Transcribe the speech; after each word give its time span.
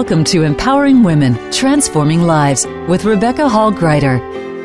Welcome 0.00 0.24
to 0.24 0.44
Empowering 0.44 1.02
Women, 1.02 1.52
Transforming 1.52 2.22
Lives 2.22 2.64
with 2.88 3.04
Rebecca 3.04 3.46
Hall 3.46 3.70
Gruyter. 3.70 4.16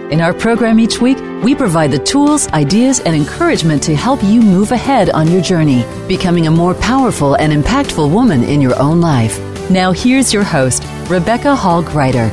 In 0.10 0.22
our 0.22 0.34
program 0.34 0.80
each 0.80 1.02
week, 1.02 1.18
we 1.44 1.54
provide 1.54 1.92
the 1.92 2.00
tools, 2.00 2.48
ideas, 2.54 3.02
and 3.02 3.14
encouragement 3.14 3.84
to 3.84 3.98
help 3.98 4.24
you 4.24 4.42
move 4.42 4.72
ahead 4.72 5.10
on 5.10 5.30
your 5.30 5.42
journey, 5.42 5.84
becoming 6.08 6.48
a 6.48 6.52
more 6.52 6.74
powerful 6.76 7.36
and 7.36 7.52
impactful 7.52 8.10
woman 8.10 8.46
in 8.46 8.62
your 8.62 8.80
own 8.80 9.02
life. 9.02 9.38
Now, 9.70 9.92
here's 9.92 10.34
your 10.34 10.46
host, 10.46 10.86
Rebecca 11.10 11.54
Hall 11.54 11.84
Gruyter. 11.84 12.32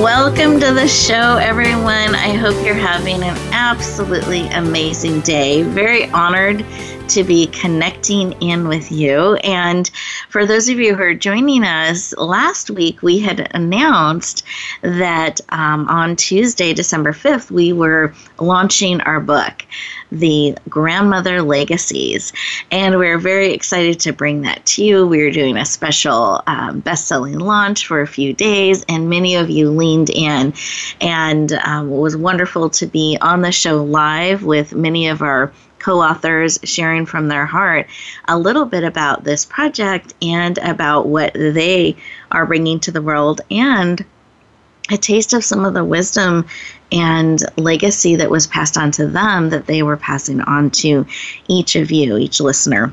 Welcome 0.00 0.60
to 0.60 0.72
the 0.72 0.88
show, 0.88 1.36
everyone. 1.36 2.14
I 2.14 2.32
hope 2.32 2.64
you're 2.64 2.74
having 2.74 3.22
an 3.22 3.36
absolutely 3.52 4.46
amazing 4.48 5.20
day. 5.20 5.62
Very 5.62 6.10
honored 6.10 6.64
to 7.08 7.22
be 7.22 7.46
connecting 7.48 8.32
in 8.40 8.66
with 8.66 8.90
you. 8.90 9.34
And 9.36 9.90
for 10.28 10.46
those 10.46 10.68
of 10.68 10.78
you 10.78 10.94
who 10.94 11.02
are 11.02 11.14
joining 11.14 11.64
us, 11.64 12.16
last 12.16 12.70
week 12.70 13.02
we 13.02 13.18
had 13.18 13.50
announced 13.54 14.44
that 14.82 15.40
um, 15.50 15.86
on 15.88 16.16
Tuesday, 16.16 16.72
December 16.72 17.12
5th, 17.12 17.50
we 17.50 17.72
were 17.72 18.14
launching 18.38 19.00
our 19.02 19.20
book, 19.20 19.66
The 20.10 20.56
Grandmother 20.68 21.42
Legacies. 21.42 22.32
And 22.70 22.98
we're 22.98 23.18
very 23.18 23.52
excited 23.52 24.00
to 24.00 24.12
bring 24.12 24.42
that 24.42 24.64
to 24.66 24.84
you. 24.84 25.06
We 25.06 25.20
are 25.22 25.30
doing 25.30 25.56
a 25.56 25.66
special 25.66 26.42
um, 26.46 26.80
best 26.80 27.06
selling 27.06 27.38
launch 27.38 27.86
for 27.86 28.00
a 28.00 28.06
few 28.06 28.32
days, 28.32 28.84
and 28.88 29.10
many 29.10 29.36
of 29.36 29.50
you 29.50 29.70
leaned 29.70 30.10
in. 30.10 30.54
And 31.00 31.52
um, 31.52 31.92
it 31.92 31.96
was 31.96 32.16
wonderful 32.16 32.70
to 32.70 32.86
be 32.86 33.18
on 33.20 33.42
the 33.42 33.52
show 33.52 33.82
live 33.84 34.44
with 34.44 34.74
many 34.74 35.08
of 35.08 35.20
our 35.20 35.52
co 35.84 36.00
authors 36.00 36.58
sharing 36.64 37.04
from 37.04 37.28
their 37.28 37.44
heart 37.44 37.86
a 38.26 38.38
little 38.38 38.64
bit 38.64 38.84
about 38.84 39.22
this 39.22 39.44
project 39.44 40.14
and 40.22 40.56
about 40.58 41.06
what 41.06 41.34
they 41.34 41.94
are 42.32 42.46
bringing 42.46 42.80
to 42.80 42.90
the 42.90 43.02
world 43.02 43.42
and 43.50 44.02
a 44.90 44.96
taste 44.96 45.34
of 45.34 45.44
some 45.44 45.64
of 45.64 45.74
the 45.74 45.84
wisdom 45.84 46.46
and 46.90 47.40
legacy 47.58 48.16
that 48.16 48.30
was 48.30 48.46
passed 48.46 48.78
on 48.78 48.90
to 48.92 49.06
them 49.06 49.50
that 49.50 49.66
they 49.66 49.82
were 49.82 49.96
passing 49.96 50.40
on 50.42 50.70
to 50.70 51.06
each 51.48 51.76
of 51.76 51.90
you, 51.90 52.16
each 52.16 52.40
listener. 52.40 52.92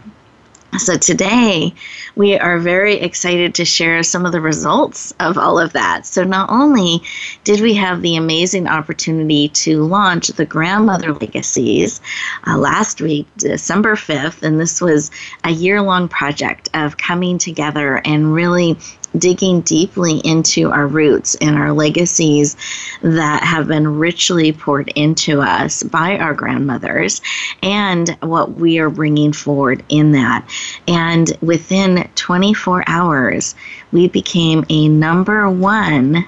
So 0.78 0.98
today 0.98 1.74
we 2.16 2.40
are 2.40 2.58
very 2.58 2.96
excited 2.96 3.56
to 3.56 3.66
share 3.66 4.04
some 4.04 4.26
of 4.26 4.32
the 4.32 4.40
results 4.40 5.14
of 5.20 5.38
all 5.38 5.60
of 5.60 5.74
that. 5.74 6.06
So 6.06 6.24
not 6.24 6.50
only 6.50 7.02
did 7.44 7.60
we 7.60 7.74
have 7.74 8.02
the 8.02 8.16
amazing 8.16 8.68
opportunity 8.68 9.50
to 9.50 9.84
launch 9.84 10.30
the 10.30 10.46
Grandmother 10.46 11.14
Legacies 11.14 12.00
uh, 12.48 12.58
last 12.58 13.02
week, 13.02 13.28
December 13.36 13.96
5th, 13.96 14.44
and 14.44 14.62
this 14.62 14.80
was 14.80 15.12
a 15.44 15.52
year 15.52 15.82
long 15.82 16.08
project 16.08 16.70
of 16.74 16.96
coming 16.96 17.38
together 17.38 18.02
and 18.06 18.34
really 18.34 18.78
digging 19.18 19.62
deeply 19.62 20.20
into 20.20 20.72
our 20.72 20.88
roots 20.88 21.36
and 21.36 21.58
our 21.58 21.74
legacies 21.74 22.56
that 23.02 23.44
have 23.44 23.68
been 23.68 24.00
richly 24.00 24.52
poured 24.52 24.90
into 24.90 25.42
us 25.42 25.84
by 25.84 26.18
our 26.18 26.34
grandmothers 26.34 27.22
and 27.62 28.10
what 28.22 28.54
we 28.54 28.80
are 28.80 28.90
bringing 28.90 29.34
forward 29.34 29.84
in 29.90 30.12
that. 30.14 30.48
And 30.88 31.32
within 31.42 32.10
24 32.16 32.84
hours, 32.88 33.56
we 33.92 34.08
became 34.08 34.66
a 34.70 34.88
number 34.88 35.50
one 35.50 36.26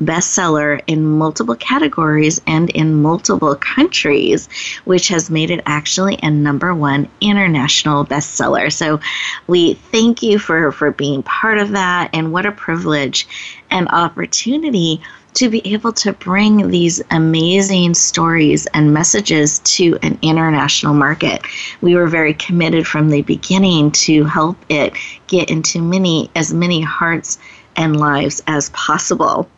bestseller 0.00 0.80
in 0.86 1.04
multiple 1.04 1.54
categories 1.54 2.40
and 2.46 2.70
in 2.70 3.02
multiple 3.02 3.54
countries, 3.56 4.48
which 4.84 5.08
has 5.08 5.30
made 5.30 5.50
it 5.50 5.62
actually 5.66 6.18
a 6.22 6.30
number 6.30 6.74
one 6.74 7.08
international 7.20 8.04
bestseller. 8.04 8.72
So 8.72 9.00
we 9.46 9.74
thank 9.74 10.22
you 10.22 10.38
for, 10.38 10.72
for 10.72 10.90
being 10.90 11.22
part 11.22 11.58
of 11.58 11.70
that, 11.70 12.10
and 12.12 12.32
what 12.32 12.46
a 12.46 12.52
privilege 12.52 13.26
and 13.70 13.88
opportunity 13.88 15.00
to 15.34 15.48
be 15.48 15.66
able 15.72 15.92
to 15.92 16.12
bring 16.12 16.68
these 16.68 17.02
amazing 17.10 17.92
stories 17.92 18.66
and 18.66 18.94
messages 18.94 19.58
to 19.60 19.98
an 20.02 20.16
international 20.22 20.94
market. 20.94 21.42
We 21.80 21.96
were 21.96 22.06
very 22.06 22.34
committed 22.34 22.86
from 22.86 23.10
the 23.10 23.22
beginning 23.22 23.90
to 23.92 24.24
help 24.24 24.56
it 24.68 24.94
get 25.26 25.50
into 25.50 25.82
many 25.82 26.30
as 26.36 26.54
many 26.54 26.80
hearts 26.80 27.38
and 27.74 27.98
lives 27.98 28.42
as 28.46 28.70
possible. 28.70 29.48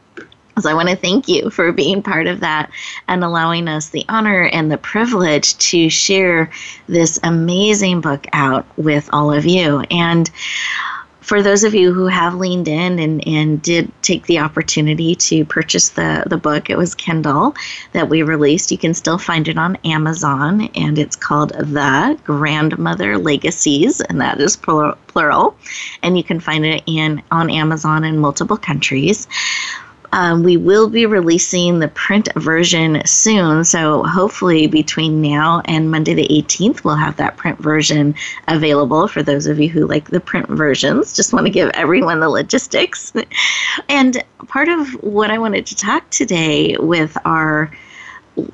So 0.59 0.71
I 0.71 0.75
want 0.75 0.89
to 0.89 0.97
thank 0.97 1.29
you 1.29 1.51
for 1.51 1.71
being 1.71 2.03
part 2.03 2.27
of 2.27 2.41
that 2.41 2.71
and 3.09 3.23
allowing 3.23 3.69
us 3.69 3.91
the 3.91 4.07
honor 4.09 4.45
and 4.45 4.73
the 4.73 4.79
privilege 4.79 5.57
to 5.59 5.91
share 5.91 6.51
this 6.87 7.21
amazing 7.23 8.01
book 8.01 8.27
out 8.33 8.65
with 8.79 9.11
all 9.13 9.31
of 9.31 9.45
you. 9.45 9.81
And 9.91 10.31
for 11.21 11.43
those 11.43 11.63
of 11.65 11.75
you 11.75 11.93
who 11.93 12.07
have 12.07 12.37
leaned 12.37 12.69
in 12.69 12.99
and, 13.01 13.27
and 13.27 13.61
did 13.61 13.91
take 14.01 14.25
the 14.27 14.39
opportunity 14.39 15.15
to 15.17 15.45
purchase 15.45 15.91
the, 15.91 16.23
the 16.27 16.39
book, 16.39 16.71
it 16.71 16.79
was 16.79 16.95
Kindle 16.95 17.55
that 17.93 18.09
we 18.09 18.23
released. 18.23 18.71
You 18.71 18.79
can 18.79 18.95
still 18.95 19.19
find 19.19 19.49
it 19.49 19.59
on 19.59 19.77
Amazon, 19.85 20.71
and 20.75 20.99
it's 20.99 21.17
called 21.17 21.51
The 21.51 22.19
Grandmother 22.25 23.19
Legacies, 23.19 24.01
and 24.01 24.21
that 24.21 24.41
is 24.41 24.57
plural. 24.57 25.57
And 26.03 26.17
you 26.17 26.23
can 26.23 26.39
find 26.39 26.65
it 26.65 26.83
in 26.87 27.23
on 27.31 27.51
Amazon 27.51 28.05
in 28.05 28.19
multiple 28.19 28.57
countries. 28.57 29.27
Um, 30.13 30.43
we 30.43 30.57
will 30.57 30.89
be 30.89 31.07
releasing 31.07 31.79
the 31.79 31.89
print 31.89 32.29
version 32.37 33.03
soon, 33.07 33.65
so 33.65 34.03
hopefully 34.05 34.67
between 34.67 35.21
now 35.21 35.63
and 35.65 35.91
Monday 35.91 36.15
the 36.15 36.29
18th, 36.29 36.85
we'll 36.85 36.97
have 36.97 37.17
that 37.17 37.37
print 37.37 37.59
version 37.59 38.15
available 38.49 39.09
for 39.09 39.23
those 39.23 39.47
of 39.47 39.59
you 39.61 39.69
who 39.69 39.87
like 39.87 40.11
the 40.11 40.21
print 40.21 40.49
versions. 40.49 41.15
Just 41.15 41.33
want 41.33 41.47
to 41.47 41.51
give 41.51 41.71
everyone 41.71 42.21
the 42.21 42.29
logistics. 42.29 43.13
and 43.89 44.23
part 44.49 44.69
of 44.69 44.89
what 45.03 45.31
I 45.31 45.39
wanted 45.39 45.67
to 45.67 45.77
talk 45.77 46.09
today 46.11 46.77
with 46.79 47.17
our 47.25 47.71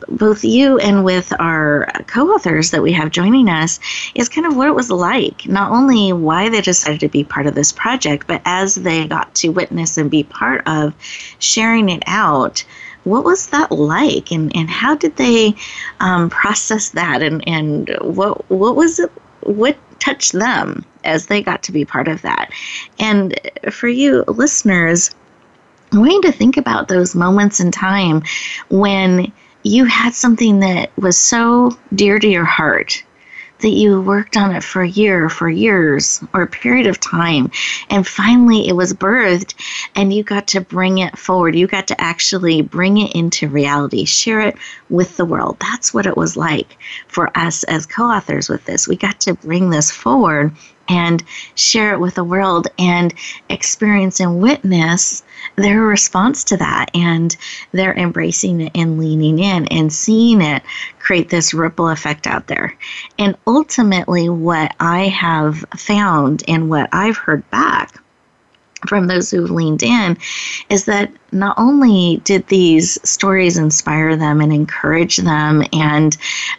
both 0.09 0.45
you 0.45 0.79
and 0.79 1.05
with 1.05 1.33
our 1.41 1.87
co-authors 2.07 2.71
that 2.71 2.83
we 2.83 2.93
have 2.93 3.11
joining 3.11 3.49
us 3.49 3.81
is 4.15 4.29
kind 4.29 4.47
of 4.47 4.57
what 4.57 4.69
it 4.69 4.75
was 4.75 4.91
like. 4.91 5.47
Not 5.47 5.73
only 5.73 6.13
why 6.13 6.49
they 6.49 6.61
decided 6.61 7.01
to 7.01 7.09
be 7.09 7.25
part 7.25 7.47
of 7.47 7.55
this 7.55 7.73
project 7.73 8.27
but 8.27 8.43
as 8.45 8.77
they 8.77 9.07
got 9.07 9.35
to 9.37 9.49
witness 9.49 9.97
and 9.97 10.11
be 10.11 10.23
part 10.25 10.63
of 10.67 10.95
sharing 11.39 11.89
it 11.89 12.03
out 12.07 12.65
what 13.05 13.25
was 13.25 13.49
that 13.49 13.73
like? 13.73 14.31
And, 14.31 14.55
and 14.55 14.71
how 14.71 14.95
did 14.95 15.17
they 15.17 15.57
um, 15.99 16.31
process 16.31 16.91
that? 16.91 17.21
And, 17.21 17.43
and 17.49 17.91
what 18.01 18.49
what 18.49 18.77
was 18.77 19.01
it 19.01 19.11
what 19.41 19.77
touched 19.99 20.33
them 20.33 20.85
as 21.03 21.27
they 21.27 21.43
got 21.43 21.65
to 21.65 21.73
be 21.73 21.85
part 21.85 22.07
of 22.07 22.23
that? 22.23 22.53
And 23.01 23.39
for 23.71 23.89
you 23.89 24.23
listeners 24.29 25.11
I 25.93 25.99
want 25.99 26.13
you 26.13 26.23
to 26.23 26.33
think 26.33 26.57
about 26.57 26.89
those 26.89 27.15
moments 27.15 27.61
in 27.61 27.71
time 27.71 28.23
when 28.71 29.31
you 29.63 29.85
had 29.85 30.15
something 30.15 30.61
that 30.61 30.97
was 30.99 31.17
so 31.17 31.77
dear 31.95 32.19
to 32.19 32.29
your 32.29 32.45
heart 32.45 33.03
that 33.63 33.71
you 33.71 34.01
worked 34.01 34.37
on 34.37 34.55
it 34.55 34.63
for 34.63 34.83
a 34.83 34.89
year, 34.89 35.29
for 35.29 35.49
years, 35.49 36.23
or 36.35 36.43
a 36.43 36.47
period 36.49 36.89
of 36.89 36.99
time, 36.99 37.51
and 37.89 38.07
finally 38.07 38.69
it 38.69 38.75
was 38.75 38.93
birthed, 38.93 39.55
and 39.95 40.13
you 40.13 40.23
got 40.25 40.49
to 40.49 40.61
bring 40.61 40.99
it 40.99 41.17
forward. 41.17 41.55
You 41.55 41.69
got 41.69 41.87
to 41.89 42.01
actually 42.01 42.63
bring 42.63 42.99
it 42.99 43.15
into 43.15 43.49
reality, 43.49 44.05
share 44.05 44.41
it 44.41 44.57
with 44.91 45.17
the 45.17 45.25
world. 45.25 45.59
That's 45.61 45.95
what 45.95 46.07
it 46.07 46.17
was 46.17 46.37
like 46.37 46.77
for 47.07 47.31
us 47.39 47.63
as 47.65 47.87
co 47.87 48.05
authors 48.05 48.49
with 48.49 48.65
this. 48.65 48.89
We 48.89 48.97
got 48.97 49.21
to 49.21 49.35
bring 49.35 49.71
this 49.71 49.91
forward 49.91 50.53
and 50.93 51.25
share 51.55 51.95
it 51.95 52.01
with 52.01 52.15
the 52.15 52.25
world 52.25 52.69
and 52.79 53.15
experience 53.49 54.21
and 54.21 54.43
witness 54.43 55.23
their 55.57 55.81
response 55.81 56.45
to 56.45 56.57
that 56.59 56.91
and 56.95 57.35
they're 57.73 57.95
embracing 57.95 58.61
it 58.61 58.73
and 58.75 58.99
leaning 58.99 59.39
in 59.39 59.67
and 59.69 59.91
seeing 59.91 60.43
it 60.43 60.63
create 60.99 61.31
this 61.31 61.55
ripple 61.55 61.89
effect 61.89 62.27
out 62.27 62.47
there. 62.47 62.77
And 63.19 63.37
ultimately, 63.47 64.29
what 64.29 64.75
I 64.79 65.09
have 65.09 65.65
found 65.77 66.45
and 66.47 66.69
what 66.69 66.91
I've 66.93 67.17
heard 67.17 67.49
back 67.51 68.02
from 68.89 69.07
those 69.07 69.31
who've 69.31 69.51
leaned 69.51 69.83
in 69.83 70.17
is 70.69 70.85
that 70.87 71.11
not 71.33 71.55
only 71.59 72.21
did 72.25 72.47
these 72.49 72.99
stories 73.09 73.57
inspire 73.57 74.17
them 74.17 74.41
and 74.41 74.53
encourage 74.53 75.19
them 75.19 75.65
and 75.73 76.17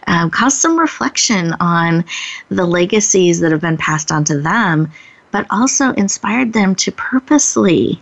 um, 0.07 0.29
cause 0.29 0.57
some 0.57 0.79
reflection 0.79 1.53
on 1.59 2.05
the 2.49 2.65
legacies 2.65 3.39
that 3.39 3.51
have 3.51 3.61
been 3.61 3.77
passed 3.77 4.11
on 4.11 4.23
to 4.23 4.39
them, 4.39 4.91
but 5.31 5.45
also 5.49 5.91
inspired 5.93 6.53
them 6.53 6.75
to 6.75 6.91
purposely 6.91 8.01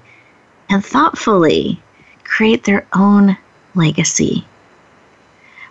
and 0.70 0.86
thoughtfully 0.86 1.82
create 2.24 2.64
their 2.64 2.86
own 2.94 3.38
legacy 3.76 4.46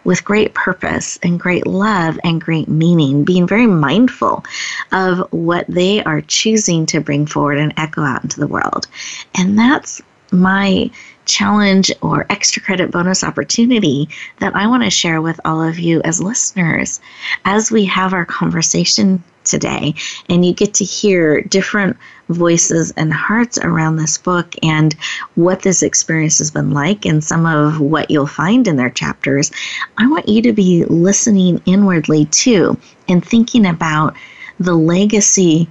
with 0.05 0.25
great 0.25 0.55
purpose 0.55 1.19
and 1.23 1.41
great 1.41 1.67
love 1.67 2.19
and 2.25 2.41
great 2.41 2.69
meaning, 2.69 3.25
being 3.25 3.47
very 3.47 3.67
mindful 3.67 4.45
of 4.93 5.19
what 5.33 5.67
they 5.69 6.03
are 6.05 6.21
choosing 6.23 6.87
to 6.87 7.01
bring 7.01 7.27
forward 7.27 7.59
and 7.59 7.75
echo 7.77 8.03
out 8.03 8.23
into 8.23 8.41
the 8.41 8.47
world. 8.47 8.87
And 9.35 9.59
that's 9.59 10.01
my 10.33 10.91
challenge 11.25 11.93
or 12.03 12.27
extra 12.31 12.63
credit 12.63 12.91
bonus 12.91 13.23
opportunity 13.23 14.09
that 14.39 14.55
I 14.57 14.67
want 14.67 14.83
to 14.83 14.91
share 14.91 15.21
with 15.21 15.41
all 15.45 15.63
of 15.63 15.79
you 15.79 16.01
as 16.03 16.21
listeners 16.21 17.01
as 17.45 17.71
we 17.71 17.85
have 17.85 18.13
our 18.13 18.25
conversation 18.25 19.23
today 19.45 19.95
and 20.29 20.45
you 20.45 20.53
get 20.53 20.75
to 20.75 20.85
hear 20.85 21.41
different 21.43 21.97
voices 22.31 22.93
and 22.97 23.13
hearts 23.13 23.59
around 23.59 23.97
this 23.97 24.17
book 24.17 24.55
and 24.63 24.95
what 25.35 25.63
this 25.63 25.83
experience 25.83 26.39
has 26.39 26.51
been 26.51 26.71
like 26.71 27.05
and 27.05 27.23
some 27.23 27.45
of 27.45 27.81
what 27.81 28.11
you'll 28.11 28.27
find 28.27 28.67
in 28.67 28.77
their 28.77 28.91
chapters, 28.91 29.51
I 29.99 30.07
want 30.09 30.29
you 30.29 30.41
to 30.43 30.53
be 30.53 30.85
listening 30.85 31.61
inwardly 31.67 32.27
too 32.27 32.79
and 33.09 33.25
thinking 33.25 33.67
about 33.67 34.15
the 34.59 34.75
legacy, 34.75 35.69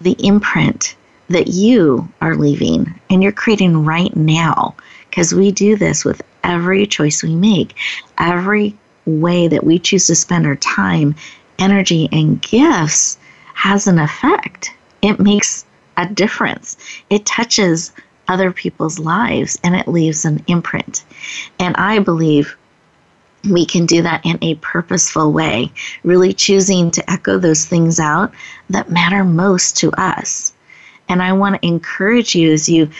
the 0.00 0.16
imprint 0.18 0.96
that 1.28 1.48
you 1.48 2.08
are 2.20 2.34
leaving 2.34 3.00
and 3.08 3.22
you're 3.22 3.32
creating 3.32 3.84
right 3.84 4.14
now. 4.16 4.74
Because 5.08 5.34
we 5.34 5.50
do 5.50 5.76
this 5.76 6.04
with 6.04 6.22
every 6.44 6.86
choice 6.86 7.22
we 7.22 7.34
make, 7.34 7.74
every 8.18 8.76
way 9.06 9.48
that 9.48 9.64
we 9.64 9.78
choose 9.78 10.06
to 10.06 10.14
spend 10.14 10.46
our 10.46 10.56
time, 10.56 11.14
energy, 11.58 12.08
and 12.12 12.40
gifts 12.40 13.18
has 13.54 13.86
an 13.86 13.98
effect. 13.98 14.72
It 15.02 15.20
makes 15.20 15.64
a 15.96 16.06
difference. 16.06 16.76
It 17.08 17.26
touches 17.26 17.92
other 18.28 18.52
people's 18.52 18.98
lives 18.98 19.58
and 19.64 19.74
it 19.74 19.88
leaves 19.88 20.24
an 20.24 20.42
imprint. 20.46 21.04
And 21.58 21.76
I 21.76 21.98
believe 21.98 22.56
we 23.48 23.64
can 23.64 23.86
do 23.86 24.02
that 24.02 24.24
in 24.24 24.38
a 24.42 24.54
purposeful 24.56 25.32
way, 25.32 25.72
really 26.04 26.32
choosing 26.32 26.90
to 26.92 27.10
echo 27.10 27.38
those 27.38 27.64
things 27.64 27.98
out 27.98 28.32
that 28.68 28.90
matter 28.90 29.24
most 29.24 29.78
to 29.78 29.90
us. 29.92 30.52
And 31.08 31.22
I 31.22 31.32
want 31.32 31.60
to 31.60 31.66
encourage 31.66 32.34
you 32.34 32.52
as 32.52 32.68
you 32.68 32.90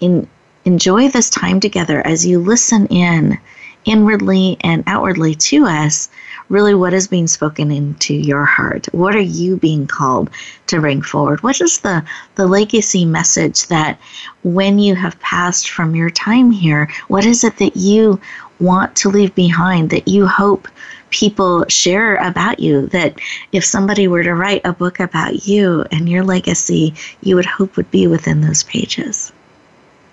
in, 0.00 0.28
enjoy 0.64 1.08
this 1.08 1.30
time 1.30 1.60
together, 1.60 2.04
as 2.06 2.26
you 2.26 2.40
listen 2.40 2.86
in 2.88 3.38
inwardly 3.84 4.56
and 4.60 4.84
outwardly 4.86 5.34
to 5.34 5.64
us, 5.64 6.10
really 6.50 6.74
what 6.74 6.92
is 6.92 7.08
being 7.08 7.28
spoken 7.28 7.70
into 7.70 8.12
your 8.12 8.44
heart? 8.44 8.86
What 8.92 9.14
are 9.14 9.20
you 9.20 9.56
being 9.56 9.86
called 9.86 10.28
to 10.66 10.80
bring 10.80 11.00
forward? 11.00 11.42
What 11.42 11.60
is 11.60 11.80
the, 11.80 12.04
the 12.34 12.46
legacy 12.46 13.04
message 13.06 13.68
that 13.68 13.98
when 14.42 14.78
you 14.78 14.94
have 14.96 15.18
passed 15.20 15.70
from 15.70 15.94
your 15.94 16.10
time 16.10 16.50
here, 16.50 16.90
what 17.08 17.24
is 17.24 17.44
it 17.44 17.56
that 17.58 17.76
you 17.76 18.20
want 18.58 18.94
to 18.96 19.08
leave 19.08 19.34
behind 19.34 19.90
that 19.90 20.08
you 20.08 20.26
hope 20.26 20.68
people 21.10 21.64
share 21.68 22.16
about 22.16 22.58
you? 22.58 22.88
That 22.88 23.20
if 23.52 23.64
somebody 23.64 24.08
were 24.08 24.24
to 24.24 24.34
write 24.34 24.62
a 24.64 24.72
book 24.72 25.00
about 25.00 25.46
you 25.46 25.84
and 25.92 26.08
your 26.08 26.24
legacy, 26.24 26.94
you 27.22 27.36
would 27.36 27.46
hope 27.46 27.76
would 27.76 27.90
be 27.90 28.06
within 28.08 28.40
those 28.40 28.64
pages. 28.64 29.32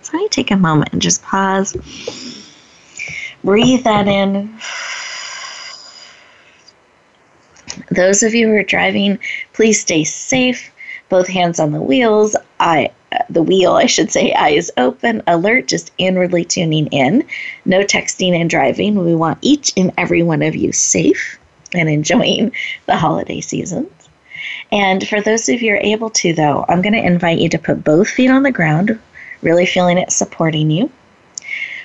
So 0.03 0.17
I 0.17 0.27
take 0.29 0.51
a 0.51 0.55
moment 0.55 0.93
and 0.93 1.01
just 1.01 1.21
pause, 1.23 1.73
breathe 3.43 3.83
that 3.83 4.07
in. 4.07 4.57
Those 7.91 8.23
of 8.23 8.33
you 8.33 8.47
who 8.47 8.55
are 8.55 8.63
driving, 8.63 9.19
please 9.53 9.81
stay 9.81 10.03
safe. 10.03 10.71
Both 11.09 11.27
hands 11.27 11.59
on 11.59 11.71
the 11.71 11.81
wheels, 11.81 12.35
I 12.59 12.91
uh, 13.13 13.19
the 13.29 13.41
wheel, 13.41 13.73
I 13.73 13.85
should 13.85 14.11
say, 14.11 14.33
eyes 14.33 14.69
open, 14.75 15.23
alert, 15.27 15.67
just 15.67 15.93
inwardly 15.97 16.43
tuning 16.43 16.87
in. 16.87 17.25
No 17.63 17.79
texting 17.79 18.33
and 18.33 18.49
driving. 18.49 19.03
We 19.03 19.15
want 19.15 19.39
each 19.41 19.71
and 19.77 19.93
every 19.97 20.23
one 20.23 20.41
of 20.41 20.55
you 20.55 20.73
safe 20.73 21.39
and 21.73 21.87
enjoying 21.87 22.51
the 22.85 22.97
holiday 22.97 23.39
seasons. 23.39 23.89
And 24.71 25.07
for 25.07 25.21
those 25.21 25.47
of 25.47 25.61
you 25.61 25.71
who 25.71 25.77
are 25.77 25.81
able 25.81 26.09
to, 26.11 26.33
though, 26.33 26.65
I'm 26.67 26.81
going 26.81 26.93
to 26.93 27.05
invite 27.05 27.39
you 27.39 27.49
to 27.49 27.57
put 27.57 27.83
both 27.83 28.09
feet 28.09 28.29
on 28.29 28.43
the 28.43 28.51
ground, 28.51 28.99
really 29.41 29.65
feeling 29.65 29.97
it 29.97 30.11
supporting 30.11 30.69
you. 30.69 30.91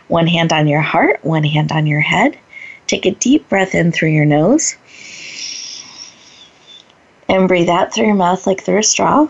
One 0.08 0.26
hand 0.26 0.52
on 0.52 0.66
your 0.66 0.80
heart, 0.80 1.24
one 1.24 1.44
hand 1.44 1.70
on 1.72 1.86
your 1.86 2.00
head. 2.00 2.36
Take 2.86 3.06
a 3.06 3.12
deep 3.12 3.48
breath 3.48 3.74
in 3.74 3.92
through 3.92 4.10
your 4.10 4.24
nose. 4.24 4.76
And 7.32 7.48
breathe 7.48 7.70
out 7.70 7.94
through 7.94 8.04
your 8.04 8.14
mouth 8.14 8.46
like 8.46 8.62
through 8.62 8.80
a 8.80 8.82
straw. 8.82 9.26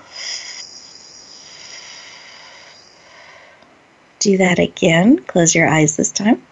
Do 4.19 4.38
that 4.38 4.58
again. 4.58 5.22
Close 5.22 5.54
your 5.54 5.69
eyes 5.69 5.96
this 5.96 6.10
time. 6.10 6.43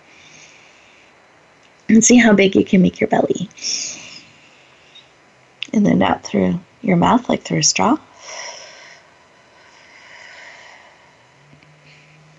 And 1.88 2.04
see 2.04 2.18
how 2.18 2.34
big 2.34 2.54
you 2.54 2.64
can 2.64 2.80
make 2.80 3.00
your 3.00 3.08
belly. 3.08 3.48
And 5.72 5.84
then 5.84 6.00
out 6.02 6.22
through 6.22 6.60
your 6.82 6.96
mouth 6.96 7.28
like 7.28 7.42
through 7.42 7.58
a 7.58 7.64
straw. 7.64 7.98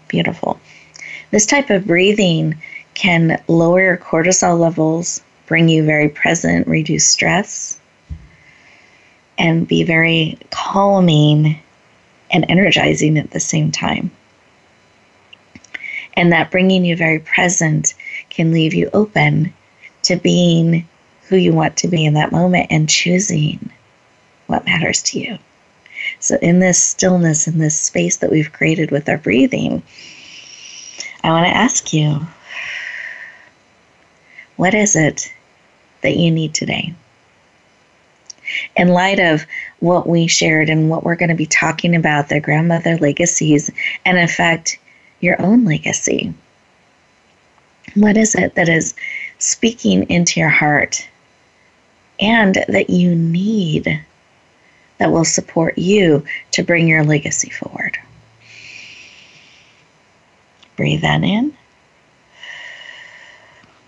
Beautiful. 0.07 0.57
This 1.31 1.45
type 1.45 1.69
of 1.69 1.85
breathing 1.85 2.61
can 2.93 3.43
lower 3.49 3.81
your 3.81 3.97
cortisol 3.97 4.57
levels, 4.57 5.21
bring 5.47 5.67
you 5.67 5.83
very 5.83 6.07
present, 6.07 6.65
reduce 6.65 7.09
stress, 7.09 7.80
and 9.41 9.67
be 9.67 9.81
very 9.81 10.37
calming 10.51 11.59
and 12.29 12.45
energizing 12.47 13.17
at 13.17 13.31
the 13.31 13.39
same 13.39 13.71
time. 13.71 14.11
And 16.13 16.31
that 16.31 16.51
bringing 16.51 16.85
you 16.85 16.95
very 16.95 17.17
present 17.17 17.95
can 18.29 18.51
leave 18.51 18.75
you 18.75 18.91
open 18.93 19.51
to 20.03 20.15
being 20.15 20.87
who 21.23 21.37
you 21.37 21.53
want 21.53 21.75
to 21.77 21.87
be 21.87 22.05
in 22.05 22.13
that 22.13 22.31
moment 22.31 22.67
and 22.69 22.87
choosing 22.87 23.71
what 24.45 24.65
matters 24.65 25.01
to 25.03 25.19
you. 25.19 25.39
So, 26.19 26.37
in 26.39 26.59
this 26.59 26.81
stillness, 26.81 27.47
in 27.47 27.57
this 27.57 27.79
space 27.79 28.17
that 28.17 28.29
we've 28.29 28.53
created 28.53 28.91
with 28.91 29.09
our 29.09 29.17
breathing, 29.17 29.81
I 31.23 31.29
want 31.29 31.47
to 31.47 31.57
ask 31.57 31.93
you 31.93 32.27
what 34.55 34.75
is 34.75 34.95
it 34.95 35.33
that 36.01 36.15
you 36.15 36.29
need 36.29 36.53
today? 36.53 36.93
In 38.75 38.89
light 38.89 39.19
of 39.19 39.45
what 39.79 40.07
we 40.07 40.27
shared 40.27 40.69
and 40.69 40.89
what 40.89 41.03
we're 41.03 41.15
going 41.15 41.29
to 41.29 41.35
be 41.35 41.45
talking 41.45 41.95
about, 41.95 42.29
their 42.29 42.39
grandmother 42.39 42.97
legacies, 42.97 43.69
and 44.05 44.17
in 44.17 44.27
fact, 44.27 44.79
your 45.19 45.41
own 45.41 45.65
legacy. 45.65 46.33
What 47.95 48.17
is 48.17 48.35
it 48.35 48.55
that 48.55 48.69
is 48.69 48.93
speaking 49.37 50.09
into 50.09 50.39
your 50.39 50.49
heart 50.49 51.07
and 52.19 52.63
that 52.67 52.89
you 52.89 53.15
need 53.15 54.03
that 54.97 55.11
will 55.11 55.25
support 55.25 55.77
you 55.77 56.23
to 56.51 56.63
bring 56.63 56.87
your 56.87 57.03
legacy 57.03 57.49
forward? 57.49 57.97
Breathe 60.77 61.01
that 61.01 61.23
in 61.23 61.55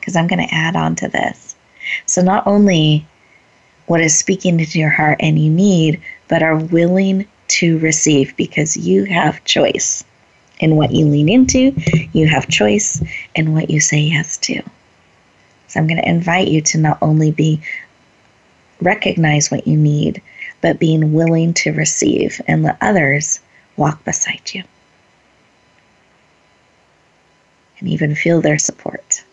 because 0.04 0.18
I'm 0.18 0.28
going 0.28 0.46
to 0.46 0.54
add 0.54 0.76
on 0.76 0.96
to 0.96 1.08
this. 1.08 1.56
So, 2.06 2.22
not 2.22 2.46
only 2.46 3.06
what 3.86 4.02
is 4.02 4.18
speaking 4.18 4.60
into 4.60 4.80
your 4.80 4.90
heart 4.90 5.18
and 5.20 5.38
you 5.38 5.50
need, 5.50 6.02
but 6.28 6.44
are 6.44 6.58
willing 6.58 7.28
to 7.50 7.78
receive 7.80 8.36
because 8.36 8.78
you 8.78 9.06
have 9.06 9.44
choice 9.44 10.04
in 10.60 10.76
what 10.76 10.92
you 10.92 11.06
lean 11.06 11.30
into, 11.30 11.74
you 12.14 12.28
have 12.28 12.48
choice 12.48 13.04
in 13.36 13.54
what 13.54 13.70
you 13.70 13.80
say 13.80 14.00
yes 14.00 14.38
to. 14.38 14.62
So 15.68 15.80
I'm 15.80 15.88
going 15.88 16.02
to 16.02 16.08
invite 16.08 16.48
you 16.48 16.62
to 16.62 16.78
not 16.78 16.98
only 17.02 17.32
be 17.32 17.62
recognize 18.82 19.50
what 19.50 19.68
you 19.68 19.78
need, 19.78 20.22
but 20.62 20.80
being 20.80 21.14
willing 21.14 21.54
to 21.54 21.74
receive 21.74 22.42
and 22.48 22.64
let 22.64 22.78
others 22.82 23.40
walk 23.76 24.04
beside 24.04 24.54
you. 24.54 24.64
And 27.80 27.90
even 27.90 28.16
feel 28.16 28.42
their 28.42 28.60
support. 28.60 29.24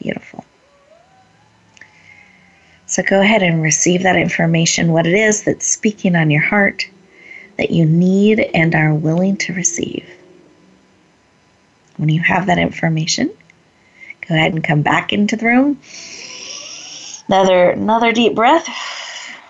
Beautiful. 0.00 0.44
So 2.92 3.02
go 3.02 3.22
ahead 3.22 3.42
and 3.42 3.62
receive 3.62 4.02
that 4.02 4.16
information, 4.16 4.92
what 4.92 5.06
it 5.06 5.14
is 5.14 5.44
that's 5.44 5.66
speaking 5.66 6.14
on 6.14 6.30
your 6.30 6.42
heart 6.42 6.86
that 7.56 7.70
you 7.70 7.86
need 7.86 8.40
and 8.52 8.74
are 8.74 8.92
willing 8.92 9.38
to 9.38 9.54
receive. 9.54 10.06
When 11.96 12.10
you 12.10 12.20
have 12.20 12.44
that 12.44 12.58
information, 12.58 13.30
go 14.28 14.34
ahead 14.34 14.52
and 14.52 14.62
come 14.62 14.82
back 14.82 15.10
into 15.10 15.36
the 15.36 15.46
room. 15.46 15.80
Another 17.28 17.70
another 17.70 18.12
deep 18.12 18.34
breath. 18.34 18.68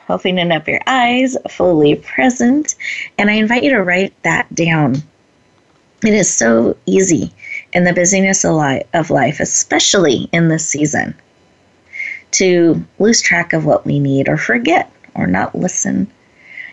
Opening 0.08 0.52
up 0.52 0.68
your 0.68 0.80
eyes, 0.86 1.36
fully 1.50 1.96
present, 1.96 2.76
and 3.18 3.28
I 3.28 3.32
invite 3.32 3.64
you 3.64 3.70
to 3.70 3.82
write 3.82 4.14
that 4.22 4.54
down. 4.54 5.02
It 6.04 6.14
is 6.14 6.32
so 6.32 6.76
easy 6.86 7.32
in 7.72 7.82
the 7.82 7.92
busyness 7.92 8.44
of 8.44 9.10
life, 9.10 9.40
especially 9.40 10.28
in 10.30 10.46
this 10.46 10.68
season, 10.68 11.16
to 12.32 12.84
lose 12.98 13.20
track 13.20 13.52
of 13.52 13.64
what 13.64 13.86
we 13.86 13.98
need 13.98 14.28
or 14.28 14.36
forget 14.36 14.90
or 15.14 15.26
not 15.26 15.54
listen 15.54 16.10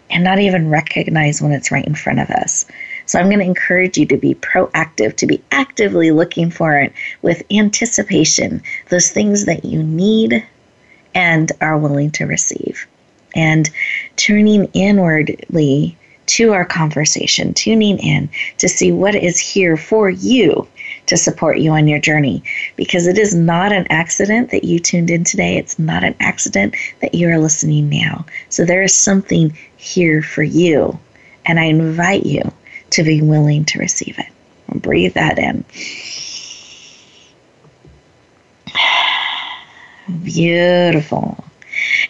and 0.10 0.24
not 0.24 0.40
even 0.40 0.70
recognize 0.70 1.42
when 1.42 1.52
it's 1.52 1.72
right 1.72 1.86
in 1.86 1.96
front 1.96 2.20
of 2.20 2.30
us. 2.30 2.66
So 3.06 3.20
I'm 3.20 3.28
going 3.28 3.40
to 3.40 3.46
encourage 3.46 3.98
you 3.98 4.06
to 4.08 4.18
be 4.18 4.36
proactive, 4.36 5.16
to 5.18 5.28
be 5.28 5.42
actively 5.52 6.12
looking 6.12 6.52
for 6.52 6.78
it 6.78 6.94
with 7.22 7.44
anticipation, 7.52 8.62
those 8.90 9.10
things 9.10 9.46
that 9.46 9.66
you 9.66 9.84
need 9.84 10.46
and 11.14 11.52
are 11.62 11.78
willing 11.78 12.12
to 12.12 12.26
receive. 12.26 12.88
And 13.36 13.70
turning 14.16 14.66
inwardly 14.74 15.98
to 16.28 16.54
our 16.54 16.66
conversation, 16.66 17.54
tuning 17.54 17.98
in 18.00 18.30
to 18.60 18.70
see 18.70 18.92
what 18.92 19.16
is 19.16 19.40
here 19.40 19.78
for 19.78 20.10
you 20.10 20.68
to 21.10 21.18
support 21.18 21.58
you 21.60 21.72
on 21.72 21.88
your 21.88 22.00
journey. 22.00 22.44
Because 22.76 23.08
it 23.08 23.18
is 23.18 23.36
not 23.36 23.72
an 23.72 23.86
accident 23.90 24.52
that 24.52 24.64
you 24.64 24.80
tuned 24.80 25.10
in 25.10 25.24
today. 25.24 25.58
It's 25.58 25.78
not 25.78 26.04
an 26.04 26.16
accident 26.20 26.76
that 27.02 27.14
you 27.14 27.30
are 27.30 27.40
listening 27.40 27.90
now. 27.90 28.26
So 28.50 28.64
there 28.64 28.84
is 28.84 28.94
something 28.96 29.58
here 29.78 30.22
for 30.22 30.44
you 30.44 31.00
And 31.46 31.60
I 31.60 31.64
invite 31.66 32.26
you 32.26 32.52
to 32.92 33.04
be 33.04 33.22
willing 33.22 33.66
to 33.66 33.80
receive 33.80 34.20
it. 34.20 34.28
Breathe 34.82 35.14
that 35.16 35.40
in. 35.40 35.66
Beautiful. 40.24 41.44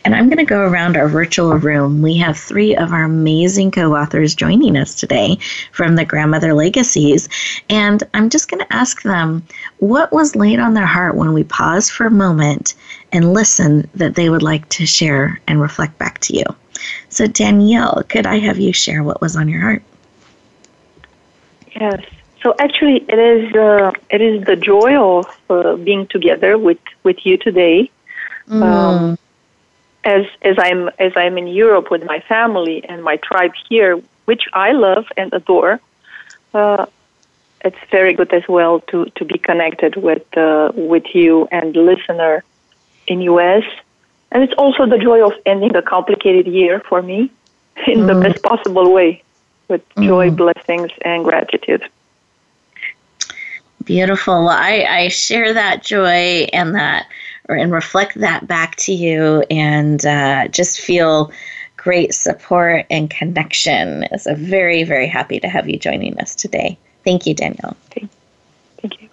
And 0.06 0.16
I'm 0.16 0.28
going 0.28 0.38
to 0.38 0.46
go 0.46 0.62
around 0.62 0.98
our 0.98 1.08
virtual 1.08 1.54
room. 1.56 2.02
We 2.02 2.18
have 2.18 2.38
three 2.38 2.76
of 2.76 2.92
our 2.92 3.04
amazing 3.04 3.72
co 3.72 3.96
authors 3.96 4.36
joining 4.36 4.78
us 4.78 4.96
today 4.96 5.38
from 5.72 5.96
the 5.96 6.06
Grandmother 6.06 6.54
Legacies. 6.54 7.30
And 7.70 8.04
I'm 8.14 8.30
just 8.30 8.50
going 8.50 8.66
to 8.66 8.74
ask 8.74 9.02
them 9.04 9.46
what 9.80 10.12
was 10.12 10.36
laid 10.36 10.60
on 10.60 10.74
their 10.74 10.86
heart 10.86 11.16
when 11.16 11.34
we 11.34 11.44
paused 11.44 11.92
for 11.92 12.08
a 12.08 12.12
moment 12.12 12.76
and 13.12 13.34
listened 13.34 13.90
that 13.96 14.16
they 14.16 14.30
would 14.30 14.44
like 14.44 14.68
to 14.70 14.86
share 14.86 15.40
and 15.48 15.62
reflect 15.62 15.98
back 15.98 16.20
to 16.20 16.36
you. 16.36 16.46
So, 17.10 17.28
Danielle, 17.28 18.04
could 18.08 18.26
I 18.26 18.40
have 18.40 18.60
you 18.60 18.74
share 18.74 19.04
what 19.04 19.22
was 19.22 19.36
on 19.36 19.50
your 19.50 19.62
heart? 19.62 19.84
Yes. 21.80 22.04
So 22.42 22.56
actually, 22.58 23.04
it 23.10 23.20
is 23.20 23.54
uh, 23.54 23.92
it 24.10 24.22
is 24.22 24.46
the 24.46 24.56
joy 24.56 24.96
of 24.96 25.26
uh, 25.50 25.76
being 25.76 26.08
together 26.08 26.58
with, 26.58 26.80
with 27.04 27.26
you 27.26 27.38
today. 27.38 27.92
Mm. 28.48 28.64
Um, 28.64 29.18
as 30.04 30.26
as 30.42 30.56
I'm 30.58 30.90
as 31.00 31.14
I'm 31.16 31.38
in 31.38 31.48
Europe 31.48 31.92
with 31.92 32.04
my 32.06 32.20
family 32.22 32.84
and 32.86 33.04
my 33.04 33.18
tribe 33.18 33.54
here, 33.70 34.02
which 34.26 34.44
I 34.54 34.72
love 34.72 35.06
and 35.18 35.34
adore, 35.34 35.80
uh, 36.54 36.86
it's 37.66 37.78
very 37.92 38.14
good 38.14 38.34
as 38.34 38.48
well 38.48 38.80
to 38.92 39.06
to 39.16 39.26
be 39.26 39.38
connected 39.38 39.96
with 39.96 40.26
uh, 40.38 40.72
with 40.76 41.14
you 41.14 41.48
and 41.52 41.76
listener 41.76 42.44
in 43.08 43.22
US, 43.22 43.64
and 44.32 44.44
it's 44.44 44.54
also 44.54 44.86
the 44.86 44.98
joy 44.98 45.26
of 45.26 45.34
ending 45.46 45.76
a 45.76 45.82
complicated 45.82 46.48
year 46.48 46.82
for 46.88 47.02
me 47.02 47.32
in 47.88 48.00
mm. 48.00 48.08
the 48.08 48.30
best 48.30 48.44
possible 48.44 48.94
way, 48.94 49.24
with 49.68 49.88
mm. 49.96 50.06
joy, 50.06 50.32
blessings, 50.32 50.92
and 51.04 51.24
gratitude. 51.24 51.84
Beautiful. 53.84 54.46
Well, 54.46 54.50
I, 54.50 54.86
I 54.88 55.08
share 55.08 55.54
that 55.54 55.84
joy 55.84 56.48
and 56.54 56.76
that 56.76 57.08
and 57.56 57.72
reflect 57.72 58.20
that 58.20 58.48
back 58.48 58.76
to 58.78 58.94
you 58.94 59.44
and 59.50 60.06
uh, 60.06 60.48
just 60.50 60.80
feel 60.80 61.32
great 61.78 62.14
support 62.14 62.86
and 62.90 63.10
connection. 63.10 64.06
So 64.18 64.36
very, 64.36 64.84
very 64.84 65.08
happy 65.08 65.40
to 65.40 65.48
have 65.48 65.70
you 65.70 65.80
joining 65.80 66.20
us 66.20 66.36
today. 66.36 66.78
Thank 67.06 67.26
you, 67.26 67.34
Danielle. 67.34 67.78
Thank, 67.92 68.10
thank 68.82 69.02
you. 69.02 69.10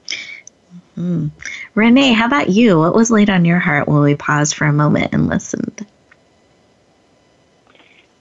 Mm-hmm. 0.98 1.28
Renee, 1.74 2.12
how 2.12 2.26
about 2.26 2.48
you? 2.48 2.78
What 2.78 2.94
was 2.94 3.10
laid 3.10 3.30
on 3.30 3.44
your 3.44 3.58
heart 3.58 3.86
when 3.86 4.00
we 4.00 4.14
paused 4.14 4.54
for 4.54 4.66
a 4.66 4.72
moment 4.72 5.12
and 5.12 5.28
listened? 5.28 5.86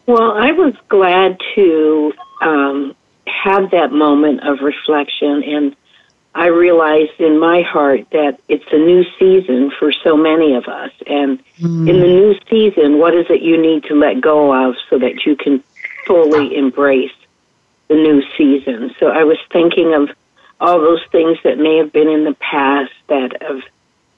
Well, 0.05 0.33
I 0.33 0.51
was 0.51 0.73
glad 0.89 1.39
to 1.55 2.13
um, 2.41 2.95
have 3.25 3.71
that 3.71 3.91
moment 3.91 4.47
of 4.47 4.59
reflection 4.59 5.41
and 5.43 5.75
I 6.35 6.47
realized 6.47 7.17
in 7.19 7.39
my 7.39 7.61
heart 7.61 8.09
that 8.11 8.41
it's 8.49 8.65
a 8.73 8.77
new 8.77 9.05
season 9.17 9.71
for 9.79 9.93
so 9.93 10.17
many 10.17 10.53
of 10.53 10.65
us. 10.65 10.91
And 11.07 11.41
mm. 11.57 11.89
in 11.89 12.01
the 12.01 12.07
new 12.07 12.35
season, 12.49 12.99
what 12.99 13.15
is 13.15 13.25
it 13.29 13.41
you 13.41 13.59
need 13.59 13.85
to 13.85 13.95
let 13.95 14.19
go 14.19 14.53
of 14.53 14.75
so 14.89 14.99
that 14.99 15.25
you 15.25 15.37
can 15.37 15.63
fully 16.05 16.57
embrace 16.57 17.15
the 17.87 17.95
new 17.95 18.21
season? 18.37 18.93
So 18.99 19.07
I 19.07 19.23
was 19.23 19.37
thinking 19.49 19.93
of 19.93 20.09
all 20.59 20.81
those 20.81 21.03
things 21.09 21.37
that 21.45 21.57
may 21.57 21.77
have 21.77 21.93
been 21.93 22.09
in 22.09 22.25
the 22.25 22.35
past 22.35 22.91
that 23.07 23.41
have 23.41 23.61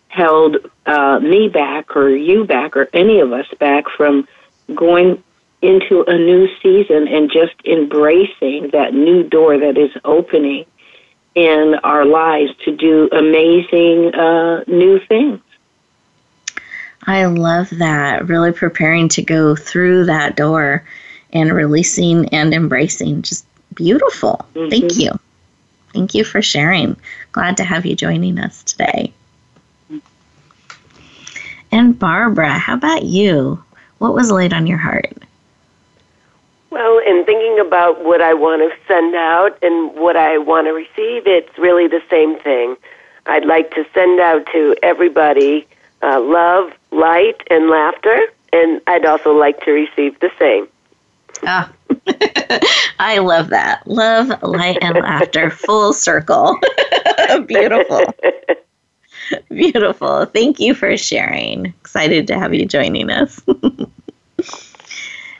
held 0.08 0.58
uh, 0.88 1.20
me 1.20 1.50
back 1.50 1.96
or 1.96 2.10
you 2.10 2.46
back 2.46 2.76
or 2.76 2.90
any 2.94 3.20
of 3.20 3.32
us 3.32 3.48
back 3.60 3.86
from 3.96 4.28
going 4.74 5.24
into 5.62 6.04
a 6.08 6.18
new 6.18 6.48
season 6.64 7.08
and 7.08 7.32
just 7.32 7.54
embracing 7.64 8.70
that 8.72 8.96
new 8.96 9.24
door 9.24 9.60
that 9.60 9.78
is 9.78 9.92
opening 10.04 10.66
in 11.38 11.76
our 11.84 12.04
lives 12.04 12.52
to 12.66 12.76
do 12.76 13.08
amazing 13.12 14.14
uh, 14.16 14.64
new 14.66 15.00
things. 15.08 15.40
I 17.04 17.26
love 17.26 17.70
that. 17.78 18.28
Really 18.28 18.52
preparing 18.52 19.08
to 19.10 19.22
go 19.22 19.56
through 19.56 20.06
that 20.06 20.36
door 20.36 20.84
and 21.32 21.54
releasing 21.54 22.28
and 22.30 22.56
embracing. 22.56 23.22
Just 23.22 23.46
beautiful. 23.76 24.48
Mm-hmm. 24.56 24.70
Thank 24.70 24.98
you. 24.98 25.12
Thank 25.94 26.16
you 26.16 26.24
for 26.24 26.42
sharing. 26.42 26.98
Glad 27.34 27.58
to 27.58 27.64
have 27.64 27.86
you 27.86 27.96
joining 27.96 28.40
us 28.40 28.64
today. 28.64 29.14
And 31.72 32.00
Barbara, 32.00 32.58
how 32.58 32.74
about 32.74 33.04
you? 33.04 33.64
What 34.00 34.16
was 34.16 34.32
laid 34.32 34.54
on 34.54 34.66
your 34.66 34.80
heart? 34.80 35.14
Well, 36.70 37.00
in 37.00 37.24
thinking 37.26 37.60
about 37.66 38.04
what 38.04 38.22
I 38.22 38.34
want 38.34 38.62
to 38.62 38.78
send 38.88 39.16
out 39.16 39.58
and 39.62 39.96
what 39.96 40.18
I 40.18 40.38
want 40.38 40.68
to 40.68 40.72
receive, 40.72 41.26
it's 41.26 41.58
really 41.58 41.88
the 41.88 42.02
same 42.10 42.38
thing. 42.40 42.76
I'd 43.26 43.46
like 43.46 43.72
to 43.72 43.86
send 43.94 44.20
out 44.20 44.46
to 44.54 44.76
everybody 44.84 45.68
uh, 46.02 46.20
love, 46.20 46.72
light, 46.92 47.42
and 47.50 47.70
laughter, 47.70 48.20
and 48.54 48.82
I'd 48.88 49.06
also 49.06 49.34
like 49.34 49.62
to 49.62 49.72
receive 49.72 50.20
the 50.20 50.30
same. 50.38 50.68
Ah, 51.44 51.72
I 53.00 53.20
love 53.20 53.50
that. 53.50 53.86
Love, 53.88 54.32
light, 54.42 54.78
and 54.82 54.96
laughter, 54.96 55.50
full 55.50 55.94
circle. 55.94 56.58
Beautiful. 57.48 58.02
Beautiful. 59.50 60.26
Thank 60.26 60.60
you 60.60 60.74
for 60.74 60.96
sharing. 60.98 61.68
Excited 61.82 62.28
to 62.28 62.40
have 62.40 62.54
you 62.54 62.66
joining 62.66 63.10
us. 63.10 63.42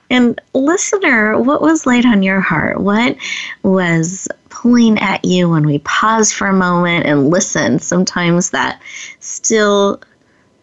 And 0.10 0.40
listener, 0.54 1.38
what 1.40 1.62
was 1.62 1.86
laid 1.86 2.06
on 2.06 2.24
your 2.24 2.40
heart? 2.40 2.80
What 2.80 3.18
was 3.64 4.28
pulling 4.50 4.98
at 5.00 5.26
you 5.26 5.50
when 5.50 5.66
we 5.66 5.80
pause 5.80 6.32
for 6.32 6.48
a 6.48 6.54
moment 6.54 7.06
and 7.06 7.30
listen? 7.30 7.80
Sometimes 7.80 8.52
that 8.52 8.82
still, 9.20 10.02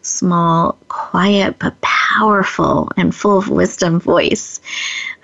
small, 0.05 0.77
quiet, 0.87 1.57
but 1.59 1.79
powerful 1.81 2.89
and 2.97 3.13
full 3.13 3.37
of 3.37 3.49
wisdom 3.49 3.99
voice 3.99 4.61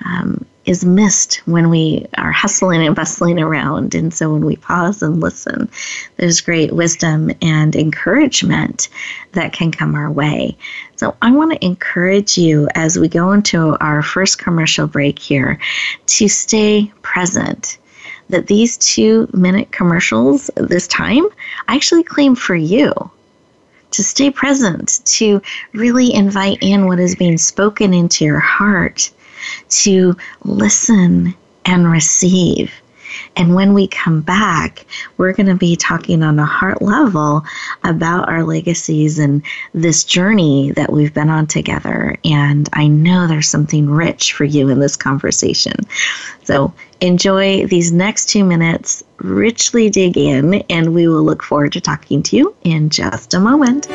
um, 0.06 0.46
is 0.66 0.86
missed 0.86 1.38
when 1.46 1.70
we 1.70 2.06
are 2.18 2.32
hustling 2.32 2.86
and 2.86 2.96
bustling 2.96 3.40
around. 3.40 3.96
And 3.96 4.14
so 4.14 4.32
when 4.32 4.46
we 4.46 4.56
pause 4.58 5.02
and 5.02 5.20
listen, 5.20 5.70
there's 6.18 6.42
great 6.42 6.72
wisdom 6.72 7.32
and 7.42 7.76
encouragement 7.76 8.90
that 9.34 9.54
can 9.54 9.72
come 9.72 9.96
our 9.96 10.12
way. 10.12 10.58
So 10.98 11.16
I 11.22 11.32
want 11.32 11.52
to 11.52 11.66
encourage 11.66 12.38
you 12.38 12.68
as 12.76 13.00
we 13.00 13.08
go 13.08 13.32
into 13.32 13.78
our 13.80 14.02
first 14.02 14.38
commercial 14.38 14.88
break 14.88 15.18
here 15.18 15.60
to 16.08 16.28
stay 16.28 16.92
present. 17.02 17.78
That 18.30 18.48
these 18.48 18.78
two 18.78 19.30
minute 19.34 19.74
commercials 19.74 20.50
this 20.56 20.88
time 20.88 21.26
I 21.68 21.76
actually 21.76 22.04
claim 22.04 22.36
for 22.36 22.56
you 22.56 23.12
to 23.92 24.04
stay 24.04 24.32
present, 24.32 25.02
to 25.06 25.42
really 25.74 26.14
invite 26.14 26.58
in 26.62 26.88
what 26.88 27.00
is 27.00 27.16
being 27.16 27.38
spoken 27.38 27.94
into 27.94 28.26
your 28.26 28.40
heart 28.40 29.12
to 29.70 30.16
listen 30.44 31.34
and 31.66 31.92
receive. 31.92 32.74
And 33.36 33.56
when 33.56 33.74
we 33.74 33.88
come 33.88 34.22
back, 34.22 34.86
we're 35.18 35.34
going 35.34 35.48
to 35.48 35.56
be 35.56 35.76
talking 35.76 36.24
on 36.24 36.40
a 36.40 36.46
heart 36.46 36.82
level 36.82 37.44
about 37.84 38.30
our 38.30 38.44
legacies 38.44 39.20
and 39.20 39.42
this 39.74 40.04
journey 40.04 40.72
that 40.72 40.92
we've 40.92 41.14
been 41.14 41.30
on 41.30 41.48
together. 41.48 42.16
And 42.24 42.70
I 42.74 42.88
know 42.88 43.28
there's 43.28 43.50
something 43.50 43.90
rich 43.90 44.34
for 44.34 44.46
you 44.46 44.70
in 44.70 44.80
this 44.80 44.96
conversation. 44.96 45.74
So 46.44 46.74
enjoy 47.02 47.66
these 47.66 47.92
next 47.92 48.30
two 48.30 48.44
minutes, 48.44 49.04
richly 49.18 49.90
dig 49.90 50.18
in, 50.18 50.64
and 50.70 50.94
we 50.94 51.08
will 51.08 51.24
look 51.24 51.44
forward 51.44 51.74
to 51.74 51.82
talking 51.82 52.24
to 52.24 52.38
you 52.38 52.56
in 52.64 52.90
just 52.90 53.34
a 53.34 53.40
moment. 53.40 53.88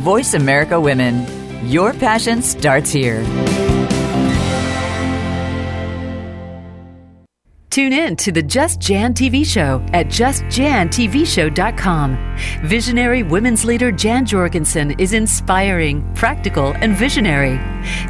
Voice 0.00 0.34
America 0.34 0.80
Women. 0.80 1.26
Your 1.68 1.92
passion 1.92 2.40
starts 2.40 2.90
here. 2.90 3.24
Tune 7.76 7.92
in 7.92 8.16
to 8.16 8.32
the 8.32 8.42
Just 8.42 8.80
Jan 8.80 9.12
TV 9.12 9.44
show 9.44 9.84
at 9.92 10.06
justjantvshow.com. 10.06 12.36
Visionary 12.64 13.22
women's 13.22 13.66
leader 13.66 13.92
Jan 13.92 14.24
Jorgensen 14.24 14.98
is 14.98 15.12
inspiring, 15.12 16.10
practical, 16.14 16.72
and 16.76 16.96
visionary. 16.96 17.60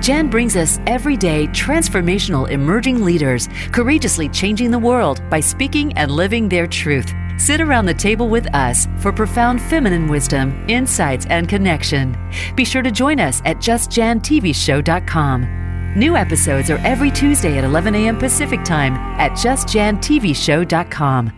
Jan 0.00 0.30
brings 0.30 0.54
us 0.54 0.78
everyday 0.86 1.48
transformational 1.48 2.48
emerging 2.48 3.04
leaders, 3.04 3.48
courageously 3.72 4.28
changing 4.28 4.70
the 4.70 4.78
world 4.78 5.20
by 5.28 5.40
speaking 5.40 5.92
and 5.94 6.12
living 6.12 6.48
their 6.48 6.68
truth. 6.68 7.12
Sit 7.36 7.60
around 7.60 7.86
the 7.86 7.94
table 7.94 8.28
with 8.28 8.46
us 8.54 8.86
for 8.98 9.12
profound 9.12 9.60
feminine 9.60 10.06
wisdom, 10.06 10.64
insights, 10.68 11.26
and 11.26 11.48
connection. 11.48 12.16
Be 12.54 12.64
sure 12.64 12.82
to 12.82 12.92
join 12.92 13.18
us 13.18 13.42
at 13.44 13.56
justjantvshow.com. 13.56 15.65
New 15.96 16.14
episodes 16.14 16.70
are 16.70 16.76
every 16.84 17.10
Tuesday 17.10 17.56
at 17.56 17.64
11 17.64 17.94
a.m. 17.94 18.18
Pacific 18.18 18.62
Time 18.64 18.92
at 19.18 19.32
JustJanTVShow.com. 19.32 21.32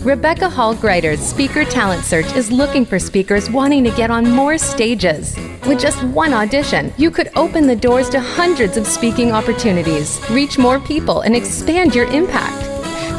Rebecca 0.00 0.48
Hall 0.48 0.74
Gruyter's 0.74 1.20
Speaker 1.20 1.64
Talent 1.64 2.02
Search 2.02 2.26
is 2.34 2.50
looking 2.50 2.84
for 2.84 2.98
speakers 2.98 3.48
wanting 3.48 3.84
to 3.84 3.92
get 3.92 4.10
on 4.10 4.28
more 4.28 4.58
stages. 4.58 5.36
With 5.68 5.78
just 5.78 6.02
one 6.02 6.34
audition, 6.34 6.92
you 6.96 7.12
could 7.12 7.30
open 7.36 7.68
the 7.68 7.76
doors 7.76 8.10
to 8.10 8.18
hundreds 8.18 8.76
of 8.76 8.88
speaking 8.88 9.30
opportunities, 9.30 10.20
reach 10.30 10.58
more 10.58 10.80
people, 10.80 11.20
and 11.20 11.36
expand 11.36 11.94
your 11.94 12.06
impact. 12.06 12.66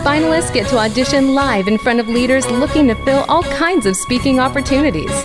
Finalists 0.03 0.53
get 0.53 0.67
to 0.67 0.79
audition 0.79 1.33
live 1.33 1.69
in 1.69 1.77
front 1.77 2.01
of 2.01 2.09
leaders 2.09 2.45
looking 2.51 2.89
to 2.89 2.95
fill 3.05 3.23
all 3.29 3.43
kinds 3.43 3.85
of 3.85 3.95
speaking 3.95 4.41
opportunities. 4.41 5.23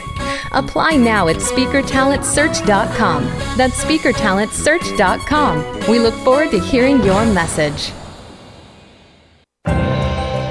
Apply 0.53 0.97
now 0.97 1.29
at 1.29 1.37
speakertalentsearch.com. 1.37 3.25
That's 3.57 3.85
speakertalentsearch.com. 3.85 5.91
We 5.91 5.99
look 5.99 6.15
forward 6.15 6.51
to 6.51 6.59
hearing 6.59 7.03
your 7.03 7.25
message. 7.27 7.93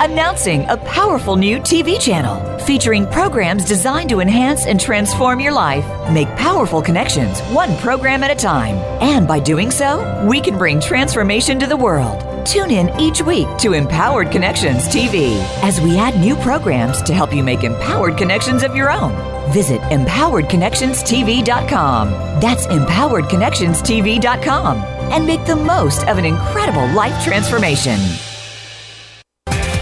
Announcing 0.04 0.66
a 0.68 0.78
powerful 0.78 1.36
new 1.36 1.60
TV 1.60 2.02
channel 2.02 2.52
featuring 2.62 3.06
programs 3.08 3.66
designed 3.66 4.10
to 4.10 4.20
enhance 4.20 4.66
and 4.66 4.80
transform 4.80 5.40
your 5.40 5.52
life. 5.52 5.86
Make 6.12 6.28
powerful 6.36 6.82
connections, 6.82 7.40
one 7.54 7.76
program 7.78 8.24
at 8.24 8.32
a 8.32 8.36
time. 8.36 8.76
And 9.02 9.28
by 9.28 9.40
doing 9.40 9.72
so, 9.72 10.26
we 10.28 10.42
can 10.42 10.58
bring 10.58 10.80
transformation 10.80 11.60
to 11.60 11.68
the 11.68 11.78
world. 11.78 12.24
Tune 12.46 12.72
in 12.72 12.90
each 13.00 13.22
week 13.22 13.48
to 13.60 13.74
Empowered 13.74 14.32
Connections 14.32 14.88
TV 14.88 15.36
as 15.64 15.80
we 15.82 15.98
add 15.98 16.20
new 16.20 16.36
programs 16.38 17.02
to 17.04 17.14
help 17.14 17.34
you 17.34 17.44
make 17.44 17.64
empowered 17.64 18.18
connections 18.18 18.64
of 18.64 18.76
your 18.76 18.92
own. 18.92 19.12
Visit 19.51 19.81
empoweredconnectionstv.com. 19.81 22.10
That's 22.39 22.65
empoweredconnectionstv.com 22.67 24.77
and 25.12 25.27
make 25.27 25.46
the 25.46 25.55
most 25.55 26.08
of 26.08 26.17
an 26.17 26.25
incredible 26.25 26.88
life 26.89 27.24
transformation. 27.24 28.00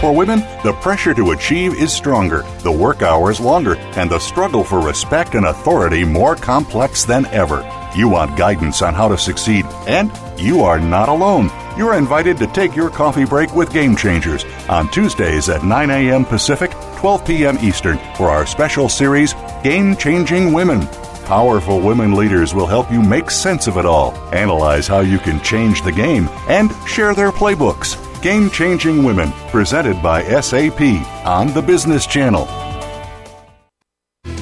For 0.00 0.14
women, 0.14 0.40
the 0.64 0.72
pressure 0.80 1.12
to 1.12 1.32
achieve 1.32 1.74
is 1.74 1.92
stronger, 1.92 2.42
the 2.62 2.72
work 2.72 3.02
hours 3.02 3.38
longer, 3.38 3.76
and 3.96 4.10
the 4.10 4.18
struggle 4.18 4.64
for 4.64 4.80
respect 4.80 5.34
and 5.34 5.44
authority 5.44 6.04
more 6.04 6.34
complex 6.34 7.04
than 7.04 7.26
ever. 7.26 7.60
You 7.94 8.08
want 8.08 8.38
guidance 8.38 8.80
on 8.80 8.94
how 8.94 9.08
to 9.08 9.18
succeed, 9.18 9.66
and 9.86 10.10
you 10.40 10.62
are 10.62 10.80
not 10.80 11.10
alone. 11.10 11.50
You're 11.76 11.96
invited 11.96 12.38
to 12.38 12.46
take 12.46 12.74
your 12.74 12.88
coffee 12.88 13.26
break 13.26 13.54
with 13.54 13.74
Game 13.74 13.94
Changers 13.94 14.46
on 14.70 14.90
Tuesdays 14.90 15.50
at 15.50 15.64
9 15.64 15.90
a.m. 15.90 16.24
Pacific, 16.24 16.70
12 17.00 17.26
p.m. 17.26 17.58
Eastern 17.62 17.96
for 18.14 18.28
our 18.28 18.44
special 18.44 18.86
series, 18.86 19.32
Game 19.64 19.96
Changing 19.96 20.52
Women. 20.52 20.86
Powerful 21.24 21.80
women 21.80 22.12
leaders 22.12 22.52
will 22.54 22.66
help 22.66 22.92
you 22.92 23.00
make 23.00 23.30
sense 23.30 23.66
of 23.66 23.78
it 23.78 23.86
all, 23.86 24.12
analyze 24.34 24.86
how 24.86 25.00
you 25.00 25.18
can 25.18 25.40
change 25.42 25.80
the 25.80 25.92
game, 25.92 26.28
and 26.46 26.70
share 26.86 27.14
their 27.14 27.32
playbooks. 27.32 27.96
Game 28.20 28.50
Changing 28.50 29.02
Women, 29.02 29.32
presented 29.48 30.02
by 30.02 30.22
SAP 30.42 30.82
on 31.24 31.54
the 31.54 31.62
Business 31.62 32.06
Channel. 32.06 32.46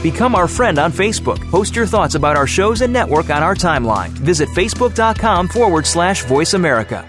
Become 0.03 0.35
our 0.35 0.49
friend 0.49 0.81
on 0.81 0.91
Facebook. 0.91 1.39
Post 1.53 1.77
your 1.77 1.87
thoughts 1.87 2.17
about 2.17 2.37
our 2.37 2.49
shows 2.49 2.81
and 2.81 2.93
network 2.93 3.31
on 3.31 3.45
our 3.45 3.55
timeline. 3.55 4.09
Visit 4.09 4.49
facebook.com 4.49 5.47
forward 5.47 5.87
slash 5.87 6.25
voice 6.25 6.55
America. 6.55 7.09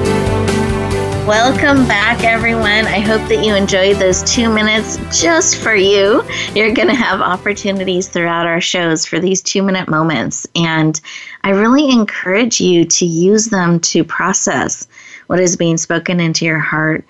Welcome 1.27 1.87
back, 1.87 2.23
everyone. 2.23 2.87
I 2.87 2.99
hope 2.99 3.21
that 3.29 3.45
you 3.45 3.53
enjoyed 3.53 3.97
those 3.97 4.23
two 4.23 4.51
minutes 4.51 4.97
just 5.21 5.57
for 5.57 5.75
you. 5.75 6.23
You're 6.55 6.73
going 6.73 6.87
to 6.87 6.95
have 6.95 7.21
opportunities 7.21 8.07
throughout 8.07 8.47
our 8.47 8.59
shows 8.59 9.05
for 9.05 9.19
these 9.19 9.39
two 9.43 9.61
minute 9.61 9.87
moments. 9.87 10.47
And 10.55 10.99
I 11.43 11.51
really 11.51 11.91
encourage 11.91 12.59
you 12.59 12.85
to 12.85 13.05
use 13.05 13.45
them 13.45 13.79
to 13.81 14.03
process 14.03 14.87
what 15.27 15.39
is 15.39 15.55
being 15.55 15.77
spoken 15.77 16.19
into 16.19 16.43
your 16.43 16.59
heart 16.59 17.05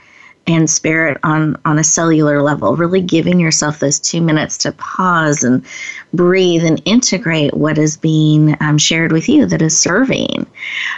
and 0.54 0.70
spirit 0.70 1.18
on 1.24 1.60
on 1.66 1.80
a 1.80 1.84
cellular 1.84 2.42
level 2.42 2.76
really 2.76 3.02
giving 3.02 3.40
yourself 3.40 3.80
those 3.80 4.00
two 4.00 4.22
minutes 4.22 4.58
to 4.60 4.72
pause 4.74 5.44
and 5.44 5.66
breathe 6.14 6.64
and 6.64 6.82
integrate 6.86 7.54
what 7.54 7.78
is 7.78 7.98
being 7.98 8.56
um, 8.62 8.78
shared 8.78 9.12
with 9.12 9.30
you 9.30 9.46
that 9.46 9.62
is 9.62 9.78
serving. 9.78 10.46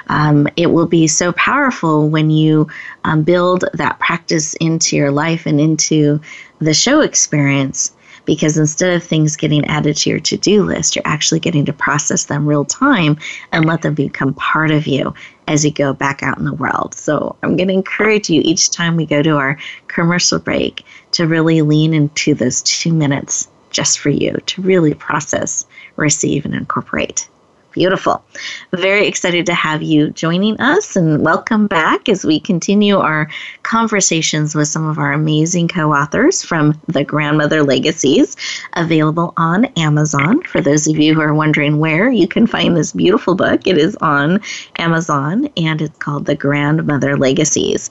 Um, 0.08 0.48
it 0.58 0.68
will 0.68 0.88
be 0.88 1.08
so 1.08 1.32
powerful 1.34 2.10
when 2.10 2.30
you 2.30 2.68
um, 3.04 3.24
build 3.24 3.66
that 3.74 4.00
practice 4.00 4.54
into 4.56 4.96
your 4.96 5.12
life 5.12 5.46
and 5.46 5.60
into 5.60 6.20
the 6.60 6.74
show 6.74 7.02
experience 7.02 7.94
because 8.26 8.58
instead 8.58 8.94
of 8.94 9.04
things 9.04 9.36
getting 9.36 9.66
added 9.66 9.98
to 9.98 10.10
your 10.10 10.20
to 10.20 10.38
do 10.38 10.64
list, 10.64 10.96
you're 10.96 11.04
actually 11.06 11.40
getting 11.40 11.66
to 11.66 11.74
process 11.74 12.26
them 12.26 12.46
real 12.46 12.66
time 12.66 13.18
and 13.52 13.66
let 13.66 13.82
them 13.82 13.94
become 13.94 14.34
part 14.34 14.72
of 14.72 14.88
you 14.88 15.14
as 15.48 15.66
you 15.66 15.72
go 15.72 15.94
back 15.94 16.24
out 16.24 16.38
in 16.38 16.46
the 16.46 16.54
world. 16.54 16.94
So 16.94 17.36
I'm 17.44 17.58
going 17.58 17.68
to 17.68 17.74
encourage 17.74 18.30
you 18.30 18.42
each 18.44 18.72
time 18.72 18.96
we 18.96 19.06
go 19.06 19.22
to 19.22 19.38
our 19.38 19.58
commercial 19.88 20.40
break 20.40 20.86
to 21.12 21.28
really 21.28 21.62
lean 21.62 21.94
into 21.94 22.34
those 22.34 22.62
two 22.62 22.94
minutes 22.94 23.48
just 23.70 24.00
for 24.00 24.10
you 24.10 24.38
to 24.46 24.62
really 24.62 24.94
process, 24.94 25.66
receive, 25.96 26.46
and 26.46 26.54
incorporate. 26.54 27.28
Beautiful. 27.74 28.24
Very 28.72 29.08
excited 29.08 29.48
to 29.48 29.56
have 29.56 29.82
you 29.82 30.12
joining 30.12 30.62
us 30.62 30.96
and 30.96 31.24
welcome 31.24 31.66
back 31.66 32.08
as 32.08 32.24
we 32.24 32.40
continue 32.40 33.00
our 33.00 33.28
conversations 33.64 34.54
with 34.54 34.68
some 34.68 34.88
of 34.88 35.00
our 35.00 35.12
amazing 35.12 35.68
co 35.68 35.92
authors 35.92 36.44
from 36.44 36.80
The 36.88 37.04
Grandmother 37.04 37.64
Legacies, 37.64 38.38
available 38.74 39.34
on 39.38 39.66
Amazon. 39.76 40.44
For 40.44 40.62
those 40.62 40.88
of 40.88 41.00
you 41.00 41.16
who 41.16 41.22
are 41.22 41.34
wondering 41.34 41.80
where 41.80 42.12
you 42.12 42.28
can 42.28 42.46
find 42.46 42.78
this 42.78 42.92
beautiful 42.92 43.34
book, 43.34 43.66
it 43.66 43.80
is 43.80 43.96
on 43.96 44.42
Amazon 44.78 45.50
and 45.58 45.82
it's 45.82 45.98
called 45.98 46.28
The 46.28 46.36
Grandmother 46.36 47.18
Legacies. 47.18 47.90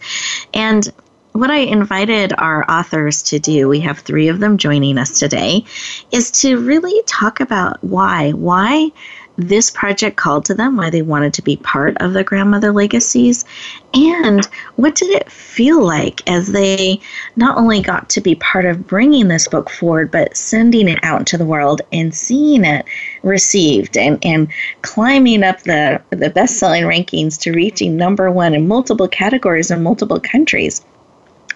And 0.54 0.88
what 1.32 1.50
I 1.50 1.58
invited 1.58 2.34
our 2.36 2.70
authors 2.70 3.22
to 3.24 3.38
do, 3.38 3.68
we 3.68 3.80
have 3.80 3.98
three 3.98 4.28
of 4.28 4.38
them 4.38 4.58
joining 4.58 4.98
us 4.98 5.18
today, 5.18 5.64
is 6.12 6.30
to 6.42 6.58
really 6.58 7.02
talk 7.06 7.40
about 7.40 7.82
why. 7.82 8.32
Why 8.32 8.92
this 9.36 9.70
project 9.70 10.16
called 10.16 10.44
to 10.46 10.54
them, 10.54 10.76
why 10.76 10.90
they 10.90 11.02
wanted 11.02 11.34
to 11.34 11.42
be 11.42 11.56
part 11.56 11.96
of 12.00 12.12
the 12.12 12.24
grandmother 12.24 12.72
legacies, 12.72 13.44
and 13.94 14.46
what 14.76 14.94
did 14.94 15.10
it 15.10 15.30
feel 15.30 15.82
like 15.82 16.28
as 16.28 16.48
they 16.48 17.00
not 17.36 17.56
only 17.56 17.80
got 17.80 18.08
to 18.10 18.20
be 18.20 18.34
part 18.36 18.64
of 18.64 18.86
bringing 18.86 19.28
this 19.28 19.48
book 19.48 19.70
forward, 19.70 20.10
but 20.10 20.36
sending 20.36 20.88
it 20.88 20.98
out 21.02 21.20
into 21.20 21.38
the 21.38 21.46
world 21.46 21.80
and 21.92 22.14
seeing 22.14 22.64
it 22.64 22.84
received 23.22 23.96
and, 23.96 24.18
and 24.24 24.48
climbing 24.82 25.42
up 25.42 25.62
the, 25.62 26.00
the 26.10 26.30
best 26.30 26.58
selling 26.58 26.84
rankings 26.84 27.38
to 27.40 27.52
reaching 27.52 27.96
number 27.96 28.30
one 28.30 28.54
in 28.54 28.68
multiple 28.68 29.08
categories 29.08 29.70
in 29.70 29.82
multiple 29.82 30.20
countries. 30.20 30.84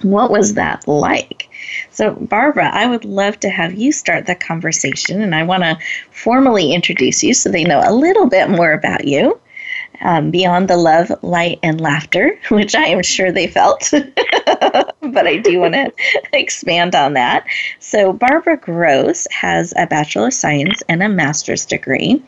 What 0.02 0.30
was 0.30 0.54
that 0.54 0.87
like? 0.87 1.48
So, 1.90 2.14
Barbara, 2.14 2.70
I 2.72 2.87
would 2.87 3.04
love 3.04 3.40
to 3.40 3.48
have 3.48 3.74
you 3.74 3.92
start 3.92 4.26
the 4.26 4.35
conversation, 4.35 5.22
and 5.22 5.35
I 5.35 5.42
want 5.42 5.62
to 5.62 5.78
formally 6.11 6.72
introduce 6.72 7.22
you 7.22 7.35
so 7.35 7.50
they 7.50 7.64
know 7.64 7.82
a 7.85 7.94
little 7.94 8.28
bit 8.28 8.50
more 8.50 8.72
about 8.72 9.06
you. 9.06 9.40
Um, 10.02 10.30
beyond 10.30 10.68
the 10.68 10.76
love, 10.76 11.11
light, 11.22 11.59
and 11.62 11.80
laughter, 11.80 12.38
which 12.50 12.74
I 12.74 12.87
am 12.87 13.02
sure 13.02 13.32
they 13.32 13.46
felt. 13.46 13.90
but 13.90 15.26
I 15.26 15.38
do 15.38 15.61
want 15.61 15.74
to 15.74 15.92
expand 16.32 16.94
on 16.94 17.14
that. 17.14 17.46
So, 17.80 18.12
Barbara 18.12 18.56
Gross 18.56 19.26
has 19.30 19.72
a 19.76 19.87
Bachelor 19.87 20.28
of 20.28 20.35
Science 20.35 20.82
and 20.88 21.02
a 21.02 21.09
Master's 21.09 21.64
degree. 21.64 22.22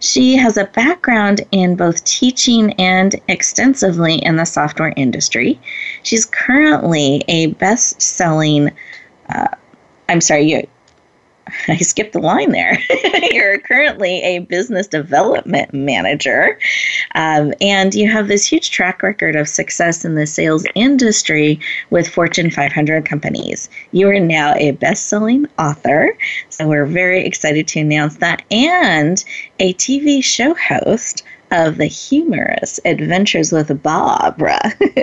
She 0.00 0.36
has 0.36 0.56
a 0.56 0.64
background 0.64 1.42
in 1.52 1.76
both 1.76 2.04
teaching 2.04 2.72
and 2.74 3.14
extensively 3.28 4.16
in 4.16 4.36
the 4.36 4.44
software 4.44 4.92
industry. 4.96 5.60
She's 6.02 6.26
currently 6.26 7.22
a 7.28 7.46
best 7.54 8.00
selling, 8.02 8.70
uh, 9.28 9.48
I'm 10.08 10.20
sorry, 10.20 10.50
you 10.50 10.68
I 11.68 11.76
skipped 11.78 12.12
the 12.12 12.20
line 12.20 12.52
there. 12.52 12.78
You're 13.32 13.58
currently 13.60 14.22
a 14.22 14.40
business 14.40 14.86
development 14.86 15.72
manager, 15.72 16.58
um, 17.14 17.52
and 17.60 17.94
you 17.94 18.08
have 18.10 18.28
this 18.28 18.46
huge 18.46 18.70
track 18.70 19.02
record 19.02 19.36
of 19.36 19.48
success 19.48 20.04
in 20.04 20.14
the 20.14 20.26
sales 20.26 20.64
industry 20.74 21.60
with 21.90 22.08
Fortune 22.08 22.50
500 22.50 23.04
companies. 23.04 23.68
You 23.92 24.08
are 24.08 24.20
now 24.20 24.54
a 24.54 24.72
best 24.72 25.08
selling 25.08 25.46
author, 25.58 26.16
so 26.48 26.68
we're 26.68 26.86
very 26.86 27.24
excited 27.24 27.68
to 27.68 27.80
announce 27.80 28.16
that, 28.16 28.42
and 28.50 29.22
a 29.58 29.74
TV 29.74 30.22
show 30.22 30.54
host 30.54 31.22
of 31.50 31.78
the 31.78 31.86
humorous 31.86 32.78
Adventures 32.84 33.52
with 33.52 33.82
Barbara. 33.82 34.60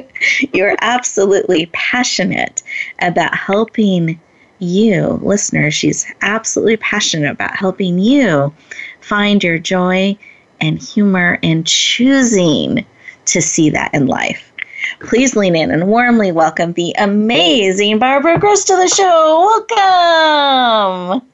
You're 0.53 0.75
absolutely 0.81 1.67
passionate 1.73 2.61
about 2.99 3.35
helping 3.35 4.19
you, 4.59 5.19
listeners. 5.21 5.73
She's 5.73 6.05
absolutely 6.21 6.77
passionate 6.77 7.31
about 7.31 7.55
helping 7.55 7.99
you 7.99 8.53
find 9.01 9.43
your 9.43 9.57
joy 9.57 10.17
and 10.61 10.81
humor 10.81 11.39
and 11.43 11.65
choosing 11.65 12.85
to 13.25 13.41
see 13.41 13.69
that 13.71 13.93
in 13.93 14.07
life. 14.07 14.51
Please 14.99 15.35
lean 15.35 15.55
in 15.55 15.71
and 15.71 15.87
warmly 15.87 16.31
welcome 16.31 16.73
the 16.73 16.93
amazing 16.97 17.99
Barbara 17.99 18.39
Gross 18.39 18.63
to 18.65 18.75
the 18.75 18.87
show. 18.87 19.65
Welcome. 19.69 21.27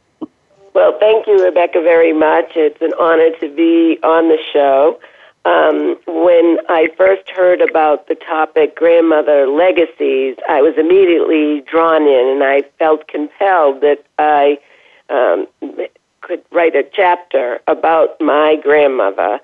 Well, 0.74 0.98
thank 1.00 1.28
you, 1.28 1.44
Rebecca, 1.44 1.82
very 1.82 2.14
much. 2.14 2.52
It's 2.56 2.82
an 2.82 2.94
honor 2.98 3.30
to 3.42 3.54
be 3.54 4.00
on 4.04 4.30
the 4.30 4.38
show. 4.54 5.00
Um, 5.44 5.98
when 6.06 6.60
I 6.70 6.90
first 6.96 7.30
heard 7.32 7.62
about 7.62 8.08
the 8.08 8.16
topic 8.16 8.76
grandmother 8.76 9.48
legacies, 9.48 10.36
I 10.48 10.62
was 10.62 10.76
immediately 10.78 11.62
drawn 11.62 12.04
in 12.04 12.28
and 12.30 12.44
I 12.44 12.62
felt 12.78 13.08
compelled 13.08 13.82
that 13.82 14.06
I 14.20 14.60
um, 15.10 15.48
could 16.22 16.44
write 16.52 16.76
a 16.76 16.84
chapter 16.94 17.60
about 17.68 18.22
my 18.22 18.56
grandmother 18.62 19.40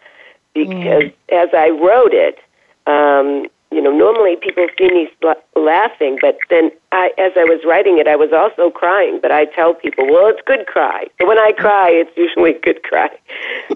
because 0.54 1.04
mm. 1.04 1.14
as 1.32 1.50
I 1.54 1.70
wrote 1.70 2.14
it, 2.14 2.38
um, 2.86 3.48
you 3.72 3.82
know, 3.82 3.92
normally 3.92 4.36
people 4.38 4.66
see 4.78 4.90
me 4.90 5.10
laughing, 5.56 6.18
but 6.22 6.38
then 6.50 6.72
I, 6.92 7.12
as 7.18 7.34
I 7.36 7.44
was 7.44 7.62
writing 7.66 7.98
it, 8.00 8.08
I 8.08 8.16
was 8.16 8.32
also 8.32 8.72
crying. 8.72 9.20
But 9.22 9.32
I 9.32 9.46
tell 9.46 9.74
people, 9.74 10.06
well, 10.10 10.28
it's 10.28 10.42
good 10.46 10.68
cry. 10.68 11.08
When 11.20 11.38
I 11.38 11.52
cry, 11.52 11.90
it's 11.90 12.16
usually 12.16 12.54
good 12.64 12.84
cry. 12.84 13.10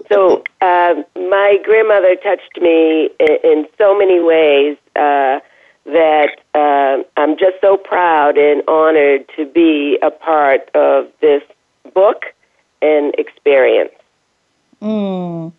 So 0.08 0.42
uh, 0.60 0.94
my 1.16 1.58
grandmother 1.62 2.16
touched 2.16 2.58
me 2.60 3.10
in, 3.20 3.36
in 3.44 3.66
so 3.76 3.96
many 3.96 4.20
ways 4.20 4.76
uh, 4.96 5.40
that 5.84 6.40
uh, 6.54 7.02
I'm 7.16 7.36
just 7.36 7.60
so 7.60 7.76
proud 7.76 8.38
and 8.38 8.62
honored 8.68 9.28
to 9.36 9.44
be 9.46 9.98
a 10.02 10.10
part 10.10 10.70
of 10.74 11.08
this 11.20 11.42
book 11.92 12.24
and 12.80 13.14
experience. 13.18 13.92
Mm. 14.80 15.52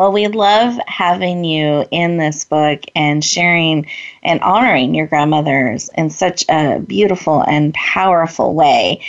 Well, 0.00 0.12
we 0.12 0.28
love 0.28 0.78
having 0.86 1.44
you 1.44 1.84
in 1.90 2.16
this 2.16 2.46
book 2.46 2.84
and 2.96 3.22
sharing 3.22 3.84
and 4.22 4.40
honoring 4.40 4.94
your 4.94 5.06
grandmothers 5.06 5.90
in 5.94 6.08
such 6.08 6.42
a 6.48 6.78
beautiful 6.78 7.42
and 7.42 7.74
powerful 7.74 8.54
way. 8.54 9.02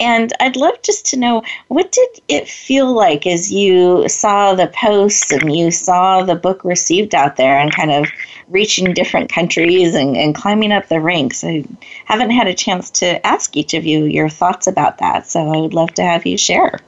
And 0.00 0.32
I'd 0.40 0.56
love 0.56 0.80
just 0.80 1.04
to 1.08 1.18
know 1.18 1.42
what 1.66 1.92
did 1.92 2.08
it 2.28 2.48
feel 2.48 2.90
like 2.94 3.26
as 3.26 3.52
you 3.52 4.08
saw 4.08 4.54
the 4.54 4.68
posts 4.68 5.30
and 5.32 5.54
you 5.54 5.70
saw 5.70 6.22
the 6.22 6.34
book 6.34 6.64
received 6.64 7.14
out 7.14 7.36
there 7.36 7.58
and 7.58 7.70
kind 7.70 7.90
of 7.90 8.06
reaching 8.48 8.94
different 8.94 9.30
countries 9.30 9.94
and, 9.94 10.16
and 10.16 10.34
climbing 10.34 10.72
up 10.72 10.88
the 10.88 10.98
ranks? 10.98 11.44
I 11.44 11.62
haven't 12.06 12.30
had 12.30 12.46
a 12.46 12.54
chance 12.54 12.88
to 12.92 13.26
ask 13.26 13.54
each 13.54 13.74
of 13.74 13.84
you 13.84 14.04
your 14.04 14.30
thoughts 14.30 14.66
about 14.66 14.96
that, 14.96 15.26
so 15.26 15.46
I 15.52 15.58
would 15.58 15.74
love 15.74 15.92
to 15.96 16.02
have 16.02 16.24
you 16.24 16.38
share. 16.38 16.80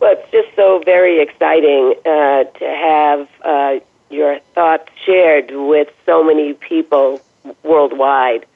Well, 0.00 0.12
it's 0.16 0.30
just 0.30 0.54
so 0.54 0.80
very 0.84 1.20
exciting 1.20 1.94
uh, 2.06 2.44
to 2.44 2.64
have 2.64 3.28
uh, 3.42 3.80
your 4.10 4.38
thoughts 4.54 4.90
shared 5.04 5.50
with 5.50 5.88
so 6.06 6.22
many 6.22 6.54
people 6.54 7.20
worldwide, 7.62 8.46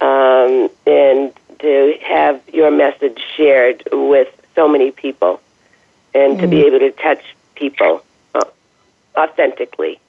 um, 0.00 0.68
and 0.86 1.32
to 1.60 1.96
have 2.02 2.40
your 2.52 2.70
message 2.70 3.20
shared 3.36 3.82
with 3.92 4.28
so 4.54 4.68
many 4.68 4.90
people, 4.90 5.40
and 6.14 6.36
mm. 6.36 6.40
to 6.40 6.48
be 6.48 6.56
mm. 6.56 6.66
able 6.66 6.78
to 6.80 6.90
touch 6.92 7.22
people 7.54 8.02
uh, 8.34 8.40
authentically. 9.16 10.00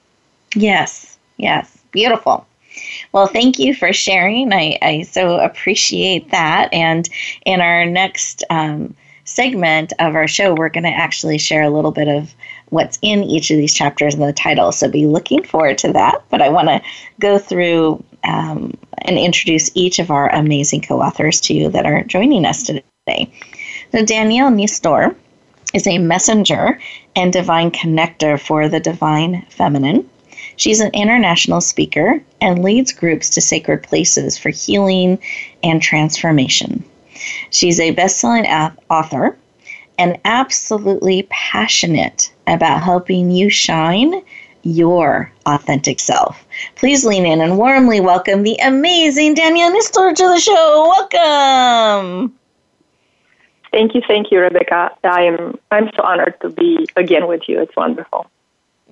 Yes, 0.54 1.16
yes, 1.36 1.78
beautiful. 1.92 2.46
Well, 3.12 3.26
thank 3.26 3.58
you 3.58 3.74
for 3.74 3.92
sharing. 3.92 4.52
I, 4.52 4.78
I 4.82 5.02
so 5.02 5.38
appreciate 5.38 6.30
that. 6.30 6.72
And 6.72 7.08
in 7.44 7.60
our 7.60 7.84
next 7.84 8.44
um, 8.50 8.94
segment 9.34 9.92
of 9.98 10.14
our 10.14 10.28
show, 10.28 10.54
we're 10.54 10.68
going 10.68 10.84
to 10.84 10.90
actually 10.90 11.38
share 11.38 11.62
a 11.62 11.70
little 11.70 11.90
bit 11.90 12.08
of 12.08 12.34
what's 12.68 12.98
in 13.02 13.22
each 13.24 13.50
of 13.50 13.56
these 13.56 13.74
chapters 13.74 14.14
in 14.14 14.20
the 14.20 14.32
title. 14.32 14.72
So 14.72 14.88
be 14.88 15.06
looking 15.06 15.42
forward 15.42 15.78
to 15.78 15.92
that. 15.92 16.22
But 16.30 16.42
I 16.42 16.48
want 16.48 16.68
to 16.68 16.82
go 17.20 17.38
through 17.38 18.02
um, 18.24 18.76
and 18.98 19.18
introduce 19.18 19.70
each 19.74 19.98
of 19.98 20.10
our 20.10 20.30
amazing 20.34 20.82
co 20.82 21.00
authors 21.00 21.40
to 21.42 21.54
you 21.54 21.68
that 21.70 21.86
are 21.86 22.04
joining 22.04 22.44
us 22.44 22.62
today. 22.62 23.32
So, 23.90 24.04
Danielle 24.04 24.50
Nistor 24.50 25.14
is 25.74 25.86
a 25.86 25.98
messenger 25.98 26.78
and 27.16 27.32
divine 27.32 27.70
connector 27.70 28.40
for 28.40 28.68
the 28.68 28.80
divine 28.80 29.44
feminine. 29.50 30.08
She's 30.56 30.80
an 30.80 30.90
international 30.92 31.60
speaker 31.60 32.22
and 32.40 32.62
leads 32.62 32.92
groups 32.92 33.30
to 33.30 33.40
sacred 33.40 33.82
places 33.82 34.38
for 34.38 34.50
healing 34.50 35.18
and 35.62 35.82
transformation. 35.82 36.84
She's 37.50 37.80
a 37.80 37.90
best 37.92 38.18
selling 38.18 38.46
author 38.46 39.36
and 39.98 40.18
absolutely 40.24 41.26
passionate 41.30 42.32
about 42.46 42.82
helping 42.82 43.30
you 43.30 43.50
shine 43.50 44.22
your 44.62 45.32
authentic 45.46 46.00
self. 46.00 46.46
Please 46.76 47.04
lean 47.04 47.26
in 47.26 47.40
and 47.40 47.58
warmly 47.58 48.00
welcome 48.00 48.42
the 48.42 48.56
amazing 48.62 49.34
Danielle 49.34 49.72
Nistor 49.72 50.14
to 50.14 50.28
the 50.28 50.38
show. 50.38 51.08
Welcome. 51.12 52.34
Thank 53.72 53.94
you, 53.94 54.02
thank 54.06 54.30
you, 54.30 54.40
Rebecca. 54.40 54.90
I 55.02 55.22
am 55.22 55.58
I'm 55.70 55.88
so 55.96 56.02
honored 56.02 56.38
to 56.42 56.50
be 56.50 56.86
again 56.96 57.26
with 57.26 57.48
you. 57.48 57.60
It's 57.60 57.74
wonderful. 57.74 58.26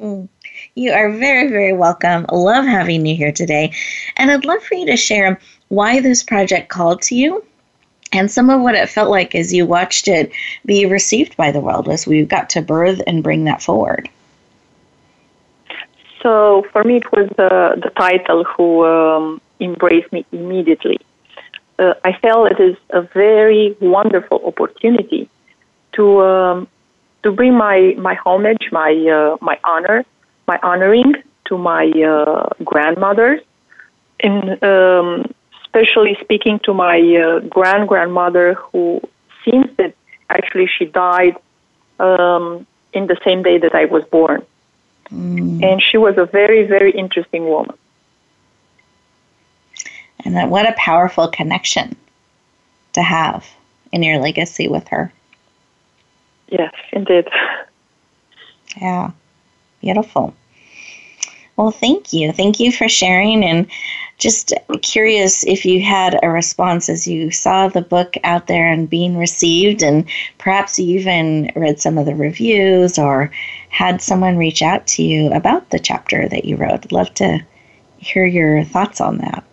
Mm. 0.01 0.29
You 0.75 0.93
are 0.93 1.11
very, 1.11 1.49
very 1.49 1.73
welcome. 1.73 2.25
Love 2.33 2.65
having 2.65 3.05
you 3.05 3.15
here 3.15 3.33
today. 3.33 3.73
And 4.17 4.31
I'd 4.31 4.45
love 4.45 4.63
for 4.63 4.75
you 4.75 4.87
to 4.87 4.97
share 4.97 5.39
why 5.69 6.01
this 6.01 6.23
project 6.23 6.69
called 6.71 7.03
to 7.03 7.15
you 7.15 7.45
and 8.13 8.31
some 8.31 8.51
of 8.51 8.61
what 8.61 8.75
it 8.75 8.89
felt 8.89 9.11
like 9.11 9.35
as 9.35 9.53
you 9.53 9.67
watched 9.67 10.09
it 10.09 10.33
be 10.67 10.87
received 10.87 11.37
by 11.37 11.51
the 11.53 11.61
world 11.61 11.89
as 11.89 12.07
we 12.07 12.25
got 12.25 12.51
to 12.51 12.63
birth 12.63 13.01
and 13.07 13.23
bring 13.23 13.45
that 13.45 13.63
forward. 13.63 14.09
So 16.23 16.67
for 16.73 16.85
me, 16.85 16.97
it 16.97 17.11
was 17.13 17.29
the, 17.37 17.81
the 17.83 17.91
title 17.91 18.45
who 18.45 18.85
um, 18.85 19.41
embraced 19.61 20.13
me 20.13 20.27
immediately. 20.33 20.99
Uh, 21.79 21.95
I 22.05 22.13
felt 22.13 22.53
it 22.53 22.61
is 22.61 22.77
a 22.91 23.01
very 23.01 23.75
wonderful 23.81 24.43
opportunity 24.45 25.31
to 25.93 26.21
um, 26.21 26.69
to 27.23 27.33
bring 27.33 27.55
my, 27.55 27.95
my 27.99 28.15
homage, 28.15 28.69
my 28.71 28.93
uh, 28.93 29.37
my 29.41 29.59
honor, 29.65 30.05
my 30.47 30.59
honoring 30.63 31.15
to 31.47 31.57
my 31.57 31.91
uh, 31.91 32.49
grandmothers, 32.65 33.41
in 34.21 34.63
um, 34.63 35.33
especially 35.73 36.17
speaking 36.21 36.59
to 36.65 36.75
my 36.75 36.99
uh, 36.99 37.41
grand 37.41 37.89
grandmother, 37.89 38.55
who 38.55 39.01
seems 39.45 39.67
that 39.77 39.95
actually 40.29 40.67
she 40.67 40.85
died 40.85 41.37
um, 42.01 42.67
in 42.93 43.07
the 43.07 43.17
same 43.25 43.43
day 43.43 43.59
that 43.59 43.75
I 43.75 43.85
was 43.85 44.05
born. 44.05 44.45
Mm. 45.13 45.63
And 45.63 45.83
she 45.83 45.97
was 45.97 46.17
a 46.19 46.25
very, 46.25 46.65
very 46.67 46.91
interesting 46.91 47.45
woman. 47.45 47.77
And 50.25 50.51
what 50.51 50.69
a 50.69 50.73
powerful 50.73 51.29
connection 51.29 51.97
to 52.93 53.03
have 53.03 53.47
in 53.93 54.03
your 54.03 54.19
legacy 54.19 54.69
with 54.69 54.89
her. 54.89 55.13
Yes, 56.49 56.75
indeed. 56.93 57.29
Yeah, 58.81 59.11
beautiful. 59.81 60.33
Well, 61.61 61.73
thank 61.73 62.15
you. 62.15 62.33
Thank 62.33 62.59
you 62.59 62.73
for 62.73 62.89
sharing. 62.89 63.45
And 63.45 63.67
just 64.17 64.55
curious 64.81 65.45
if 65.45 65.67
you 65.67 65.83
had 65.83 66.19
a 66.23 66.31
response 66.31 66.89
as 66.89 67.07
you 67.07 67.31
saw 67.31 67.69
the 67.69 67.83
book 67.83 68.15
out 68.25 68.47
there 68.47 68.73
and 68.73 68.89
being 68.89 69.19
received, 69.19 69.83
and 69.83 70.09
perhaps 70.39 70.79
you 70.79 70.99
even 70.99 71.53
read 71.55 71.79
some 71.79 71.99
of 71.99 72.07
the 72.07 72.15
reviews 72.15 72.99
or 72.99 73.31
had 73.69 74.01
someone 74.01 74.39
reach 74.39 74.63
out 74.63 74.87
to 74.87 75.03
you 75.03 75.31
about 75.35 75.69
the 75.69 75.79
chapter 75.79 76.27
that 76.31 76.47
you 76.47 76.57
wrote. 76.57 76.83
I'd 76.83 76.93
love 76.93 77.13
to 77.17 77.41
hear 77.99 78.25
your 78.25 78.65
thoughts 78.65 78.99
on 78.99 79.19
that. 79.19 79.45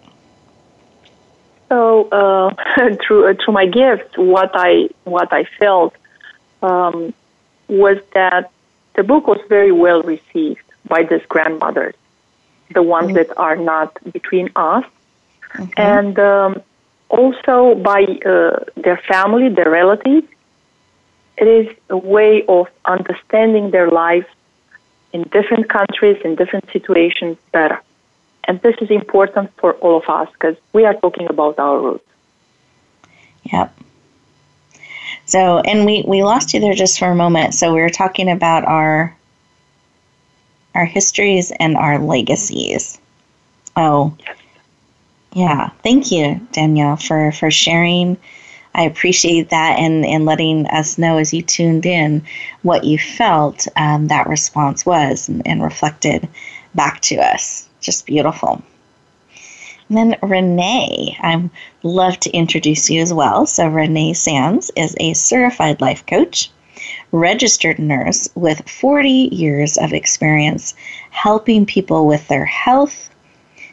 So, 1.68 2.08
uh, 2.08 2.54
through 3.06 3.28
uh, 3.28 3.34
through 3.34 3.54
my 3.54 3.66
gift, 3.66 4.18
what 4.18 4.52
I 4.54 4.88
what 5.04 5.34
I 5.34 5.44
felt 5.60 5.94
um, 6.62 7.14
was 7.68 7.98
that 8.14 8.50
the 8.96 9.04
book 9.04 9.28
was 9.28 9.42
very 9.50 9.74
well 9.74 10.02
received 10.04 10.62
by 10.88 11.04
these 11.04 11.26
grandmothers, 11.28 11.96
the 12.74 12.84
ones 12.84 13.08
mm-hmm. 13.08 13.18
that 13.18 13.38
are 13.38 13.56
not 13.56 13.98
between 14.12 14.50
us, 14.56 14.86
mm-hmm. 15.54 15.66
and 15.78 16.20
um, 16.20 16.62
also 17.10 17.76
by 17.76 18.04
uh, 18.26 18.60
their 18.76 18.98
family, 19.08 19.50
their 19.50 19.70
relatives, 19.70 20.28
it 21.38 21.48
is 21.48 21.76
a 21.90 21.98
way 21.98 22.44
of 22.48 22.68
understanding 22.86 23.72
their 23.72 23.90
lives 23.90 24.26
in 25.14 25.24
different 25.24 25.70
countries, 25.70 26.18
in 26.26 26.36
different 26.36 26.70
situations 26.72 27.38
better. 27.52 27.82
And 28.46 28.62
this 28.62 28.76
is 28.82 28.90
important 28.90 29.52
for 29.58 29.74
all 29.74 29.98
of 29.98 30.10
us 30.10 30.30
because 30.34 30.58
we 30.74 30.86
are 30.86 30.94
talking 30.94 31.28
about 31.30 31.60
our 31.60 31.80
roots. 31.80 32.06
Yep. 33.44 33.78
So, 35.26 35.60
and 35.60 35.86
we, 35.86 36.04
we 36.08 36.24
lost 36.24 36.54
you 36.54 36.60
there 36.60 36.74
just 36.74 36.98
for 36.98 37.10
a 37.10 37.16
moment. 37.16 37.54
So 37.54 37.74
we 37.74 37.82
were 37.82 37.90
talking 37.90 38.30
about 38.30 38.64
our 38.66 39.16
our 40.78 40.86
histories 40.86 41.52
and 41.60 41.76
our 41.76 42.00
legacies. 42.00 43.00
Oh, 43.76 44.16
yeah. 45.34 45.72
Thank 45.84 46.12
you, 46.12 46.40
Danielle, 46.52 46.98
for, 46.98 47.32
for 47.32 47.52
sharing. 47.52 48.18
I 48.76 48.84
appreciate 48.84 49.50
that 49.50 49.80
and, 49.80 50.06
and 50.06 50.26
letting 50.26 50.68
us 50.68 51.00
know 51.00 51.18
as 51.18 51.34
you 51.34 51.42
tuned 51.42 51.86
in 51.88 52.24
what 52.62 52.84
you 52.84 53.00
felt 53.00 53.68
um, 53.76 54.08
that 54.10 54.28
response 54.28 54.86
was 54.86 55.28
and, 55.28 55.46
and 55.48 55.64
reflected 55.64 56.30
back 56.76 57.02
to 57.02 57.16
us. 57.16 57.68
Just 57.82 58.06
beautiful. 58.06 58.62
And 59.90 59.98
then 59.98 60.16
Renee, 60.22 61.18
I'd 61.22 61.50
love 61.82 62.20
to 62.20 62.32
introduce 62.32 62.90
you 62.90 63.02
as 63.02 63.14
well. 63.14 63.48
So, 63.48 63.68
Renee 63.68 64.14
Sands 64.14 64.70
is 64.76 64.96
a 65.00 65.14
certified 65.14 65.82
life 65.82 66.06
coach, 66.06 66.52
registered 67.12 67.80
nurse 67.80 68.30
with 68.36 68.68
40 68.70 69.30
years 69.32 69.78
of 69.78 69.94
experience 69.94 70.74
helping 71.10 71.66
people 71.66 72.06
with 72.06 72.28
their 72.28 72.46
health. 72.46 73.10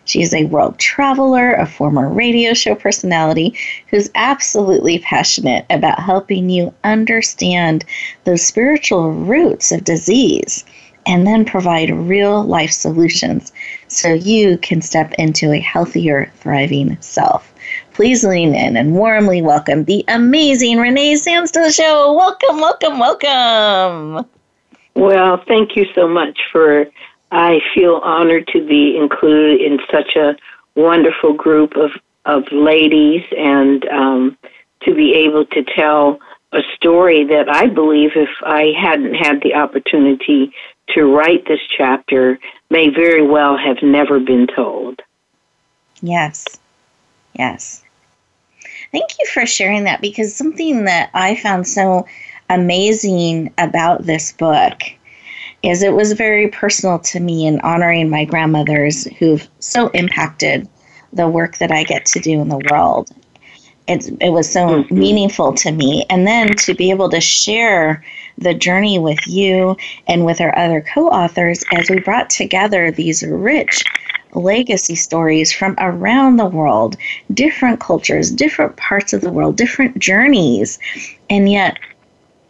She 0.04 0.22
is 0.22 0.34
a 0.34 0.44
world 0.44 0.78
traveler, 0.78 1.54
a 1.54 1.66
former 1.66 2.08
radio 2.08 2.52
show 2.52 2.74
personality 2.74 3.54
who's 3.88 4.10
absolutely 4.14 4.98
passionate 4.98 5.64
about 5.70 5.98
helping 5.98 6.50
you 6.50 6.74
understand 6.84 7.84
those 8.24 8.46
spiritual 8.46 9.12
roots 9.12 9.72
of 9.72 9.84
disease 9.84 10.64
and 11.06 11.26
then 11.26 11.44
provide 11.44 11.90
real 11.90 12.42
life 12.42 12.70
solutions 12.70 13.52
so 13.88 14.12
you 14.12 14.58
can 14.58 14.80
step 14.80 15.12
into 15.18 15.52
a 15.52 15.60
healthier, 15.60 16.30
thriving 16.36 16.96
self. 17.00 17.53
Please 17.94 18.24
lean 18.24 18.56
in 18.56 18.76
and 18.76 18.96
warmly 18.96 19.40
welcome 19.40 19.84
the 19.84 20.04
amazing 20.08 20.78
Renee 20.78 21.14
Sands 21.14 21.52
to 21.52 21.60
the 21.60 21.70
show. 21.70 22.12
Welcome, 22.12 22.56
welcome, 22.56 22.98
welcome. 22.98 24.26
Well, 24.96 25.42
thank 25.46 25.76
you 25.76 25.86
so 25.94 26.08
much 26.08 26.38
for. 26.50 26.86
I 27.30 27.60
feel 27.72 28.00
honored 28.04 28.48
to 28.48 28.66
be 28.66 28.96
included 28.96 29.60
in 29.60 29.78
such 29.90 30.16
a 30.16 30.36
wonderful 30.74 31.34
group 31.34 31.76
of 31.76 31.92
of 32.24 32.44
ladies 32.50 33.22
and 33.36 33.86
um, 33.88 34.38
to 34.82 34.94
be 34.94 35.14
able 35.14 35.44
to 35.46 35.62
tell 35.62 36.18
a 36.52 36.62
story 36.74 37.24
that 37.24 37.48
I 37.48 37.66
believe 37.66 38.12
if 38.16 38.30
I 38.42 38.72
hadn't 38.76 39.14
had 39.14 39.40
the 39.42 39.54
opportunity 39.54 40.52
to 40.94 41.04
write 41.04 41.46
this 41.46 41.60
chapter 41.76 42.38
may 42.70 42.88
very 42.88 43.24
well 43.24 43.56
have 43.56 43.82
never 43.82 44.18
been 44.18 44.46
told. 44.46 45.00
Yes. 46.00 46.44
Yes. 47.34 47.83
Thank 48.94 49.18
you 49.18 49.26
for 49.26 49.44
sharing 49.44 49.82
that 49.84 50.00
because 50.00 50.32
something 50.32 50.84
that 50.84 51.10
I 51.14 51.34
found 51.34 51.66
so 51.66 52.06
amazing 52.48 53.52
about 53.58 54.04
this 54.06 54.30
book 54.30 54.82
is 55.64 55.82
it 55.82 55.94
was 55.94 56.12
very 56.12 56.46
personal 56.46 57.00
to 57.00 57.18
me 57.18 57.44
in 57.44 57.58
honoring 57.62 58.08
my 58.08 58.24
grandmothers 58.24 59.02
who've 59.18 59.48
so 59.58 59.88
impacted 59.88 60.68
the 61.12 61.26
work 61.26 61.58
that 61.58 61.72
I 61.72 61.82
get 61.82 62.06
to 62.06 62.20
do 62.20 62.40
in 62.40 62.48
the 62.48 62.64
world. 62.70 63.10
It, 63.88 64.08
it 64.20 64.30
was 64.30 64.48
so 64.48 64.84
mm-hmm. 64.84 64.96
meaningful 64.96 65.54
to 65.54 65.72
me. 65.72 66.06
And 66.08 66.24
then 66.24 66.54
to 66.58 66.72
be 66.72 66.90
able 66.90 67.08
to 67.08 67.20
share 67.20 68.04
the 68.38 68.54
journey 68.54 69.00
with 69.00 69.26
you 69.26 69.76
and 70.06 70.24
with 70.24 70.40
our 70.40 70.56
other 70.56 70.80
co 70.80 71.08
authors 71.08 71.64
as 71.72 71.90
we 71.90 71.98
brought 71.98 72.30
together 72.30 72.92
these 72.92 73.24
rich 73.24 73.82
legacy 74.34 74.94
stories 74.94 75.52
from 75.52 75.74
around 75.78 76.36
the 76.36 76.46
world, 76.46 76.96
different 77.32 77.80
cultures, 77.80 78.30
different 78.30 78.76
parts 78.76 79.12
of 79.12 79.20
the 79.20 79.30
world, 79.30 79.56
different 79.56 79.98
journeys. 79.98 80.78
And 81.30 81.50
yet, 81.50 81.78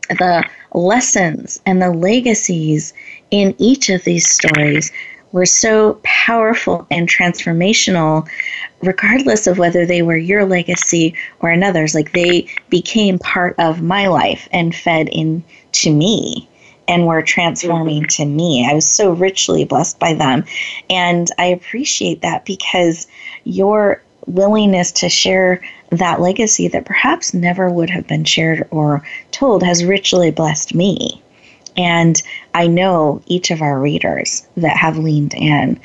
the 0.09 0.45
lessons 0.75 1.61
and 1.67 1.81
the 1.81 1.91
legacies 1.91 2.93
in 3.31 3.55
each 3.59 3.89
of 3.89 4.05
these 4.05 4.29
stories 4.29 4.93
were 5.33 5.47
so 5.47 5.99
powerful 6.05 6.87
and 6.91 7.09
transformational, 7.09 8.29
regardless 8.83 9.47
of 9.47 9.59
whether 9.59 9.85
they 9.85 10.03
were 10.03 10.17
your 10.17 10.45
legacy 10.45 11.15
or 11.41 11.51
another's. 11.51 11.95
Like 11.95 12.13
they 12.13 12.47
became 12.71 13.19
part 13.19 13.57
of 13.59 13.83
my 13.83 14.07
life 14.07 14.49
and 14.53 14.75
fed 14.75 15.09
into 15.09 15.93
me 15.93 16.49
and 16.89 17.07
were 17.07 17.23
transforming 17.23 18.07
to 18.07 18.25
me. 18.25 18.67
I 18.69 18.75
was 18.75 18.87
so 18.87 19.13
richly 19.13 19.65
blessed 19.65 19.99
by 19.99 20.15
them. 20.15 20.45
And 20.91 21.29
I 21.39 21.47
appreciate 21.47 22.23
that 22.23 22.45
because 22.45 23.07
your 23.45 24.03
willingness 24.27 24.93
to 24.93 25.09
share 25.09 25.61
that 25.91 26.21
legacy 26.21 26.69
that 26.69 26.87
perhaps 26.87 27.35
never 27.35 27.71
would 27.71 27.91
have 27.91 28.07
been 28.07 28.25
shared 28.25 28.67
or 28.71 29.07
told 29.31 29.63
has 29.63 29.85
richly 29.85 30.31
blessed 30.31 30.75
me. 30.75 31.21
And 31.77 32.23
I 32.55 32.67
know 32.67 33.23
each 33.27 33.51
of 33.51 33.61
our 33.61 33.81
readers 33.81 34.47
that 34.57 34.77
have 34.77 34.97
leaned 34.97 35.35
in. 35.35 35.81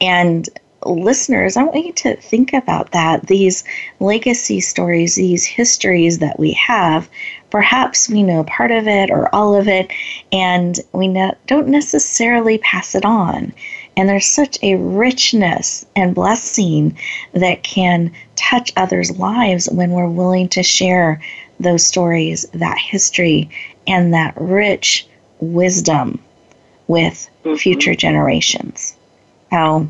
And 0.00 0.48
listeners, 0.86 1.56
I 1.56 1.62
want 1.64 1.84
you 1.84 1.92
to 1.92 2.16
think 2.16 2.52
about 2.52 2.92
that. 2.92 3.26
These 3.26 3.64
legacy 3.98 4.60
stories, 4.60 5.14
these 5.14 5.44
histories 5.44 6.18
that 6.18 6.38
we 6.38 6.52
have, 6.52 7.08
perhaps 7.50 8.08
we 8.08 8.22
know 8.22 8.44
part 8.44 8.70
of 8.70 8.86
it 8.88 9.10
or 9.10 9.34
all 9.34 9.54
of 9.54 9.68
it, 9.68 9.90
and 10.32 10.78
we 10.92 11.08
ne- 11.08 11.34
don't 11.46 11.68
necessarily 11.68 12.58
pass 12.58 12.94
it 12.94 13.04
on. 13.04 13.52
And 13.96 14.08
there's 14.08 14.26
such 14.26 14.58
a 14.62 14.76
richness 14.76 15.84
and 15.96 16.14
blessing 16.14 16.96
that 17.32 17.62
can 17.62 18.12
touch 18.36 18.72
others' 18.76 19.18
lives 19.18 19.68
when 19.68 19.90
we're 19.90 20.08
willing 20.08 20.48
to 20.50 20.62
share 20.62 21.20
those 21.58 21.84
stories, 21.84 22.46
that 22.54 22.78
history, 22.78 23.50
and 23.86 24.14
that 24.14 24.32
rich 24.36 25.06
wisdom 25.40 26.18
with 26.86 27.28
mm-hmm. 27.44 27.56
future 27.56 27.94
generations. 27.94 28.96
How 29.50 29.88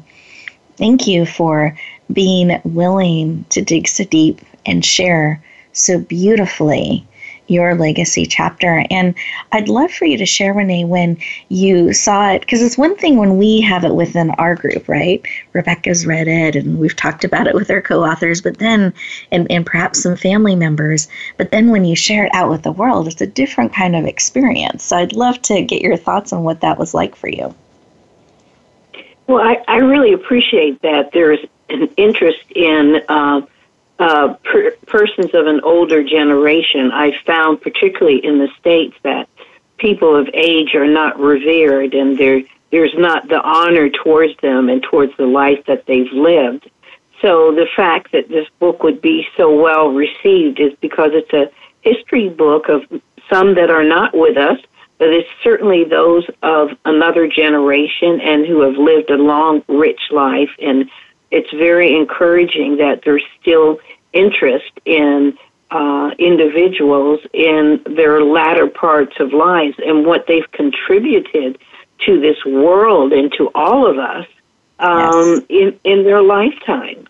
thank 0.80 1.06
you 1.06 1.26
for 1.26 1.76
being 2.12 2.60
willing 2.64 3.44
to 3.50 3.60
dig 3.62 3.86
so 3.86 4.02
deep 4.04 4.40
and 4.66 4.84
share 4.84 5.40
so 5.72 5.98
beautifully 6.00 7.06
your 7.46 7.74
legacy 7.74 8.24
chapter. 8.24 8.84
And 8.90 9.14
I'd 9.52 9.68
love 9.68 9.90
for 9.90 10.06
you 10.06 10.16
to 10.16 10.24
share, 10.24 10.54
Renee, 10.54 10.84
when 10.84 11.18
you 11.48 11.92
saw 11.92 12.30
it, 12.30 12.40
because 12.40 12.62
it's 12.62 12.78
one 12.78 12.96
thing 12.96 13.16
when 13.16 13.36
we 13.36 13.60
have 13.60 13.84
it 13.84 13.94
within 13.94 14.30
our 14.30 14.54
group, 14.54 14.88
right? 14.88 15.20
Rebecca's 15.52 16.06
read 16.06 16.28
it 16.28 16.56
and 16.56 16.78
we've 16.78 16.96
talked 16.96 17.24
about 17.24 17.46
it 17.46 17.54
with 17.54 17.70
our 17.70 17.82
co 17.82 18.04
authors, 18.04 18.40
but 18.40 18.58
then, 18.58 18.94
and, 19.32 19.50
and 19.50 19.66
perhaps 19.66 20.02
some 20.02 20.16
family 20.16 20.56
members, 20.56 21.08
but 21.36 21.50
then 21.50 21.70
when 21.70 21.84
you 21.84 21.96
share 21.96 22.24
it 22.24 22.34
out 22.34 22.48
with 22.48 22.62
the 22.62 22.72
world, 22.72 23.06
it's 23.06 23.20
a 23.20 23.26
different 23.26 23.74
kind 23.74 23.96
of 23.96 24.06
experience. 24.06 24.84
So 24.84 24.96
I'd 24.96 25.12
love 25.12 25.42
to 25.42 25.62
get 25.62 25.82
your 25.82 25.96
thoughts 25.96 26.32
on 26.32 26.44
what 26.44 26.62
that 26.62 26.78
was 26.78 26.94
like 26.94 27.16
for 27.16 27.28
you. 27.28 27.54
Well, 29.30 29.46
I, 29.46 29.62
I 29.68 29.76
really 29.76 30.12
appreciate 30.12 30.82
that 30.82 31.12
there's 31.12 31.38
an 31.68 31.88
interest 31.96 32.42
in 32.50 33.00
uh, 33.08 33.42
uh, 34.00 34.34
per- 34.42 34.72
persons 34.88 35.32
of 35.34 35.46
an 35.46 35.60
older 35.60 36.02
generation. 36.02 36.90
I 36.90 37.12
found, 37.24 37.62
particularly 37.62 38.18
in 38.26 38.38
the 38.38 38.48
states, 38.58 38.96
that 39.04 39.28
people 39.76 40.16
of 40.16 40.28
age 40.34 40.74
are 40.74 40.88
not 40.88 41.20
revered, 41.20 41.94
and 41.94 42.18
there 42.18 42.42
there's 42.72 42.94
not 42.98 43.28
the 43.28 43.40
honor 43.40 43.88
towards 43.88 44.36
them 44.38 44.68
and 44.68 44.82
towards 44.82 45.16
the 45.16 45.26
life 45.26 45.64
that 45.66 45.86
they've 45.86 46.10
lived. 46.10 46.68
So 47.22 47.54
the 47.54 47.68
fact 47.76 48.10
that 48.10 48.28
this 48.28 48.48
book 48.58 48.82
would 48.82 49.00
be 49.00 49.28
so 49.36 49.54
well 49.54 49.92
received 49.92 50.58
is 50.58 50.72
because 50.80 51.12
it's 51.12 51.32
a 51.32 51.52
history 51.82 52.30
book 52.30 52.68
of 52.68 52.82
some 53.28 53.54
that 53.54 53.70
are 53.70 53.84
not 53.84 54.12
with 54.12 54.36
us, 54.36 54.58
but 55.00 55.08
it's 55.08 55.30
certainly 55.42 55.82
those 55.82 56.28
of 56.42 56.72
another 56.84 57.26
generation 57.26 58.20
and 58.20 58.46
who 58.46 58.60
have 58.60 58.76
lived 58.76 59.08
a 59.08 59.16
long, 59.16 59.64
rich 59.66 60.00
life. 60.10 60.50
And 60.60 60.90
it's 61.30 61.50
very 61.52 61.96
encouraging 61.96 62.76
that 62.76 63.00
there's 63.02 63.24
still 63.40 63.80
interest 64.12 64.70
in 64.84 65.38
uh, 65.70 66.10
individuals 66.18 67.20
in 67.32 67.80
their 67.86 68.22
latter 68.22 68.66
parts 68.66 69.18
of 69.20 69.32
lives 69.32 69.76
and 69.78 70.04
what 70.04 70.26
they've 70.26 70.50
contributed 70.52 71.58
to 72.04 72.20
this 72.20 72.44
world 72.44 73.14
and 73.14 73.32
to 73.38 73.50
all 73.54 73.90
of 73.90 73.96
us 73.96 74.26
um, 74.80 75.00
yes. 75.02 75.42
in 75.48 75.80
in 75.84 76.04
their 76.04 76.20
lifetime. 76.20 77.06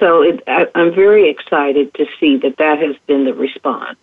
So 0.00 0.22
it, 0.22 0.42
I, 0.48 0.66
I'm 0.74 0.92
very 0.92 1.30
excited 1.30 1.94
to 1.94 2.06
see 2.18 2.36
that 2.38 2.56
that 2.56 2.80
has 2.80 2.96
been 3.06 3.24
the 3.26 3.34
response. 3.34 3.98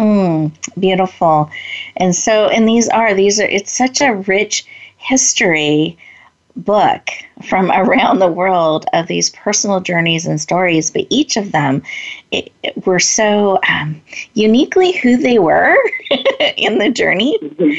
Mm, 0.00 0.50
beautiful, 0.80 1.50
and 1.98 2.16
so 2.16 2.48
and 2.48 2.66
these 2.66 2.88
are 2.88 3.12
these 3.12 3.38
are 3.38 3.44
it's 3.44 3.70
such 3.70 4.00
a 4.00 4.14
rich 4.14 4.64
history 4.96 5.98
book 6.56 7.10
from 7.46 7.70
around 7.70 8.18
the 8.18 8.32
world 8.32 8.86
of 8.94 9.08
these 9.08 9.28
personal 9.28 9.80
journeys 9.80 10.26
and 10.26 10.40
stories, 10.40 10.90
but 10.90 11.04
each 11.10 11.36
of 11.36 11.52
them 11.52 11.82
it, 12.32 12.50
it 12.62 12.86
were 12.86 12.98
so 12.98 13.58
um, 13.68 14.00
uniquely 14.32 14.92
who 14.92 15.18
they 15.18 15.38
were 15.38 15.76
in 16.56 16.78
the 16.78 16.90
journey. 16.90 17.38
Mm-hmm. 17.42 17.78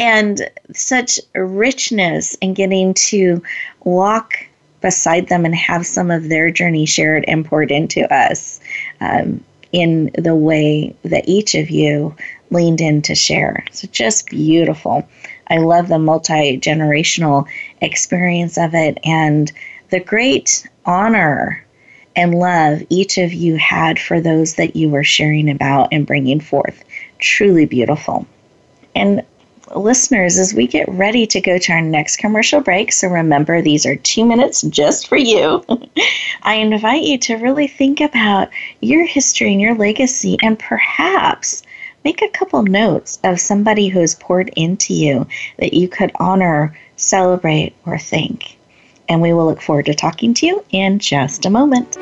And 0.00 0.50
such 0.72 1.20
richness 1.34 2.34
in 2.36 2.54
getting 2.54 2.94
to 2.94 3.42
walk 3.84 4.34
beside 4.80 5.28
them 5.28 5.44
and 5.44 5.54
have 5.54 5.86
some 5.86 6.10
of 6.10 6.28
their 6.28 6.50
journey 6.50 6.86
shared 6.86 7.24
and 7.28 7.44
poured 7.44 7.70
into 7.70 8.12
us 8.12 8.60
um, 9.00 9.44
in 9.72 10.10
the 10.16 10.34
way 10.34 10.94
that 11.02 11.28
each 11.28 11.54
of 11.54 11.70
you 11.70 12.14
leaned 12.50 12.80
in 12.80 13.02
to 13.02 13.14
share. 13.14 13.64
So 13.70 13.88
just 13.88 14.28
beautiful. 14.28 15.06
I 15.48 15.58
love 15.58 15.88
the 15.88 15.98
multi 15.98 16.58
generational 16.58 17.46
experience 17.80 18.58
of 18.58 18.74
it 18.74 18.98
and 19.04 19.50
the 19.90 20.00
great 20.00 20.66
honor 20.84 21.64
and 22.16 22.34
love 22.34 22.82
each 22.88 23.18
of 23.18 23.32
you 23.32 23.56
had 23.56 23.98
for 23.98 24.20
those 24.20 24.54
that 24.54 24.74
you 24.74 24.88
were 24.88 25.04
sharing 25.04 25.48
about 25.48 25.88
and 25.92 26.06
bringing 26.06 26.40
forth. 26.40 26.82
Truly 27.18 27.64
beautiful. 27.64 28.26
And 28.94 29.24
listeners, 29.74 30.38
as 30.38 30.54
we 30.54 30.66
get 30.66 30.88
ready 30.88 31.26
to 31.26 31.40
go 31.40 31.58
to 31.58 31.72
our 31.72 31.80
next 31.80 32.16
commercial 32.16 32.60
break, 32.60 32.92
so 32.92 33.08
remember 33.08 33.60
these 33.60 33.86
are 33.86 33.96
two 33.96 34.24
minutes 34.24 34.62
just 34.62 35.08
for 35.08 35.16
you, 35.16 35.64
I 36.42 36.54
invite 36.54 37.02
you 37.02 37.18
to 37.18 37.36
really 37.36 37.68
think 37.68 38.00
about 38.00 38.48
your 38.80 39.04
history 39.04 39.52
and 39.52 39.60
your 39.60 39.74
legacy 39.74 40.38
and 40.42 40.58
perhaps 40.58 41.62
make 42.04 42.22
a 42.22 42.28
couple 42.28 42.62
notes 42.62 43.18
of 43.24 43.40
somebody 43.40 43.88
who 43.88 44.00
has 44.00 44.14
poured 44.14 44.50
into 44.56 44.94
you 44.94 45.26
that 45.58 45.74
you 45.74 45.88
could 45.88 46.12
honor, 46.16 46.76
celebrate, 46.96 47.74
or 47.86 47.98
thank. 47.98 48.56
And 49.08 49.20
we 49.20 49.32
will 49.32 49.46
look 49.46 49.62
forward 49.62 49.86
to 49.86 49.94
talking 49.94 50.34
to 50.34 50.46
you 50.46 50.64
in 50.70 50.98
just 50.98 51.46
a 51.46 51.50
moment. 51.50 51.96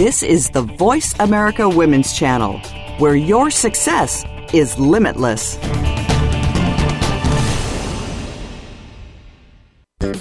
This 0.00 0.22
is 0.22 0.48
the 0.48 0.62
Voice 0.62 1.14
America 1.20 1.68
Women's 1.68 2.14
Channel, 2.14 2.58
where 3.00 3.16
your 3.16 3.50
success 3.50 4.24
is 4.50 4.78
limitless. 4.78 5.58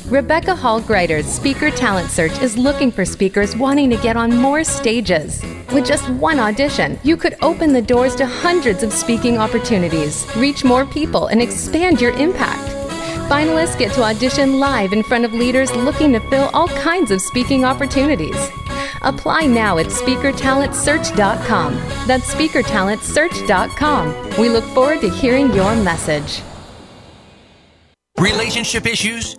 Rebecca 0.08 0.54
Hall 0.54 0.82
Gruyter's 0.82 1.28
Speaker 1.28 1.72
Talent 1.72 2.12
Search 2.12 2.38
is 2.42 2.58
looking 2.58 2.92
for 2.92 3.06
speakers 3.06 3.56
wanting 3.56 3.90
to 3.92 3.96
get 3.96 4.18
on 4.18 4.36
more 4.36 4.66
stages. 4.66 5.42
With 5.72 5.86
just 5.86 6.10
one 6.10 6.40
audition, 6.42 7.00
you 7.04 7.16
could 7.16 7.38
open 7.42 7.72
the 7.72 7.82
doors 7.82 8.16
to 8.18 8.26
hundreds 8.26 8.84
of 8.84 8.92
speaking 8.92 9.38
opportunities, 9.38 10.28
reach 10.36 10.66
more 10.66 10.86
people, 10.86 11.28
and 11.28 11.42
expand 11.42 12.02
your 12.02 12.12
impact. 12.18 12.68
Finalists 13.30 13.80
get 13.80 13.94
to 13.94 14.04
audition 14.04 14.60
live 14.60 14.92
in 14.92 15.04
front 15.04 15.24
of 15.24 15.32
leaders 15.32 15.74
looking 15.74 16.12
to 16.12 16.20
fill 16.30 16.50
all 16.54 16.68
kinds 16.68 17.12
of 17.12 17.22
speaking 17.22 17.64
opportunities. 17.64 18.50
Apply 19.02 19.46
now 19.46 19.78
at 19.78 19.88
speakertalentsearch.com. 19.88 21.74
That's 22.08 22.34
speakertalentsearch.com. 22.34 24.40
We 24.40 24.50
look 24.50 24.64
forward 24.66 25.02
to 25.02 25.10
hearing 25.10 25.54
your 25.54 25.76
message. 25.76 26.42
Relationship 28.20 28.86
issues? 28.86 29.39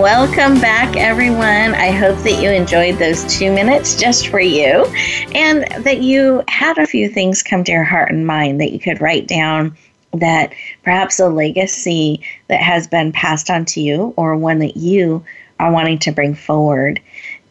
Welcome 0.00 0.58
back, 0.58 0.96
everyone. 0.96 1.74
I 1.74 1.90
hope 1.90 2.16
that 2.20 2.42
you 2.42 2.50
enjoyed 2.50 2.96
those 2.96 3.26
two 3.26 3.52
minutes 3.52 3.94
just 3.94 4.28
for 4.28 4.40
you 4.40 4.86
and 5.34 5.64
that 5.84 6.00
you 6.00 6.42
had 6.48 6.78
a 6.78 6.86
few 6.86 7.10
things 7.10 7.42
come 7.42 7.62
to 7.64 7.72
your 7.72 7.84
heart 7.84 8.10
and 8.10 8.26
mind 8.26 8.58
that 8.62 8.72
you 8.72 8.80
could 8.80 9.02
write 9.02 9.28
down 9.28 9.76
that 10.14 10.54
perhaps 10.82 11.20
a 11.20 11.28
legacy 11.28 12.22
that 12.48 12.62
has 12.62 12.88
been 12.88 13.12
passed 13.12 13.50
on 13.50 13.66
to 13.66 13.82
you 13.82 14.14
or 14.16 14.34
one 14.34 14.60
that 14.60 14.78
you 14.78 15.22
are 15.60 15.70
wanting 15.70 15.98
to 15.98 16.10
bring 16.10 16.34
forward 16.34 16.98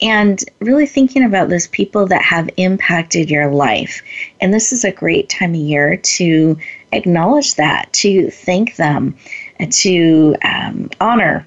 and 0.01 0.43
really 0.62 0.88
thinking 0.88 1.23
about 1.23 1.49
those 1.49 1.67
people 1.67 2.08
that 2.08 2.23
have 2.23 2.49
impacted 2.58 3.30
your 3.30 3.54
life. 3.54 4.01
And 4.41 4.51
this 4.51 4.73
is 4.73 4.84
a 4.84 4.91
great 4.91 5.30
time 5.30 5.51
of 5.51 5.58
year 5.58 5.95
to 5.95 6.58
acknowledge 6.91 7.54
that, 7.56 7.93
to 7.93 8.32
thank 8.32 8.77
them, 8.77 9.15
to 9.69 10.36
um, 10.43 10.89
honor 10.99 11.45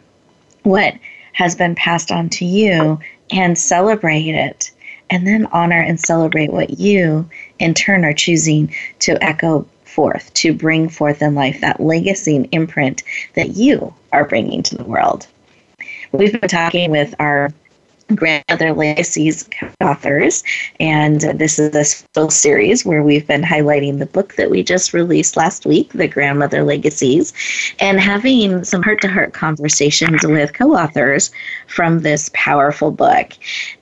what 0.65 0.95
has 1.33 1.55
been 1.55 1.75
passed 1.75 2.11
on 2.11 2.29
to 2.31 2.45
you 2.45 2.99
and 3.31 3.57
celebrate 3.57 4.35
it. 4.35 4.71
And 5.11 5.27
then 5.27 5.47
honor 5.47 5.81
and 5.81 6.01
celebrate 6.01 6.53
what 6.53 6.79
you, 6.79 7.29
in 7.59 7.75
turn, 7.75 8.05
are 8.05 8.15
choosing 8.15 8.75
to 9.01 9.23
echo 9.23 9.67
forth, 9.85 10.33
to 10.35 10.53
bring 10.53 10.89
forth 10.89 11.23
in 11.23 11.35
life 11.35 11.61
that 11.61 11.79
legacy 11.79 12.35
and 12.35 12.49
imprint 12.53 13.03
that 13.35 13.57
you 13.57 13.95
are 14.13 14.27
bringing 14.27 14.63
to 14.65 14.77
the 14.77 14.85
world. 14.85 15.27
We've 16.13 16.41
been 16.41 16.49
talking 16.49 16.91
with 16.91 17.15
our 17.19 17.51
Grandmother 18.15 18.73
Legacies 18.73 19.49
authors. 19.81 20.45
And 20.79 21.21
this 21.21 21.59
is 21.59 21.75
a 21.75 21.85
special 21.85 22.31
series 22.31 22.85
where 22.85 23.03
we've 23.03 23.27
been 23.27 23.43
highlighting 23.43 23.99
the 23.99 24.07
book 24.07 24.35
that 24.35 24.51
we 24.51 24.63
just 24.63 24.93
released 24.93 25.37
last 25.37 25.65
week, 25.65 25.93
The 25.93 26.09
Grandmother 26.09 26.65
Legacies, 26.65 27.33
and 27.81 27.99
having 27.99 28.65
some 28.65 28.83
heart 28.83 29.01
to 29.03 29.09
heart 29.09 29.33
conversations 29.33 30.27
with 30.27 30.53
co 30.53 30.75
authors 30.75 31.31
from 31.67 32.01
this 32.01 32.31
powerful 32.35 32.91
book. 32.91 33.33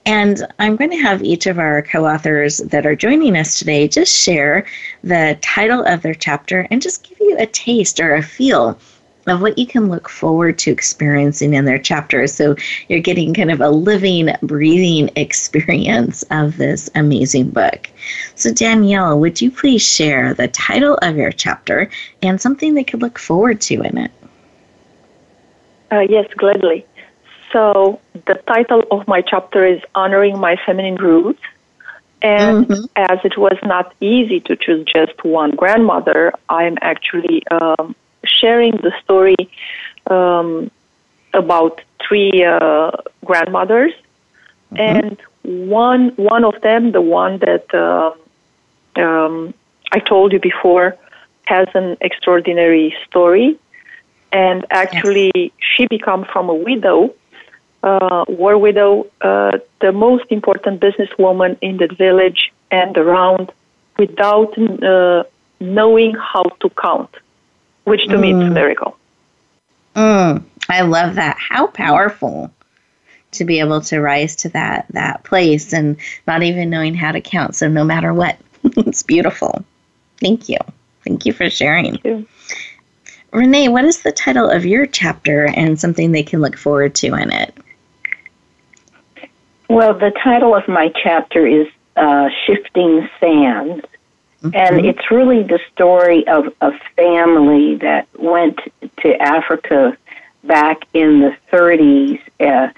And 0.07 0.47
I'm 0.59 0.77
going 0.77 0.91
to 0.91 1.03
have 1.03 1.23
each 1.23 1.47
of 1.47 1.59
our 1.59 1.83
co 1.83 2.07
authors 2.07 2.59
that 2.59 2.87
are 2.87 2.97
joining 2.97 3.37
us 3.37 3.59
today 3.59 3.89
just 3.89 4.15
share 4.15 4.67
the 5.03 5.39
title 5.43 5.85
of 5.85 6.03
their 6.03 6.15
chapter 6.15 6.67
and 6.71 6.81
just 6.81 7.09
give 7.09 7.19
you 7.21 7.37
a 7.39 7.47
taste 7.47 7.99
or 8.01 8.15
a 8.15 8.23
feel 8.23 8.79
of 9.27 9.41
what 9.41 9.57
you 9.59 9.67
can 9.67 9.89
look 9.89 10.09
forward 10.09 10.59
to 10.59 10.71
experiencing 10.71 11.55
in 11.55 11.65
their 11.65 11.79
chapters. 11.79 12.35
So 12.35 12.57
you're 12.89 13.01
getting 13.01 13.35
kind 13.35 13.51
of 13.51 13.61
a 13.61 13.71
living, 13.71 14.31
breathing 14.43 15.11
experience 15.17 16.25
of 16.31 16.57
this 16.57 16.91
amazing 16.95 17.51
book. 17.51 17.89
So, 18.35 18.53
Danielle, 18.53 19.19
would 19.21 19.41
you 19.41 19.51
please 19.51 19.83
share 19.83 20.35
the 20.35 20.49
title 20.49 20.99
of 21.03 21.17
your 21.17 21.33
chapter 21.33 21.91
and 22.23 22.41
something 22.41 22.75
they 22.75 22.85
could 22.85 23.03
look 23.03 23.19
forward 23.19 23.61
to 23.63 23.83
in 23.83 23.99
it? 23.99 24.11
Uh, 25.91 26.01
yes, 26.01 26.27
gladly. 26.37 26.87
So, 27.53 28.01
the 28.27 28.41
title 28.47 28.83
of 28.91 29.07
my 29.07 29.21
chapter 29.21 29.67
is 29.67 29.81
Honoring 29.95 30.39
My 30.39 30.57
Feminine 30.65 30.97
Roots. 30.97 31.43
And 32.23 32.67
mm-hmm. 32.67 32.85
as 32.97 33.19
it 33.25 33.37
was 33.37 33.59
not 33.65 33.95
easy 34.01 34.41
to 34.41 34.57
choose 34.57 34.87
just 34.87 35.25
one 35.25 35.51
grandmother, 35.51 36.33
I'm 36.49 36.79
actually 36.81 37.43
um, 37.49 37.97
sharing 38.25 38.73
the 38.73 38.93
story 39.03 39.37
um, 40.09 40.71
about 41.35 41.81
three 42.07 42.45
uh, 42.45 42.91
grandmothers, 43.25 43.93
mm-hmm. 44.73 44.77
and 44.77 45.19
one 45.43 46.11
one 46.17 46.45
of 46.45 46.61
them, 46.63 46.93
the 46.93 47.01
one 47.01 47.39
that 47.39 47.67
uh, 47.75 48.13
um, 49.01 49.55
I 49.93 49.99
told 49.99 50.33
you 50.33 50.41
before, 50.41 50.97
has 51.45 51.69
an 51.75 51.97
extraordinary 52.01 52.95
story, 53.07 53.59
and 54.33 54.65
actually 54.71 55.31
yes. 55.35 55.51
she 55.59 55.87
became 55.87 56.25
from 56.25 56.49
a 56.49 56.55
widow, 56.55 57.15
uh, 57.83 58.25
war 58.29 58.59
widow, 58.59 59.07
uh, 59.21 59.59
the 59.81 59.93
most 59.93 60.27
important 60.31 60.81
businesswoman 60.81 61.57
in 61.61 61.77
the 61.79 61.89
village 61.89 62.53
and 62.71 62.97
around, 62.97 63.53
without 63.99 64.57
uh, 64.59 65.25
knowing 65.61 66.15
how 66.15 66.45
to 66.61 66.71
count 66.71 67.11
which 67.85 68.07
to 68.09 68.17
mm. 68.17 68.21
me 68.21 68.31
is 68.33 68.39
a 68.39 68.51
mm. 68.51 68.53
miracle. 68.53 68.97
Mm, 69.95 70.45
I 70.69 70.83
love 70.83 71.17
that. 71.17 71.37
How 71.39 71.67
powerful 71.67 72.51
to 73.33 73.45
be 73.45 73.61
able 73.61 73.81
to 73.81 74.01
rise 74.01 74.37
to 74.37 74.49
that 74.51 74.87
that 74.91 75.25
place 75.25 75.73
and 75.73 75.97
not 76.27 76.43
even 76.43 76.71
knowing 76.71 76.95
how 76.95 77.13
to 77.13 77.21
count. 77.21 77.57
So 77.57 77.69
no 77.69 77.85
matter 77.85 78.13
what, 78.13 78.39
it's 78.65 79.03
beautiful. 79.03 79.65
Thank 80.21 80.49
you. 80.49 80.59
Thank 81.05 81.27
you 81.27 81.33
for 81.33 81.51
sharing. 81.51 81.99
You. 82.05 82.27
Renee, 83.33 83.69
what 83.69 83.85
is 83.85 84.03
the 84.03 84.13
title 84.13 84.49
of 84.49 84.67
your 84.67 84.87
chapter 84.87 85.47
and 85.47 85.81
something 85.81 86.13
they 86.13 86.23
can 86.23 86.41
look 86.41 86.57
forward 86.57 86.95
to 86.97 87.15
in 87.15 87.33
it? 87.33 87.57
Well, 89.69 89.95
the 89.95 90.13
title 90.23 90.55
of 90.55 90.69
my 90.69 90.93
chapter 91.03 91.47
is 91.47 91.67
uh, 91.97 92.29
Shifting 92.47 93.09
Sands. 93.19 93.85
Mm-hmm. 94.43 94.57
And 94.57 94.87
it's 94.87 95.11
really 95.11 95.45
the 95.45 95.61
story 95.73 96.27
of 96.27 96.53
a 96.61 96.73
family 96.97 97.77
that 97.77 98.09
went 98.19 98.59
to 99.03 99.23
Africa 99.23 99.97
back 100.43 100.83
in 100.93 101.21
the 101.21 101.37
30s 101.53 102.21
uh, 102.41 102.73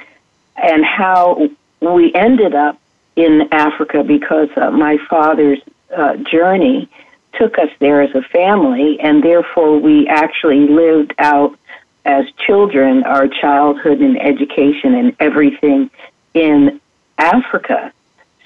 and 0.57 0.85
how 0.85 1.49
we 1.81 2.15
ended 2.15 2.55
up 2.55 2.79
in 3.17 3.49
Africa 3.51 4.05
because 4.05 4.49
uh, 4.57 4.71
my 4.71 4.99
father's 5.09 5.61
uh, 5.97 6.17
journey 6.17 6.89
took 7.35 7.59
us 7.59 7.71
there 7.79 8.03
as 8.03 8.15
a 8.15 8.23
family, 8.23 8.99
and 9.01 9.23
therefore 9.23 9.79
we 9.79 10.07
actually 10.07 10.69
lived 10.69 11.15
out 11.19 11.59
as 12.05 12.27
children 12.47 13.03
our 13.05 13.27
childhood 13.27 14.01
and 14.01 14.21
education 14.21 14.95
and 14.95 15.17
everything 15.19 15.91
in 16.35 16.81
Africa. 17.19 17.93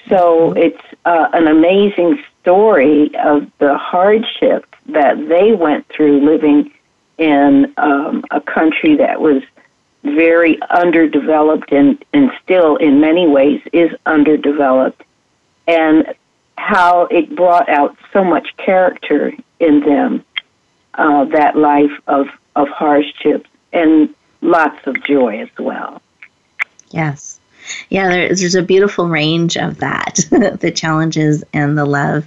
So 0.09 0.53
it's 0.53 0.81
uh, 1.05 1.29
an 1.33 1.49
amazing 1.49 2.23
story 2.41 3.15
of 3.17 3.51
the 3.59 3.77
hardship 3.77 4.65
that 4.87 5.29
they 5.29 5.53
went 5.53 5.87
through 5.89 6.25
living 6.25 6.73
in 7.19 7.73
um, 7.77 8.25
a 8.31 8.41
country 8.41 8.97
that 8.97 9.21
was 9.21 9.43
very 10.03 10.59
underdeveloped 10.71 11.73
and, 11.73 12.03
and 12.13 12.31
still 12.43 12.77
in 12.77 13.01
many 13.01 13.27
ways 13.27 13.61
is 13.73 13.91
underdeveloped 14.07 15.03
and 15.67 16.15
how 16.57 17.07
it 17.07 17.35
brought 17.35 17.69
out 17.69 17.97
so 18.13 18.25
much 18.25 18.57
character 18.57 19.33
in 19.61 19.81
them 19.81 20.25
uh, 20.95 21.25
that 21.27 21.57
life 21.57 21.93
of, 22.07 22.29
of 22.57 22.69
hardships 22.69 23.51
and 23.73 24.15
lots 24.41 24.79
of 24.87 25.03
joy 25.05 25.41
as 25.41 25.49
well. 25.59 26.01
Yes 26.91 27.38
yeah, 27.91 28.09
there's, 28.09 28.41
there's 28.41 28.55
a 28.55 28.63
beautiful 28.63 29.09
range 29.09 29.57
of 29.57 29.79
that 29.79 30.21
the 30.61 30.73
challenges 30.75 31.45
and 31.53 31.77
the 31.77 31.85
love 31.85 32.25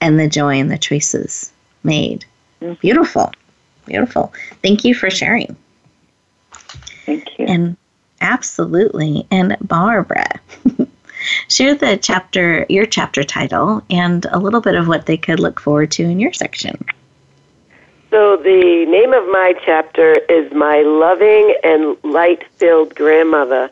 and 0.00 0.18
the 0.18 0.28
joy 0.28 0.58
and 0.58 0.70
the 0.70 0.78
choices 0.78 1.52
made. 1.82 2.24
Mm-hmm. 2.60 2.74
Beautiful. 2.80 3.32
Beautiful. 3.86 4.32
Thank 4.62 4.84
you 4.84 4.94
for 4.94 5.10
sharing. 5.10 5.56
Thank 7.06 7.38
you. 7.38 7.46
And 7.46 7.76
absolutely. 8.20 9.26
And 9.30 9.56
Barbara, 9.60 10.40
share 11.48 11.74
the 11.74 11.96
chapter, 11.96 12.66
your 12.68 12.86
chapter 12.86 13.24
title, 13.24 13.82
and 13.90 14.24
a 14.26 14.38
little 14.38 14.60
bit 14.60 14.74
of 14.74 14.88
what 14.88 15.06
they 15.06 15.16
could 15.16 15.40
look 15.40 15.60
forward 15.60 15.90
to 15.92 16.04
in 16.04 16.20
your 16.20 16.32
section. 16.32 16.84
So, 18.10 18.36
the 18.36 18.86
name 18.88 19.12
of 19.12 19.24
my 19.28 19.54
chapter 19.64 20.14
is 20.28 20.52
My 20.52 20.82
Loving 20.82 21.54
and 21.62 21.96
Light 22.02 22.44
Filled 22.56 22.94
Grandmother 22.96 23.70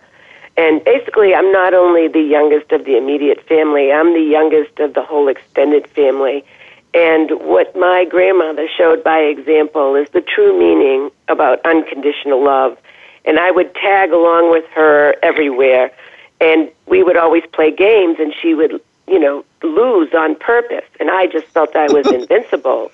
and 0.58 0.82
basically, 0.82 1.36
I'm 1.36 1.52
not 1.52 1.72
only 1.72 2.08
the 2.08 2.20
youngest 2.20 2.72
of 2.72 2.84
the 2.84 2.96
immediate 2.96 3.46
family, 3.46 3.92
I'm 3.92 4.12
the 4.12 4.28
youngest 4.28 4.80
of 4.80 4.92
the 4.92 5.02
whole 5.02 5.28
extended 5.28 5.86
family. 5.90 6.44
And 6.92 7.30
what 7.42 7.76
my 7.76 8.04
grandmother 8.04 8.66
showed 8.76 9.04
by 9.04 9.20
example 9.20 9.94
is 9.94 10.08
the 10.10 10.20
true 10.20 10.58
meaning 10.58 11.12
about 11.28 11.64
unconditional 11.64 12.44
love. 12.44 12.76
And 13.24 13.38
I 13.38 13.52
would 13.52 13.72
tag 13.76 14.10
along 14.10 14.50
with 14.50 14.64
her 14.74 15.14
everywhere. 15.22 15.92
And 16.40 16.72
we 16.86 17.04
would 17.04 17.16
always 17.16 17.44
play 17.52 17.70
games, 17.70 18.16
and 18.18 18.34
she 18.34 18.54
would, 18.54 18.80
you 19.06 19.20
know, 19.20 19.44
lose 19.62 20.12
on 20.12 20.34
purpose. 20.34 20.86
And 20.98 21.08
I 21.08 21.28
just 21.28 21.46
felt 21.48 21.76
I 21.76 21.86
was 21.92 22.06
invincible. 22.12 22.90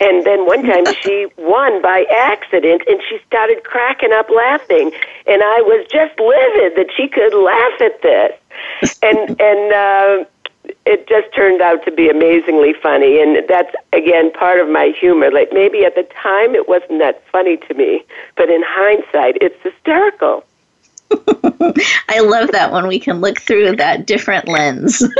And 0.00 0.24
then 0.24 0.46
one 0.46 0.62
time 0.62 0.84
she 1.02 1.26
won 1.36 1.82
by 1.82 2.06
accident 2.10 2.82
and 2.88 3.00
she 3.08 3.18
started 3.26 3.64
cracking 3.64 4.12
up 4.12 4.28
laughing. 4.30 4.92
And 5.26 5.42
I 5.42 5.62
was 5.62 5.86
just 5.90 6.18
livid 6.18 6.76
that 6.76 6.90
she 6.96 7.08
could 7.08 7.34
laugh 7.34 7.80
at 7.80 8.02
this. 8.02 8.98
And, 9.02 9.40
and, 9.40 9.72
uh, 9.72 10.24
it 10.86 11.08
just 11.08 11.34
turned 11.34 11.60
out 11.60 11.84
to 11.84 11.90
be 11.90 12.08
amazingly 12.08 12.72
funny. 12.72 13.20
And 13.20 13.36
that's 13.48 13.74
again 13.92 14.30
part 14.32 14.60
of 14.60 14.68
my 14.68 14.92
humor. 14.98 15.30
Like 15.30 15.48
maybe 15.52 15.84
at 15.84 15.96
the 15.96 16.06
time 16.22 16.54
it 16.54 16.68
wasn't 16.68 17.00
that 17.00 17.22
funny 17.32 17.56
to 17.56 17.74
me 17.74 18.04
but 18.36 18.50
in 18.50 18.62
hindsight 18.64 19.38
it's 19.40 19.60
hysterical. 19.62 20.44
I 22.08 22.20
love 22.20 22.52
that 22.52 22.72
when 22.72 22.86
we 22.86 22.98
can 22.98 23.20
look 23.20 23.40
through 23.40 23.76
that 23.76 24.06
different 24.06 24.48
lens 24.48 25.02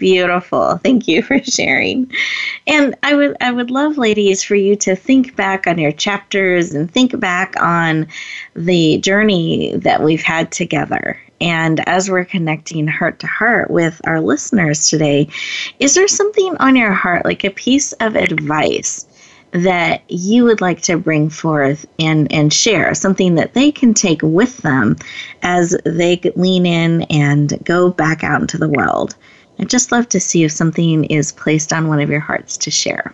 Beautiful. 0.00 0.78
Thank 0.78 1.06
you 1.08 1.20
for 1.20 1.38
sharing. 1.44 2.10
And 2.66 2.96
I 3.02 3.14
would 3.14 3.36
I 3.42 3.52
would 3.52 3.70
love 3.70 3.98
ladies 3.98 4.42
for 4.42 4.54
you 4.54 4.74
to 4.76 4.96
think 4.96 5.36
back 5.36 5.66
on 5.66 5.78
your 5.78 5.92
chapters 5.92 6.72
and 6.72 6.90
think 6.90 7.20
back 7.20 7.54
on 7.60 8.08
the 8.56 8.96
journey 8.98 9.76
that 9.76 10.02
we've 10.02 10.22
had 10.22 10.50
together. 10.50 11.20
And 11.38 11.86
as 11.86 12.10
we're 12.10 12.24
connecting 12.24 12.86
heart 12.86 13.20
to 13.20 13.26
heart 13.26 13.70
with 13.70 14.00
our 14.04 14.22
listeners 14.22 14.88
today, 14.88 15.28
is 15.78 15.94
there 15.94 16.08
something 16.08 16.56
on 16.56 16.76
your 16.76 16.92
heart 16.92 17.26
like 17.26 17.44
a 17.44 17.50
piece 17.50 17.92
of 17.92 18.16
advice 18.16 19.06
that 19.52 20.02
you 20.08 20.44
would 20.44 20.62
like 20.62 20.80
to 20.82 20.96
bring 20.96 21.28
forth 21.28 21.84
and, 21.98 22.30
and 22.32 22.52
share, 22.54 22.94
something 22.94 23.34
that 23.34 23.52
they 23.52 23.70
can 23.70 23.92
take 23.92 24.22
with 24.22 24.56
them 24.58 24.96
as 25.42 25.76
they 25.84 26.18
lean 26.36 26.64
in 26.64 27.02
and 27.10 27.52
go 27.64 27.90
back 27.90 28.24
out 28.24 28.40
into 28.40 28.56
the 28.56 28.68
world? 28.68 29.14
I'd 29.60 29.68
just 29.68 29.92
love 29.92 30.08
to 30.08 30.20
see 30.20 30.42
if 30.44 30.52
something 30.52 31.04
is 31.04 31.32
placed 31.32 31.70
on 31.70 31.88
one 31.88 32.00
of 32.00 32.08
your 32.08 32.20
hearts 32.20 32.56
to 32.56 32.70
share. 32.70 33.12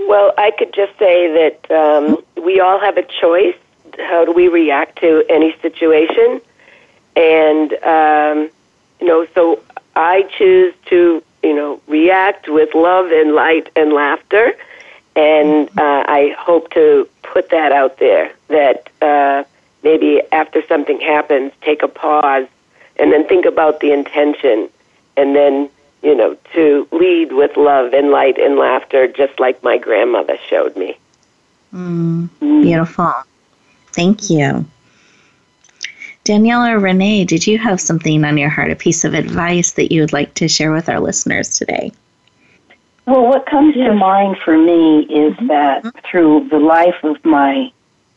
Well, 0.00 0.34
I 0.36 0.50
could 0.50 0.74
just 0.74 0.98
say 0.98 1.32
that 1.32 1.70
um, 1.70 2.24
we 2.42 2.58
all 2.58 2.80
have 2.80 2.96
a 2.96 3.04
choice. 3.04 3.54
How 3.98 4.24
do 4.24 4.32
we 4.32 4.48
react 4.48 4.98
to 5.00 5.24
any 5.30 5.56
situation? 5.62 6.40
And, 7.14 7.72
um, 7.84 8.50
you 9.00 9.06
know, 9.06 9.28
so 9.32 9.62
I 9.94 10.22
choose 10.36 10.74
to, 10.86 11.22
you 11.44 11.54
know, 11.54 11.80
react 11.86 12.48
with 12.48 12.74
love 12.74 13.12
and 13.12 13.32
light 13.32 13.70
and 13.76 13.92
laughter. 13.92 14.54
And 15.14 15.68
uh, 15.78 16.04
I 16.08 16.34
hope 16.36 16.70
to 16.72 17.08
put 17.22 17.50
that 17.50 17.70
out 17.70 17.98
there 18.00 18.32
that, 18.48 18.88
uh, 19.00 19.44
maybe 19.84 20.20
after 20.32 20.66
something 20.66 21.00
happens, 21.00 21.52
take 21.62 21.84
a 21.84 21.88
pause 21.88 22.48
and 22.96 23.12
then 23.12 23.24
think 23.28 23.46
about 23.46 23.78
the 23.78 23.92
intention 23.92 24.68
and 25.16 25.34
then, 25.34 25.68
you 26.02 26.14
know, 26.14 26.36
to 26.54 26.88
lead 26.92 27.32
with 27.32 27.56
love 27.56 27.92
and 27.92 28.10
light 28.10 28.38
and 28.38 28.56
laughter, 28.56 29.06
just 29.08 29.38
like 29.40 29.62
my 29.62 29.78
grandmother 29.78 30.36
showed 30.48 30.76
me. 30.76 30.98
Mm, 31.74 32.28
beautiful. 32.62 33.12
Thank 33.92 34.30
you. 34.30 34.64
Danielle 36.24 36.66
or 36.66 36.78
Renee, 36.80 37.24
did 37.24 37.46
you 37.46 37.56
have 37.58 37.80
something 37.80 38.24
on 38.24 38.36
your 38.36 38.48
heart, 38.48 38.72
a 38.72 38.76
piece 38.76 39.04
of 39.04 39.14
advice 39.14 39.72
that 39.72 39.92
you 39.92 40.00
would 40.00 40.12
like 40.12 40.34
to 40.34 40.48
share 40.48 40.72
with 40.72 40.88
our 40.88 40.98
listeners 40.98 41.56
today? 41.56 41.92
Well, 43.06 43.26
what 43.26 43.46
comes 43.46 43.74
to 43.74 43.94
mind 43.94 44.36
for 44.44 44.58
me 44.58 45.02
is 45.02 45.34
mm-hmm. 45.34 45.46
that 45.46 46.04
through 46.04 46.48
the 46.48 46.58
life 46.58 47.04
of 47.04 47.24
my 47.24 47.70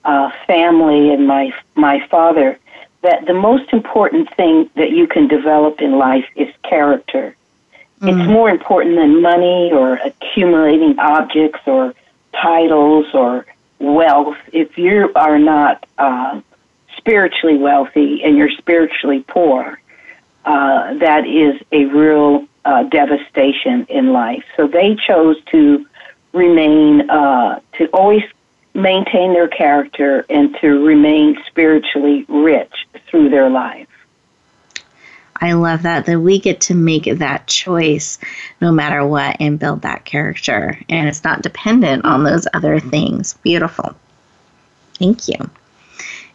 uh, 0.03 0.31
family 0.47 1.13
and 1.13 1.27
my 1.27 1.53
my 1.75 2.05
father, 2.07 2.57
that 3.01 3.25
the 3.25 3.33
most 3.33 3.71
important 3.71 4.33
thing 4.35 4.69
that 4.75 4.91
you 4.91 5.07
can 5.07 5.27
develop 5.27 5.81
in 5.81 5.97
life 5.97 6.25
is 6.35 6.53
character. 6.63 7.35
Mm. 8.01 8.09
It's 8.09 8.29
more 8.29 8.49
important 8.49 8.95
than 8.95 9.21
money 9.21 9.71
or 9.71 9.95
accumulating 9.95 10.99
objects 10.99 11.61
or 11.65 11.93
titles 12.33 13.07
or 13.13 13.45
wealth. 13.79 14.37
If 14.51 14.77
you 14.77 15.11
are 15.15 15.39
not 15.39 15.85
uh, 15.97 16.41
spiritually 16.97 17.57
wealthy 17.57 18.23
and 18.23 18.37
you're 18.37 18.51
spiritually 18.51 19.23
poor, 19.27 19.79
uh, 20.45 20.93
that 20.95 21.25
is 21.25 21.61
a 21.71 21.85
real 21.85 22.47
uh, 22.65 22.83
devastation 22.83 23.85
in 23.89 24.11
life. 24.11 24.43
So 24.57 24.67
they 24.67 24.95
chose 24.95 25.37
to 25.51 25.85
remain, 26.33 27.09
uh, 27.09 27.59
to 27.73 27.87
always 27.87 28.23
maintain 28.81 29.33
their 29.33 29.47
character 29.47 30.25
and 30.29 30.55
to 30.61 30.85
remain 30.85 31.37
spiritually 31.47 32.25
rich 32.27 32.73
through 33.07 33.29
their 33.29 33.49
life. 33.49 33.87
I 35.41 35.53
love 35.53 35.83
that 35.83 36.05
that 36.05 36.19
we 36.19 36.39
get 36.39 36.61
to 36.61 36.75
make 36.75 37.05
that 37.05 37.47
choice 37.47 38.19
no 38.59 38.71
matter 38.71 39.05
what 39.05 39.37
and 39.39 39.57
build 39.57 39.83
that 39.83 40.03
character 40.03 40.77
and 40.89 41.07
it's 41.07 41.23
not 41.23 41.41
dependent 41.41 42.03
on 42.03 42.23
those 42.23 42.45
other 42.53 42.79
things. 42.79 43.35
Beautiful. 43.35 43.95
Thank 44.95 45.29
you. 45.29 45.49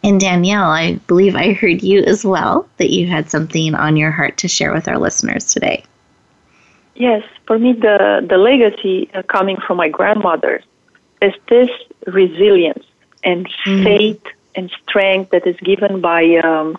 And 0.02 0.20
Danielle, 0.20 0.64
I 0.64 0.94
believe 1.06 1.34
I 1.34 1.52
heard 1.52 1.82
you 1.82 2.02
as 2.02 2.24
well 2.24 2.68
that 2.78 2.90
you 2.90 3.06
had 3.06 3.30
something 3.30 3.74
on 3.74 3.96
your 3.96 4.10
heart 4.10 4.38
to 4.38 4.48
share 4.48 4.72
with 4.72 4.88
our 4.88 4.98
listeners 4.98 5.46
today. 5.46 5.84
Yes, 6.94 7.24
for 7.46 7.58
me, 7.58 7.72
the, 7.72 8.24
the 8.28 8.36
legacy 8.38 9.10
uh, 9.14 9.22
coming 9.22 9.56
from 9.66 9.78
my 9.78 9.88
grandmother 9.88 10.62
is 11.22 11.34
this 11.48 11.70
resilience 12.06 12.84
and 13.22 13.46
mm. 13.64 13.84
faith 13.84 14.22
and 14.54 14.70
strength 14.82 15.30
that 15.30 15.46
is 15.46 15.56
given 15.56 16.00
by 16.00 16.36
um, 16.36 16.78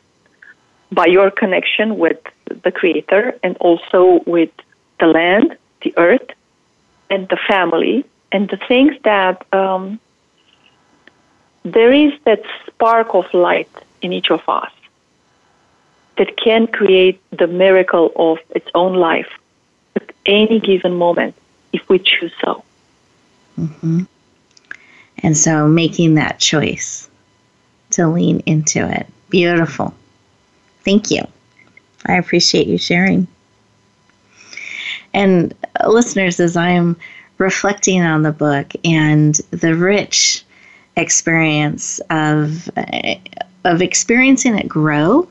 by 0.92 1.06
your 1.06 1.32
connection 1.32 1.98
with 1.98 2.20
the 2.64 2.72
Creator 2.72 3.38
and 3.44 3.58
also 3.58 4.22
with 4.26 4.52
the 5.00 5.08
land, 5.08 5.58
the 5.82 5.94
earth, 5.98 6.30
and 7.10 7.28
the 7.30 7.38
family, 7.48 8.06
and 8.32 8.50
the 8.50 8.58
things 8.58 8.96
that 9.04 9.46
um, 9.54 10.00
there 11.64 11.92
is 11.92 12.14
that 12.24 12.44
spark 12.68 13.14
of 13.14 13.26
light 13.34 13.70
in 14.02 14.14
each 14.14 14.30
of 14.32 14.48
us 14.48 14.72
that 16.18 16.38
can 16.38 16.68
create 16.68 17.20
the 17.32 17.48
miracle 17.48 18.12
of 18.16 18.38
its 18.52 18.70
own 18.74 18.94
life 18.94 19.32
at 19.96 20.12
any 20.26 20.60
given 20.60 20.96
moment 20.96 21.36
if 21.74 21.88
we 21.90 22.00
choose 22.00 22.32
so. 22.44 22.64
Mm-hmm. 23.60 24.04
And 25.20 25.38
so 25.38 25.68
making 25.68 26.16
that 26.16 26.40
choice 26.40 27.10
to 27.92 28.08
lean 28.08 28.42
into 28.46 28.88
it. 28.88 29.08
Beautiful. 29.30 29.94
Thank 30.84 31.12
you. 31.12 31.22
I 32.06 32.18
appreciate 32.18 32.68
you 32.68 32.78
sharing. 32.78 33.28
And 35.14 35.54
uh, 35.80 35.90
listeners, 35.90 36.40
as 36.40 36.58
I'm 36.58 36.98
reflecting 37.38 38.02
on 38.02 38.22
the 38.22 38.32
book 38.32 38.74
and 38.84 39.36
the 39.52 39.76
rich 39.76 40.44
experience 40.98 42.00
of 42.10 42.70
uh, 42.78 43.16
of 43.64 43.82
experiencing 43.82 44.58
it 44.58 44.68
grow 44.68 45.28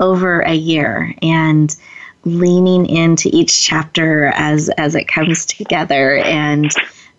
over 0.00 0.40
a 0.40 0.54
year 0.54 1.14
and 1.22 1.76
leaning 2.24 2.86
into 2.86 3.28
each 3.32 3.62
chapter 3.62 4.28
as 4.34 4.70
as 4.70 4.94
it 4.94 5.06
comes 5.06 5.44
together 5.58 6.16
and 6.16 6.72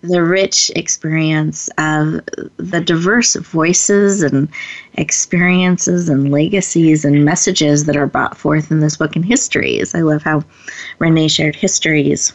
the 0.08 0.24
rich 0.24 0.72
experience 0.76 1.70
of 1.78 2.22
the 2.58 2.82
diverse 2.82 3.36
voices 3.36 4.22
and 4.22 4.50
experiences 4.96 6.10
and 6.10 6.32
legacies 6.32 7.06
and 7.06 7.26
messages 7.26 7.86
that 7.86 7.98
are 7.98 8.08
brought 8.08 8.38
forth 8.38 8.72
in 8.72 8.80
this 8.80 8.98
book 8.98 9.16
and 9.16 9.26
histories. 9.26 9.94
I 9.96 10.02
love 10.02 10.24
how 10.24 10.44
Renee 11.00 11.28
shared 11.28 11.56
histories 11.56 12.34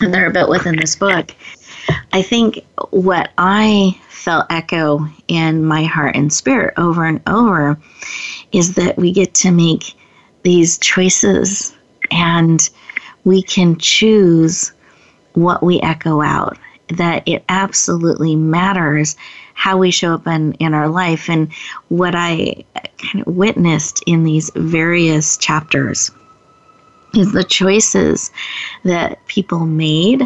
and 0.00 0.12
they're 0.12 0.28
a 0.28 0.32
bit 0.32 0.48
within 0.48 0.76
this 0.76 0.96
book. 0.96 1.34
I 2.12 2.22
think 2.22 2.64
what 2.90 3.30
I 3.38 3.98
felt 4.08 4.46
echo 4.50 5.06
in 5.28 5.64
my 5.64 5.84
heart 5.84 6.16
and 6.16 6.32
spirit 6.32 6.74
over 6.76 7.04
and 7.04 7.20
over 7.26 7.78
is 8.52 8.74
that 8.74 8.96
we 8.96 9.12
get 9.12 9.34
to 9.34 9.50
make 9.50 9.94
these 10.42 10.78
choices 10.78 11.74
and 12.10 12.68
we 13.24 13.42
can 13.42 13.76
choose 13.78 14.72
what 15.34 15.62
we 15.62 15.80
echo 15.80 16.22
out. 16.22 16.58
That 16.90 17.26
it 17.26 17.44
absolutely 17.48 18.34
matters 18.36 19.16
how 19.54 19.76
we 19.78 19.90
show 19.90 20.14
up 20.14 20.26
in, 20.26 20.52
in 20.54 20.72
our 20.72 20.88
life. 20.88 21.28
And 21.28 21.52
what 21.88 22.14
I 22.14 22.64
kind 22.98 23.26
of 23.26 23.34
witnessed 23.34 24.02
in 24.06 24.24
these 24.24 24.50
various 24.54 25.36
chapters 25.36 26.10
is 27.14 27.32
the 27.32 27.44
choices 27.44 28.30
that 28.84 29.26
people 29.26 29.66
made 29.66 30.22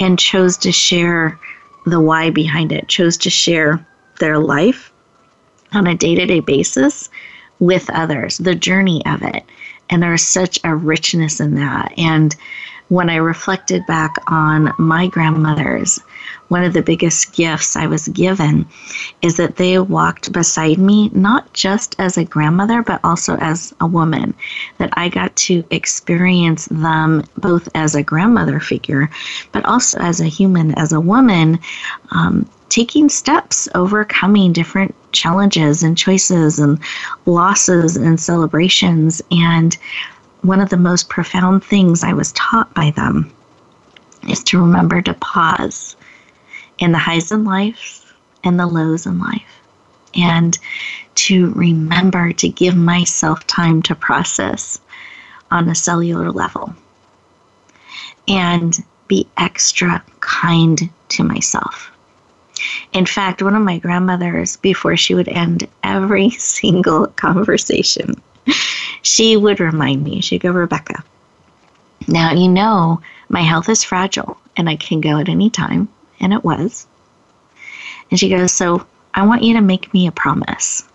and 0.00 0.18
chose 0.18 0.56
to 0.58 0.72
share 0.72 1.38
the 1.86 2.00
why 2.00 2.30
behind 2.30 2.72
it, 2.72 2.88
chose 2.88 3.16
to 3.18 3.30
share 3.30 3.86
their 4.18 4.38
life 4.38 4.92
on 5.72 5.86
a 5.86 5.94
day 5.94 6.14
to 6.14 6.26
day 6.26 6.40
basis 6.40 7.10
with 7.58 7.90
others, 7.90 8.38
the 8.38 8.54
journey 8.54 9.04
of 9.06 9.22
it. 9.22 9.44
And 9.90 10.02
there's 10.02 10.22
such 10.22 10.58
a 10.64 10.74
richness 10.74 11.40
in 11.40 11.56
that. 11.56 11.92
And 11.98 12.34
when 12.90 13.08
I 13.08 13.16
reflected 13.16 13.86
back 13.86 14.16
on 14.26 14.74
my 14.78 15.06
grandmothers, 15.06 16.00
one 16.48 16.64
of 16.64 16.72
the 16.72 16.82
biggest 16.82 17.32
gifts 17.32 17.76
I 17.76 17.86
was 17.86 18.08
given 18.08 18.66
is 19.22 19.36
that 19.36 19.54
they 19.54 19.78
walked 19.78 20.32
beside 20.32 20.78
me, 20.78 21.08
not 21.10 21.52
just 21.52 21.94
as 22.00 22.18
a 22.18 22.24
grandmother, 22.24 22.82
but 22.82 23.00
also 23.04 23.36
as 23.36 23.72
a 23.80 23.86
woman. 23.86 24.34
That 24.78 24.90
I 24.94 25.08
got 25.08 25.34
to 25.36 25.62
experience 25.70 26.66
them 26.66 27.22
both 27.36 27.68
as 27.76 27.94
a 27.94 28.02
grandmother 28.02 28.58
figure, 28.58 29.08
but 29.52 29.64
also 29.64 30.00
as 30.00 30.20
a 30.20 30.26
human, 30.26 30.76
as 30.76 30.92
a 30.92 31.00
woman, 31.00 31.60
um, 32.10 32.50
taking 32.70 33.08
steps, 33.08 33.68
overcoming 33.76 34.52
different 34.52 34.96
challenges 35.12 35.84
and 35.84 35.96
choices 35.96 36.58
and 36.58 36.80
losses 37.24 37.96
and 37.96 38.18
celebrations. 38.18 39.22
And 39.30 39.78
one 40.42 40.60
of 40.60 40.70
the 40.70 40.76
most 40.76 41.08
profound 41.08 41.64
things 41.64 42.02
I 42.02 42.12
was 42.12 42.32
taught 42.32 42.72
by 42.74 42.90
them 42.90 43.32
is 44.28 44.42
to 44.44 44.60
remember 44.60 45.02
to 45.02 45.14
pause 45.14 45.96
in 46.78 46.92
the 46.92 46.98
highs 46.98 47.32
in 47.32 47.44
life 47.44 48.14
and 48.42 48.58
the 48.58 48.66
lows 48.66 49.06
in 49.06 49.18
life, 49.18 49.60
and 50.14 50.58
to 51.14 51.50
remember 51.52 52.32
to 52.32 52.48
give 52.48 52.76
myself 52.76 53.46
time 53.46 53.82
to 53.82 53.94
process 53.94 54.80
on 55.50 55.68
a 55.68 55.74
cellular 55.74 56.30
level 56.30 56.74
and 58.28 58.78
be 59.08 59.26
extra 59.36 60.02
kind 60.20 60.88
to 61.08 61.24
myself. 61.24 61.90
In 62.92 63.06
fact, 63.06 63.42
one 63.42 63.54
of 63.54 63.62
my 63.62 63.78
grandmothers, 63.78 64.56
before 64.56 64.96
she 64.96 65.14
would 65.14 65.28
end 65.28 65.68
every 65.82 66.30
single 66.38 67.06
conversation, 67.08 68.14
she 69.02 69.36
would 69.36 69.60
remind 69.60 70.04
me, 70.04 70.20
she'd 70.20 70.42
go, 70.42 70.50
Rebecca, 70.50 71.04
now 72.06 72.32
you 72.32 72.48
know 72.48 73.00
my 73.28 73.42
health 73.42 73.68
is 73.68 73.84
fragile 73.84 74.36
and 74.56 74.68
I 74.68 74.76
can 74.76 75.00
go 75.00 75.18
at 75.18 75.28
any 75.28 75.50
time. 75.50 75.88
And 76.20 76.32
it 76.32 76.44
was. 76.44 76.86
And 78.10 78.18
she 78.18 78.28
goes, 78.28 78.52
So 78.52 78.86
I 79.14 79.26
want 79.26 79.42
you 79.42 79.54
to 79.54 79.60
make 79.60 79.92
me 79.94 80.06
a 80.06 80.12
promise. 80.12 80.86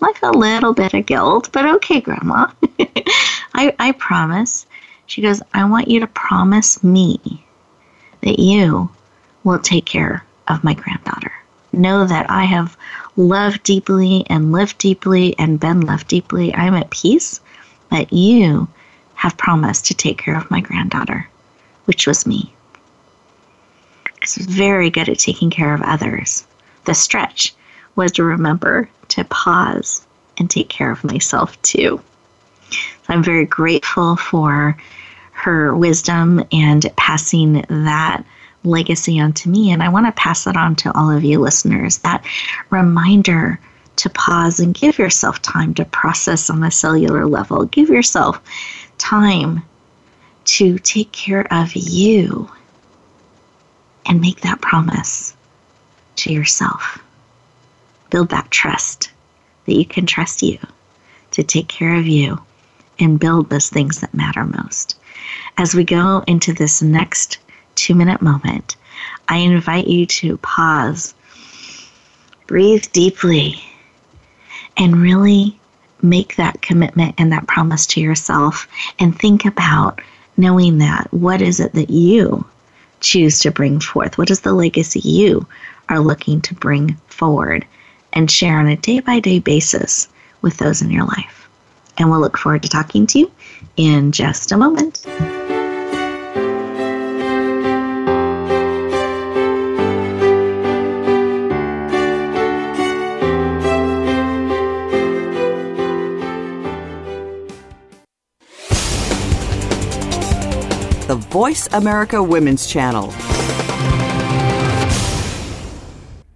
Like 0.00 0.22
a 0.22 0.30
little 0.30 0.74
bit 0.74 0.94
of 0.94 1.06
guilt, 1.06 1.50
but 1.52 1.66
okay, 1.66 2.00
Grandma. 2.00 2.50
I, 3.54 3.74
I 3.78 3.92
promise. 3.92 4.66
She 5.06 5.22
goes, 5.22 5.42
I 5.54 5.64
want 5.68 5.88
you 5.88 6.00
to 6.00 6.06
promise 6.06 6.82
me 6.82 7.44
that 8.22 8.38
you 8.38 8.90
will 9.44 9.58
take 9.58 9.86
care 9.86 10.24
of 10.48 10.64
my 10.64 10.74
granddaughter. 10.74 11.32
Know 11.72 12.06
that 12.06 12.30
I 12.30 12.44
have 12.44 12.76
loved 13.16 13.62
deeply 13.62 14.24
and 14.28 14.52
live 14.52 14.76
deeply 14.78 15.38
and 15.38 15.60
been 15.60 15.80
loved 15.80 16.08
deeply. 16.08 16.54
I'm 16.54 16.74
at 16.74 16.90
peace, 16.90 17.40
but 17.90 18.12
you 18.12 18.68
have 19.14 19.36
promised 19.36 19.86
to 19.86 19.94
take 19.94 20.18
care 20.18 20.36
of 20.36 20.50
my 20.50 20.60
granddaughter, 20.60 21.28
which 21.86 22.06
was 22.06 22.26
me. 22.26 22.52
It's 24.22 24.36
very 24.36 24.90
good 24.90 25.08
at 25.08 25.18
taking 25.18 25.50
care 25.50 25.72
of 25.72 25.82
others. 25.82 26.46
The 26.84 26.94
stretch 26.94 27.54
was 27.94 28.12
to 28.12 28.24
remember 28.24 28.88
to 29.08 29.24
pause 29.24 30.06
and 30.36 30.50
take 30.50 30.68
care 30.68 30.90
of 30.90 31.04
myself 31.04 31.60
too. 31.62 32.00
So 32.70 32.78
I'm 33.08 33.22
very 33.22 33.46
grateful 33.46 34.16
for 34.16 34.76
her 35.32 35.74
wisdom 35.74 36.44
and 36.52 36.84
passing 36.96 37.64
that 37.68 38.24
legacy 38.66 39.20
onto 39.20 39.48
me. 39.48 39.70
And 39.70 39.82
I 39.82 39.88
want 39.88 40.06
to 40.06 40.12
pass 40.12 40.44
that 40.44 40.56
on 40.56 40.76
to 40.76 40.96
all 40.96 41.10
of 41.10 41.24
you 41.24 41.38
listeners 41.38 41.98
that 41.98 42.24
reminder 42.70 43.58
to 43.96 44.10
pause 44.10 44.60
and 44.60 44.74
give 44.74 44.98
yourself 44.98 45.40
time 45.40 45.72
to 45.74 45.84
process 45.86 46.50
on 46.50 46.62
a 46.62 46.70
cellular 46.70 47.26
level. 47.26 47.64
Give 47.64 47.88
yourself 47.88 48.40
time 48.98 49.62
to 50.44 50.78
take 50.78 51.12
care 51.12 51.46
of 51.50 51.74
you 51.74 52.50
and 54.04 54.20
make 54.20 54.42
that 54.42 54.60
promise 54.60 55.34
to 56.16 56.32
yourself. 56.32 57.02
Build 58.10 58.28
that 58.30 58.50
trust 58.50 59.10
that 59.64 59.74
you 59.74 59.84
can 59.84 60.06
trust 60.06 60.42
you 60.42 60.58
to 61.32 61.42
take 61.42 61.68
care 61.68 61.96
of 61.96 62.06
you 62.06 62.40
and 62.98 63.20
build 63.20 63.50
those 63.50 63.68
things 63.68 64.00
that 64.00 64.14
matter 64.14 64.44
most. 64.44 64.96
As 65.58 65.74
we 65.74 65.84
go 65.84 66.22
into 66.26 66.52
this 66.52 66.82
next 66.82 67.38
two 67.86 67.94
minute 67.94 68.20
moment, 68.20 68.74
I 69.28 69.36
invite 69.36 69.86
you 69.86 70.06
to 70.06 70.38
pause, 70.38 71.14
breathe 72.48 72.84
deeply, 72.92 73.62
and 74.76 75.00
really 75.00 75.56
make 76.02 76.34
that 76.34 76.62
commitment 76.62 77.14
and 77.16 77.30
that 77.30 77.46
promise 77.46 77.86
to 77.86 78.00
yourself 78.00 78.66
and 78.98 79.16
think 79.16 79.44
about 79.44 80.00
knowing 80.36 80.78
that 80.78 81.06
what 81.12 81.40
is 81.40 81.60
it 81.60 81.74
that 81.74 81.88
you 81.88 82.44
choose 82.98 83.38
to 83.40 83.52
bring 83.52 83.78
forth? 83.78 84.18
What 84.18 84.32
is 84.32 84.40
the 84.40 84.52
legacy 84.52 84.98
you 84.98 85.46
are 85.88 86.00
looking 86.00 86.40
to 86.40 86.54
bring 86.54 86.96
forward 87.06 87.64
and 88.12 88.28
share 88.28 88.58
on 88.58 88.66
a 88.66 88.76
day 88.76 88.98
by 88.98 89.20
day 89.20 89.38
basis 89.38 90.08
with 90.42 90.56
those 90.56 90.82
in 90.82 90.90
your 90.90 91.04
life? 91.04 91.48
And 91.98 92.10
we'll 92.10 92.20
look 92.20 92.36
forward 92.36 92.64
to 92.64 92.68
talking 92.68 93.06
to 93.06 93.20
you 93.20 93.30
in 93.76 94.10
just 94.10 94.50
a 94.50 94.56
moment. 94.56 95.06
The 111.16 111.28
Voice 111.28 111.68
America 111.72 112.22
Women's 112.22 112.66
Channel. 112.66 113.10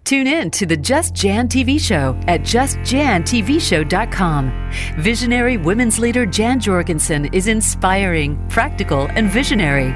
Tune 0.04 0.26
in 0.26 0.50
to 0.52 0.64
the 0.66 0.76
Just 0.76 1.14
Jan 1.14 1.48
TV 1.48 1.78
show 1.78 2.18
at 2.26 2.40
justjantvshow.com. 2.40 4.72
Visionary 4.98 5.56
women's 5.56 6.00
leader 6.00 6.26
Jan 6.26 6.58
Jorgensen 6.58 7.26
is 7.26 7.46
inspiring, 7.46 8.44
practical, 8.48 9.06
and 9.10 9.30
visionary. 9.30 9.94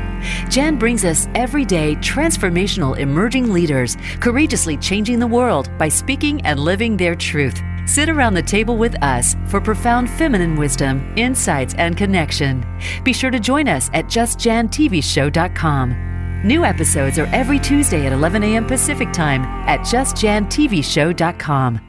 Jan 0.51 0.79
brings 0.79 1.05
us 1.05 1.27
everyday 1.35 1.97
transformational 1.97 2.97
emerging 2.99 3.53
leaders, 3.53 3.97
courageously 4.21 4.77
changing 4.77 5.19
the 5.19 5.27
world 5.27 5.69
by 5.79 5.89
speaking 5.89 6.41
and 6.43 6.61
living 6.61 6.97
their 6.97 7.17
truth. 7.17 7.61
Sit 7.87 8.09
around 8.09 8.35
the 8.35 8.43
table 8.43 8.77
with 8.77 9.01
us 9.03 9.37
for 9.47 9.61
profound 9.61 10.11
feminine 10.11 10.57
wisdom, 10.57 11.13
insights, 11.17 11.75
and 11.75 11.97
connection. 11.97 12.65
Be 13.05 13.13
sure 13.13 13.31
to 13.31 13.39
join 13.39 13.69
us 13.69 13.91
at 13.93 14.07
justjantvshow.com. 14.07 16.41
New 16.45 16.65
episodes 16.65 17.19
are 17.19 17.27
every 17.27 17.59
Tuesday 17.59 18.07
at 18.07 18.13
11 18.13 18.43
a.m. 18.43 18.67
Pacific 18.67 19.13
Time 19.13 19.43
at 19.67 19.81
justjantvshow.com. 19.81 21.81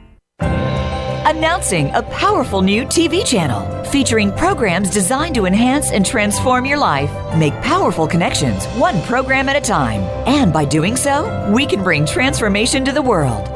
Announcing 1.28 1.92
a 1.94 2.02
powerful 2.02 2.62
new 2.62 2.84
TV 2.84 3.26
channel 3.26 3.84
featuring 3.84 4.30
programs 4.32 4.90
designed 4.90 5.34
to 5.34 5.44
enhance 5.44 5.90
and 5.90 6.06
transform 6.06 6.64
your 6.64 6.78
life. 6.78 7.10
Make 7.36 7.52
powerful 7.62 8.06
connections, 8.06 8.64
one 8.78 9.02
program 9.02 9.48
at 9.48 9.56
a 9.56 9.60
time. 9.60 10.00
And 10.26 10.52
by 10.52 10.64
doing 10.64 10.96
so, 10.96 11.50
we 11.52 11.66
can 11.66 11.82
bring 11.82 12.06
transformation 12.06 12.84
to 12.84 12.92
the 12.92 13.02
world. 13.02 13.48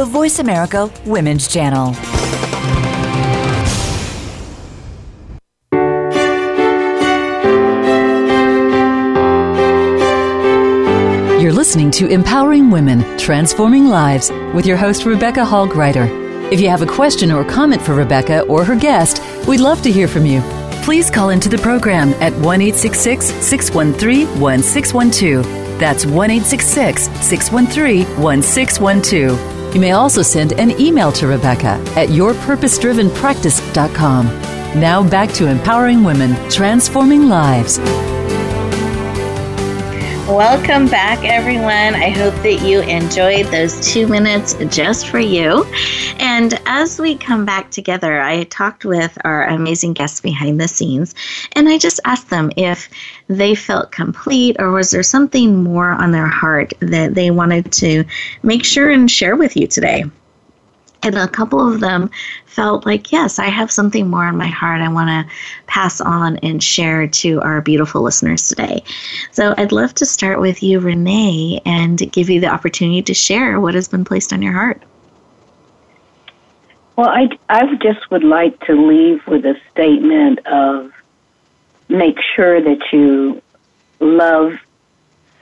The 0.00 0.06
Voice 0.06 0.38
America 0.38 0.90
Women's 1.04 1.46
Channel. 1.46 1.92
You're 11.38 11.52
listening 11.52 11.90
to 11.90 12.08
Empowering 12.08 12.70
Women, 12.70 13.18
Transforming 13.18 13.88
Lives 13.88 14.30
with 14.54 14.64
your 14.64 14.78
host, 14.78 15.04
Rebecca 15.04 15.44
Hall 15.44 15.68
Gruyter. 15.68 16.08
If 16.50 16.62
you 16.62 16.70
have 16.70 16.80
a 16.80 16.86
question 16.86 17.30
or 17.30 17.44
comment 17.44 17.82
for 17.82 17.94
Rebecca 17.94 18.40
or 18.44 18.64
her 18.64 18.76
guest, 18.76 19.22
we'd 19.46 19.60
love 19.60 19.82
to 19.82 19.92
hear 19.92 20.08
from 20.08 20.24
you. 20.24 20.40
Please 20.82 21.10
call 21.10 21.28
into 21.28 21.50
the 21.50 21.58
program 21.58 22.14
at 22.22 22.32
1 22.36 22.72
613 22.72 24.40
1612. 24.40 25.44
That's 25.78 26.06
1 26.06 26.40
613 26.40 28.06
1612. 28.18 29.59
You 29.74 29.80
may 29.80 29.92
also 29.92 30.22
send 30.22 30.52
an 30.54 30.80
email 30.80 31.12
to 31.12 31.26
Rebecca 31.26 31.78
at 31.96 32.08
yourpurposedrivenpractice.com. 32.08 34.26
Now 34.80 35.02
back 35.08 35.32
to 35.34 35.46
empowering 35.46 36.02
women, 36.04 36.34
transforming 36.50 37.28
lives. 37.28 37.78
Welcome 40.30 40.86
back, 40.86 41.24
everyone. 41.24 41.66
I 42.00 42.10
hope 42.10 42.34
that 42.44 42.62
you 42.62 42.82
enjoyed 42.82 43.46
those 43.46 43.92
two 43.92 44.06
minutes 44.06 44.54
just 44.68 45.08
for 45.08 45.18
you. 45.18 45.64
And 46.20 46.56
as 46.66 47.00
we 47.00 47.16
come 47.16 47.44
back 47.44 47.72
together, 47.72 48.20
I 48.20 48.44
talked 48.44 48.84
with 48.84 49.18
our 49.24 49.48
amazing 49.48 49.94
guests 49.94 50.20
behind 50.20 50.60
the 50.60 50.68
scenes, 50.68 51.16
and 51.56 51.68
I 51.68 51.78
just 51.78 51.98
asked 52.04 52.30
them 52.30 52.52
if 52.56 52.88
they 53.26 53.56
felt 53.56 53.90
complete 53.90 54.54
or 54.60 54.70
was 54.70 54.92
there 54.92 55.02
something 55.02 55.64
more 55.64 55.90
on 55.90 56.12
their 56.12 56.28
heart 56.28 56.74
that 56.78 57.14
they 57.14 57.32
wanted 57.32 57.72
to 57.72 58.04
make 58.44 58.64
sure 58.64 58.88
and 58.88 59.10
share 59.10 59.34
with 59.34 59.56
you 59.56 59.66
today. 59.66 60.04
And 61.02 61.16
a 61.16 61.28
couple 61.28 61.66
of 61.66 61.80
them 61.80 62.10
felt 62.44 62.84
like, 62.84 63.10
yes, 63.10 63.38
I 63.38 63.46
have 63.46 63.70
something 63.70 64.08
more 64.08 64.28
in 64.28 64.36
my 64.36 64.48
heart 64.48 64.82
I 64.82 64.88
want 64.88 65.08
to 65.08 65.34
pass 65.66 66.00
on 66.00 66.36
and 66.38 66.62
share 66.62 67.06
to 67.06 67.40
our 67.40 67.60
beautiful 67.62 68.02
listeners 68.02 68.48
today. 68.48 68.82
So 69.30 69.54
I'd 69.56 69.72
love 69.72 69.94
to 69.94 70.06
start 70.06 70.40
with 70.40 70.62
you, 70.62 70.78
Renee, 70.78 71.62
and 71.64 71.98
give 72.12 72.28
you 72.28 72.40
the 72.40 72.48
opportunity 72.48 73.02
to 73.02 73.14
share 73.14 73.60
what 73.60 73.74
has 73.74 73.88
been 73.88 74.04
placed 74.04 74.32
on 74.32 74.42
your 74.42 74.52
heart. 74.52 74.82
Well, 76.96 77.08
I, 77.08 77.30
I 77.48 77.74
just 77.76 78.10
would 78.10 78.24
like 78.24 78.60
to 78.66 78.74
leave 78.74 79.26
with 79.26 79.46
a 79.46 79.58
statement 79.70 80.46
of 80.46 80.92
make 81.88 82.18
sure 82.36 82.60
that 82.60 82.92
you 82.92 83.40
love 84.00 84.58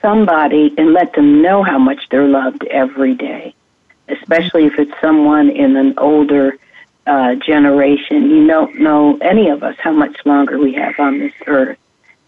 somebody 0.00 0.72
and 0.78 0.92
let 0.92 1.14
them 1.14 1.42
know 1.42 1.64
how 1.64 1.78
much 1.78 2.08
they're 2.10 2.28
loved 2.28 2.64
every 2.66 3.14
day 3.14 3.54
especially 4.08 4.66
if 4.66 4.78
it's 4.78 4.98
someone 5.00 5.50
in 5.50 5.76
an 5.76 5.94
older 5.98 6.56
uh, 7.06 7.34
generation. 7.36 8.30
You 8.30 8.46
don't 8.46 8.80
know 8.80 9.16
any 9.18 9.48
of 9.48 9.62
us 9.62 9.76
how 9.78 9.92
much 9.92 10.24
longer 10.26 10.58
we 10.58 10.74
have 10.74 10.98
on 10.98 11.18
this 11.18 11.32
earth. 11.46 11.78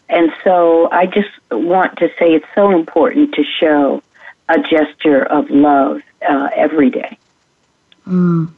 And 0.08 0.32
so 0.42 0.90
I 0.90 1.06
just 1.06 1.28
want 1.50 1.98
to 1.98 2.08
say 2.18 2.34
it's 2.34 2.46
so 2.54 2.70
important 2.72 3.34
to 3.34 3.44
show 3.44 4.02
a 4.48 4.58
gesture 4.58 5.22
of 5.22 5.48
love 5.50 6.02
uh, 6.28 6.48
every 6.54 6.90
day. 6.90 7.16
Mm. 8.08 8.50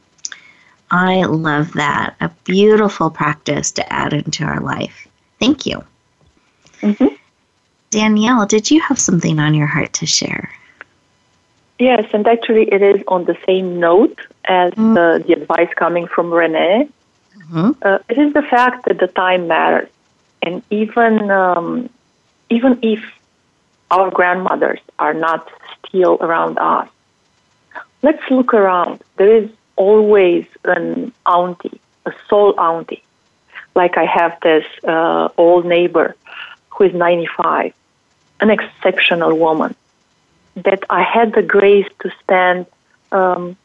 I 0.89 1.23
love 1.23 1.73
that. 1.73 2.15
A 2.21 2.29
beautiful 2.43 3.09
practice 3.09 3.71
to 3.73 3.93
add 3.93 4.13
into 4.13 4.43
our 4.43 4.59
life. 4.59 5.07
Thank 5.39 5.65
you. 5.65 5.83
Mm-hmm. 6.81 7.15
Danielle, 7.89 8.45
did 8.45 8.71
you 8.71 8.81
have 8.81 8.99
something 8.99 9.39
on 9.39 9.53
your 9.53 9.67
heart 9.67 9.93
to 9.93 10.05
share? 10.05 10.49
Yes, 11.79 12.05
and 12.13 12.27
actually, 12.27 12.63
it 12.71 12.81
is 12.81 13.03
on 13.07 13.25
the 13.25 13.37
same 13.45 13.79
note 13.79 14.19
as 14.45 14.73
mm. 14.73 14.97
uh, 14.97 15.25
the 15.25 15.33
advice 15.33 15.69
coming 15.75 16.07
from 16.07 16.31
Renee. 16.31 16.87
Mm-hmm. 17.37 17.71
Uh, 17.81 17.99
it 18.09 18.17
is 18.17 18.33
the 18.33 18.43
fact 18.43 18.85
that 18.85 18.99
the 18.99 19.07
time 19.07 19.47
matters, 19.47 19.89
and 20.41 20.61
even 20.69 21.31
um, 21.31 21.89
even 22.49 22.79
if 22.83 23.03
our 23.89 24.11
grandmothers 24.11 24.79
are 24.99 25.13
not 25.13 25.49
still 25.85 26.17
around 26.21 26.59
us, 26.59 26.87
let's 28.01 28.23
look 28.29 28.53
around. 28.53 29.01
There 29.17 29.35
is 29.35 29.49
always 29.75 30.45
an 30.65 31.11
auntie, 31.25 31.81
a 32.05 32.13
soul 32.29 32.59
auntie. 32.59 33.03
Like 33.75 33.97
I 33.97 34.05
have 34.05 34.39
this 34.41 34.65
uh, 34.83 35.29
old 35.37 35.65
neighbor 35.65 36.15
who 36.69 36.83
is 36.83 36.93
95, 36.93 37.73
an 38.41 38.51
exceptional 38.51 39.35
woman 39.37 39.75
that 40.55 40.83
I 40.89 41.01
had 41.01 41.33
the 41.33 41.41
grace 41.41 41.87
to 42.01 42.11
spend 42.19 42.65
um, 43.11 43.55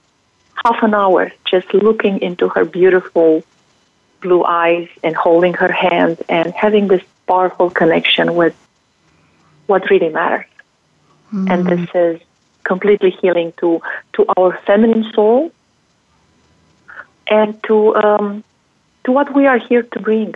half 0.64 0.82
an 0.82 0.95
hour 0.95 1.32
just 1.45 1.72
looking 1.74 2.20
into 2.20 2.49
her 2.49 2.64
beautiful 2.64 3.43
blue 4.20 4.45
eyes 4.45 4.89
and 5.03 5.14
holding 5.14 5.55
her 5.55 5.70
hand 5.70 6.22
and 6.28 6.53
having 6.55 6.89
this 6.89 7.03
powerful 7.26 7.70
connection 7.70 8.34
with 8.34 8.57
what 9.66 9.89
really 9.91 10.09
matters. 10.09 10.47
Mm. 11.32 11.51
And 11.51 11.66
this 11.66 11.89
is 11.95 12.20
completely 12.64 13.11
healing 13.11 13.53
to, 13.59 13.80
to 14.14 14.26
our 14.36 14.57
feminine 14.66 15.12
soul 15.12 15.53
and 17.28 17.62
to, 17.64 17.95
um, 17.97 18.45
to 19.05 19.12
what 19.12 19.34
we 19.34 19.47
are 19.47 19.59
here 19.59 19.82
to 19.82 20.01
bring, 20.01 20.34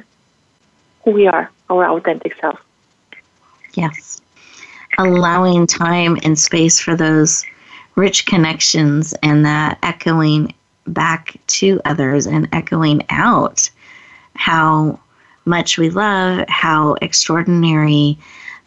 who 1.05 1.13
we 1.13 1.27
are, 1.27 1.51
our 1.71 1.89
authentic 1.89 2.39
self. 2.41 2.63
Yes 3.75 4.23
allowing 4.99 5.67
time 5.67 6.19
and 6.23 6.39
space 6.39 6.81
for 6.81 6.97
those 6.97 7.45
rich 7.97 8.27
connections 8.27 9.15
and 9.23 9.45
that 9.45 9.79
echoing 9.83 10.55
back 10.87 11.37
to 11.47 11.81
others 11.85 12.27
and 12.27 12.49
echoing 12.53 13.03
out 13.11 13.71
how 14.35 14.99
much 15.45 15.79
we 15.79 15.91
love, 15.91 16.45
how 16.49 16.95
extraordinary 17.03 18.19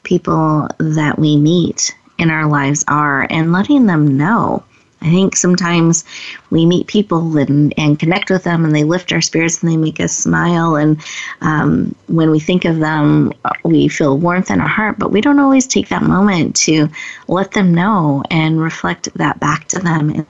people 0.03 0.67
that 0.77 1.17
we 1.17 1.37
meet 1.37 1.95
in 2.17 2.29
our 2.29 2.45
lives 2.47 2.83
are, 2.87 3.27
and 3.29 3.51
letting 3.51 3.85
them 3.85 4.17
know 4.17 4.63
I 5.01 5.09
think 5.09 5.35
sometimes 5.35 6.03
we 6.49 6.65
meet 6.65 6.87
people 6.87 7.37
and, 7.37 7.73
and 7.77 7.99
connect 7.99 8.29
with 8.29 8.43
them 8.43 8.65
and 8.65 8.75
they 8.75 8.83
lift 8.83 9.11
our 9.11 9.21
spirits 9.21 9.61
and 9.61 9.71
they 9.71 9.77
make 9.77 9.99
us 9.99 10.15
smile. 10.15 10.75
And 10.75 10.99
um, 11.41 11.93
when 12.07 12.31
we 12.31 12.39
think 12.39 12.65
of 12.65 12.79
them, 12.79 13.31
we 13.63 13.87
feel 13.87 14.17
warmth 14.17 14.49
in 14.49 14.61
our 14.61 14.67
heart, 14.67 14.97
but 14.97 15.11
we 15.11 15.21
don't 15.21 15.39
always 15.39 15.67
take 15.67 15.89
that 15.89 16.01
moment 16.01 16.55
to 16.57 16.89
let 17.27 17.51
them 17.51 17.73
know 17.73 18.23
and 18.31 18.59
reflect 18.59 19.13
that 19.15 19.39
back 19.39 19.67
to 19.69 19.79
them. 19.79 20.09
And 20.09 20.25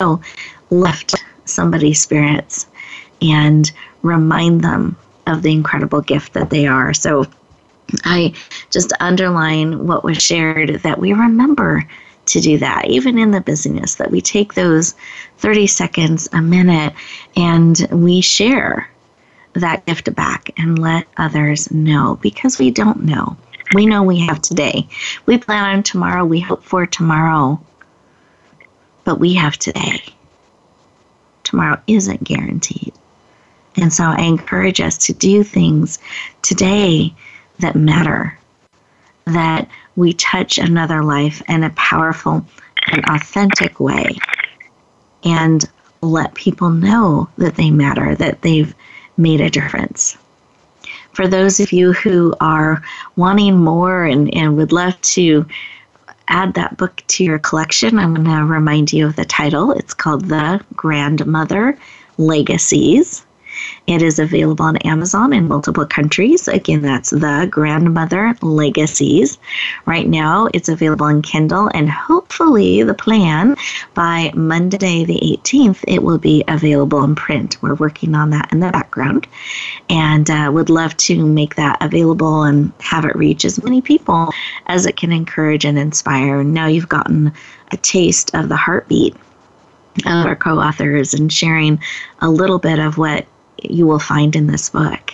so 0.00 0.22
lift 0.70 1.16
somebody's 1.44 2.00
spirits 2.00 2.66
and 3.20 3.70
remind 4.02 4.62
them 4.62 4.96
of 5.26 5.42
the 5.42 5.52
incredible 5.52 6.00
gift 6.00 6.32
that 6.32 6.50
they 6.50 6.66
are. 6.66 6.94
So 6.94 7.26
I 8.04 8.34
just 8.70 8.92
underline 9.00 9.86
what 9.86 10.04
was 10.04 10.22
shared 10.22 10.82
that 10.82 10.98
we 10.98 11.12
remember 11.12 11.86
to 12.28 12.40
do 12.40 12.58
that, 12.58 12.86
even 12.88 13.18
in 13.18 13.30
the 13.30 13.40
busyness, 13.40 13.96
that 13.96 14.10
we 14.10 14.20
take 14.20 14.54
those 14.54 14.94
30 15.38 15.66
seconds, 15.66 16.28
a 16.32 16.40
minute, 16.40 16.94
and 17.36 17.86
we 17.90 18.20
share 18.20 18.88
that 19.54 19.84
gift 19.86 20.14
back 20.14 20.50
and 20.56 20.78
let 20.78 21.06
others 21.16 21.70
know 21.70 22.18
because 22.22 22.58
we 22.58 22.70
don't 22.70 23.02
know. 23.02 23.36
We 23.74 23.86
know 23.86 24.02
we 24.02 24.20
have 24.20 24.40
today. 24.40 24.86
We 25.26 25.38
plan 25.38 25.76
on 25.76 25.82
tomorrow, 25.82 26.24
we 26.24 26.40
hope 26.40 26.62
for 26.62 26.86
tomorrow, 26.86 27.60
but 29.04 29.18
we 29.18 29.34
have 29.34 29.58
today. 29.58 30.02
Tomorrow 31.44 31.80
isn't 31.86 32.24
guaranteed. 32.24 32.92
And 33.76 33.92
so 33.92 34.04
I 34.04 34.22
encourage 34.22 34.80
us 34.80 34.98
to 35.06 35.12
do 35.12 35.42
things 35.44 35.98
today 36.42 37.14
that 37.60 37.76
matter, 37.76 38.38
that 39.26 39.68
we 39.98 40.12
touch 40.12 40.58
another 40.58 41.02
life 41.02 41.42
in 41.48 41.64
a 41.64 41.70
powerful 41.70 42.46
and 42.86 43.04
authentic 43.10 43.80
way 43.80 44.16
and 45.24 45.64
let 46.02 46.32
people 46.34 46.70
know 46.70 47.28
that 47.36 47.56
they 47.56 47.68
matter, 47.72 48.14
that 48.14 48.40
they've 48.42 48.72
made 49.16 49.40
a 49.40 49.50
difference. 49.50 50.16
For 51.14 51.26
those 51.26 51.58
of 51.58 51.72
you 51.72 51.92
who 51.92 52.32
are 52.40 52.80
wanting 53.16 53.58
more 53.58 54.04
and, 54.04 54.32
and 54.32 54.56
would 54.56 54.70
love 54.70 54.98
to 55.00 55.44
add 56.28 56.54
that 56.54 56.76
book 56.76 57.02
to 57.08 57.24
your 57.24 57.40
collection, 57.40 57.98
I'm 57.98 58.14
going 58.14 58.24
to 58.24 58.44
remind 58.44 58.92
you 58.92 59.04
of 59.04 59.16
the 59.16 59.24
title. 59.24 59.72
It's 59.72 59.94
called 59.94 60.26
The 60.26 60.64
Grandmother 60.76 61.76
Legacies. 62.18 63.26
It 63.86 64.02
is 64.02 64.18
available 64.18 64.64
on 64.64 64.76
Amazon 64.78 65.32
in 65.32 65.48
multiple 65.48 65.86
countries. 65.86 66.48
Again, 66.48 66.82
that's 66.82 67.10
The 67.10 67.48
Grandmother 67.50 68.34
Legacies. 68.42 69.38
Right 69.86 70.06
now, 70.06 70.48
it's 70.54 70.68
available 70.68 71.06
in 71.06 71.22
Kindle, 71.22 71.70
and 71.74 71.90
hopefully, 71.90 72.82
the 72.82 72.94
plan 72.94 73.56
by 73.94 74.30
Monday, 74.34 75.04
the 75.04 75.20
18th, 75.42 75.84
it 75.88 76.02
will 76.02 76.18
be 76.18 76.44
available 76.48 77.02
in 77.04 77.14
print. 77.14 77.56
We're 77.62 77.74
working 77.74 78.14
on 78.14 78.30
that 78.30 78.52
in 78.52 78.60
the 78.60 78.70
background 78.70 79.26
and 79.90 80.30
uh, 80.30 80.50
would 80.52 80.70
love 80.70 80.96
to 80.98 81.24
make 81.24 81.54
that 81.56 81.78
available 81.80 82.42
and 82.42 82.72
have 82.80 83.04
it 83.04 83.16
reach 83.16 83.44
as 83.44 83.62
many 83.62 83.80
people 83.80 84.30
as 84.66 84.86
it 84.86 84.96
can 84.96 85.12
encourage 85.12 85.64
and 85.64 85.78
inspire. 85.78 86.42
Now 86.44 86.66
you've 86.66 86.88
gotten 86.88 87.32
a 87.72 87.76
taste 87.76 88.34
of 88.34 88.48
the 88.48 88.56
heartbeat 88.56 89.16
of 90.06 90.26
our 90.26 90.36
co 90.36 90.60
authors 90.60 91.14
and 91.14 91.32
sharing 91.32 91.80
a 92.20 92.30
little 92.30 92.58
bit 92.58 92.78
of 92.78 92.98
what 92.98 93.26
you 93.62 93.86
will 93.86 93.98
find 93.98 94.34
in 94.36 94.46
this 94.46 94.70
book. 94.70 95.12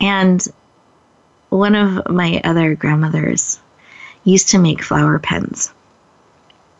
And 0.00 0.46
one 1.50 1.74
of 1.74 2.08
my 2.08 2.40
other 2.44 2.74
grandmothers 2.74 3.60
used 4.24 4.48
to 4.50 4.58
make 4.58 4.82
flower 4.82 5.18
pens. 5.18 5.72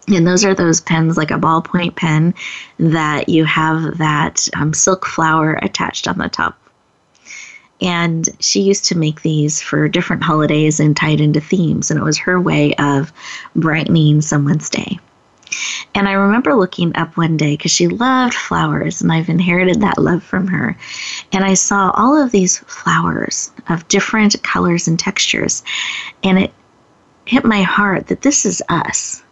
And 0.09 0.27
those 0.27 0.45
are 0.45 0.55
those 0.55 0.81
pens, 0.81 1.17
like 1.17 1.31
a 1.31 1.39
ballpoint 1.39 1.97
pen, 1.97 2.35
that 2.79 3.29
you 3.29 3.45
have 3.45 3.99
that 3.99 4.49
um, 4.57 4.73
silk 4.73 5.07
flower 5.07 5.59
attached 5.63 6.09
on 6.09 6.19
the 6.19 6.29
top. 6.29 6.57
And 7.81 8.29
she 8.41 8.61
used 8.61 8.87
to 8.87 8.99
make 8.99 9.23
these 9.23 9.63
for 9.63 9.89
different 9.89 10.23
holidays 10.23 10.81
and 10.81 10.97
tied 10.97 11.21
into 11.21 11.41
themes. 11.41 11.91
And 11.91 11.99
it 11.99 12.03
was 12.03 12.19
her 12.19 12.41
way 12.41 12.75
of 12.75 13.13
brightening 13.55 14.21
someone's 14.21 14.69
day. 14.69 14.99
And 15.95 16.09
I 16.09 16.13
remember 16.13 16.55
looking 16.55 16.97
up 16.97 17.17
one 17.17 17.37
day 17.37 17.57
because 17.57 17.71
she 17.71 17.89
loved 17.89 18.35
flowers, 18.35 19.03
and 19.03 19.13
I've 19.13 19.29
inherited 19.29 19.81
that 19.81 19.99
love 19.99 20.23
from 20.23 20.47
her. 20.49 20.77
And 21.33 21.45
I 21.45 21.55
saw 21.55 21.91
all 21.95 22.17
of 22.17 22.31
these 22.31 22.59
flowers 22.59 23.51
of 23.69 23.89
different 23.89 24.43
colors 24.43 24.89
and 24.89 24.99
textures, 24.99 25.63
and 26.23 26.39
it 26.39 26.53
hit 27.27 27.45
my 27.45 27.63
heart 27.63 28.09
that 28.09 28.23
this 28.23 28.47
is 28.47 28.63
us, 28.69 29.23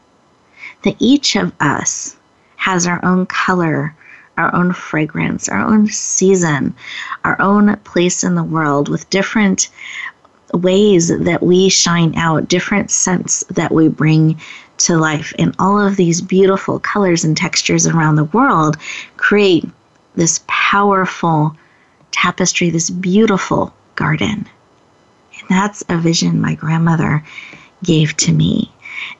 that 0.83 0.97
each 0.99 1.37
of 1.37 1.53
us 1.61 2.16
has 2.57 2.87
our 2.87 3.05
own 3.05 3.27
color, 3.27 3.95
our 4.37 4.55
own 4.55 4.73
fragrance, 4.73 5.49
our 5.49 5.61
own 5.61 5.89
season, 5.89 6.75
our 7.25 7.41
own 7.41 7.77
place 7.79 8.23
in 8.23 8.35
the 8.35 8.45
world 8.45 8.89
with 8.89 9.11
different 9.11 9.69
ways 10.55 11.09
that 11.09 11.43
we 11.43 11.69
shine 11.69 12.14
out, 12.16 12.49
different 12.49 12.91
scents 12.91 13.45
that 13.51 13.73
we 13.73 13.89
bring 13.89 14.41
to 14.79 14.97
life. 14.97 15.33
And 15.39 15.55
all 15.59 15.81
of 15.81 15.97
these 15.97 16.20
beautiful 16.20 16.79
colors 16.79 17.24
and 17.24 17.37
textures 17.37 17.87
around 17.87 18.16
the 18.16 18.24
world 18.24 18.76
create 19.16 19.64
this 20.14 20.41
powerful 20.47 21.57
tapestry, 22.11 22.70
this 22.70 22.91
beautiful 22.91 23.72
garden. 23.95 24.49
And 25.41 25.49
that's 25.49 25.85
a 25.89 25.97
vision 25.97 26.41
my 26.41 26.55
grandmother 26.55 27.24
gave 27.83 28.16
to 28.18 28.33
me. 28.33 28.72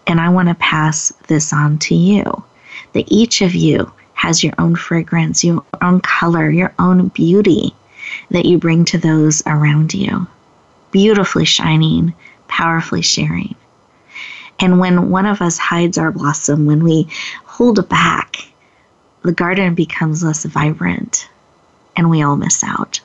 And 0.07 0.21
I 0.21 0.29
want 0.29 0.49
to 0.49 0.55
pass 0.57 1.13
this 1.29 1.53
on 1.53 1.79
to 1.81 1.95
you 1.95 2.25
that 2.93 3.11
each 3.13 3.43
of 3.43 3.55
you 3.55 3.93
has 4.15 4.43
your 4.43 4.55
own 4.59 4.75
fragrance, 4.75 5.45
your 5.45 5.65
own 5.81 6.01
color, 6.01 6.51
your 6.51 6.75
own 6.79 7.09
beauty 7.09 7.75
that 8.31 8.47
you 8.47 8.59
bring 8.59 8.85
to 8.87 8.99
those 8.99 9.43
around 9.47 9.95
you. 9.95 10.27
Beautifully 10.91 11.45
shining, 11.45 12.15
powerfully 12.49 13.03
sharing. 13.03 13.55
And 14.61 14.81
when 14.81 15.11
one 15.11 15.27
of 15.27 15.41
us 15.41 15.59
hides 15.59 15.99
our 15.99 16.11
blossom, 16.11 16.67
when 16.67 16.83
we 16.83 17.09
hold 17.45 17.89
back, 17.89 18.37
the 19.23 19.33
garden 19.33 19.75
becomes 19.75 20.23
less 20.23 20.45
vibrant 20.45 21.29
and 21.97 22.11
we 22.11 22.23
all 22.23 22.37
miss 22.37 22.63
out. 22.65 23.01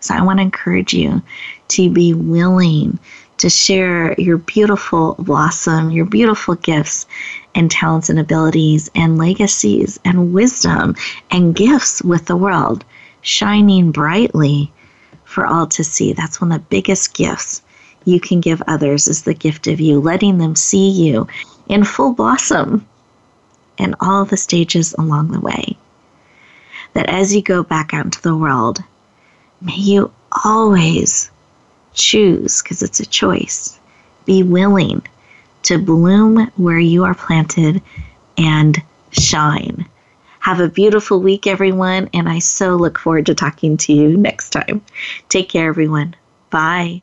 So 0.00 0.14
I 0.14 0.22
want 0.22 0.38
to 0.38 0.42
encourage 0.42 0.94
you 0.94 1.22
to 1.68 1.90
be 1.90 2.14
willing 2.14 2.98
to 3.38 3.48
share 3.48 4.14
your 4.14 4.38
beautiful 4.38 5.14
blossom, 5.18 5.90
your 5.90 6.04
beautiful 6.04 6.54
gifts 6.56 7.06
and 7.54 7.70
talents 7.70 8.10
and 8.10 8.18
abilities 8.18 8.90
and 8.94 9.18
legacies 9.18 9.98
and 10.04 10.32
wisdom 10.32 10.96
and 11.30 11.54
gifts 11.54 12.02
with 12.02 12.26
the 12.26 12.36
world, 12.36 12.84
shining 13.20 13.92
brightly 13.92 14.72
for 15.24 15.46
all 15.46 15.66
to 15.68 15.84
see. 15.84 16.12
That's 16.12 16.40
one 16.40 16.52
of 16.52 16.60
the 16.60 16.66
biggest 16.68 17.14
gifts 17.14 17.62
you 18.08 18.20
can 18.20 18.40
give 18.40 18.62
others 18.66 19.06
is 19.06 19.22
the 19.22 19.34
gift 19.34 19.66
of 19.66 19.80
you, 19.80 20.00
letting 20.00 20.38
them 20.38 20.56
see 20.56 20.90
you 20.90 21.28
in 21.68 21.84
full 21.84 22.12
blossom 22.12 22.86
and 23.78 23.94
all 24.00 24.24
the 24.24 24.36
stages 24.36 24.94
along 24.94 25.30
the 25.30 25.40
way. 25.40 25.76
That 26.94 27.08
as 27.08 27.34
you 27.34 27.42
go 27.42 27.62
back 27.62 27.92
out 27.92 28.06
into 28.06 28.22
the 28.22 28.36
world, 28.36 28.82
may 29.60 29.76
you 29.76 30.10
always 30.44 31.30
choose, 31.92 32.62
because 32.62 32.82
it's 32.82 33.00
a 33.00 33.06
choice, 33.06 33.78
be 34.24 34.42
willing 34.42 35.06
to 35.64 35.78
bloom 35.78 36.50
where 36.56 36.78
you 36.78 37.04
are 37.04 37.14
planted 37.14 37.82
and 38.36 38.78
shine. 39.10 39.86
Have 40.40 40.60
a 40.60 40.68
beautiful 40.68 41.20
week, 41.20 41.46
everyone, 41.46 42.08
and 42.14 42.28
I 42.28 42.38
so 42.38 42.76
look 42.76 42.98
forward 42.98 43.26
to 43.26 43.34
talking 43.34 43.76
to 43.78 43.92
you 43.92 44.16
next 44.16 44.50
time. 44.50 44.80
Take 45.28 45.50
care, 45.50 45.68
everyone. 45.68 46.16
Bye. 46.50 47.02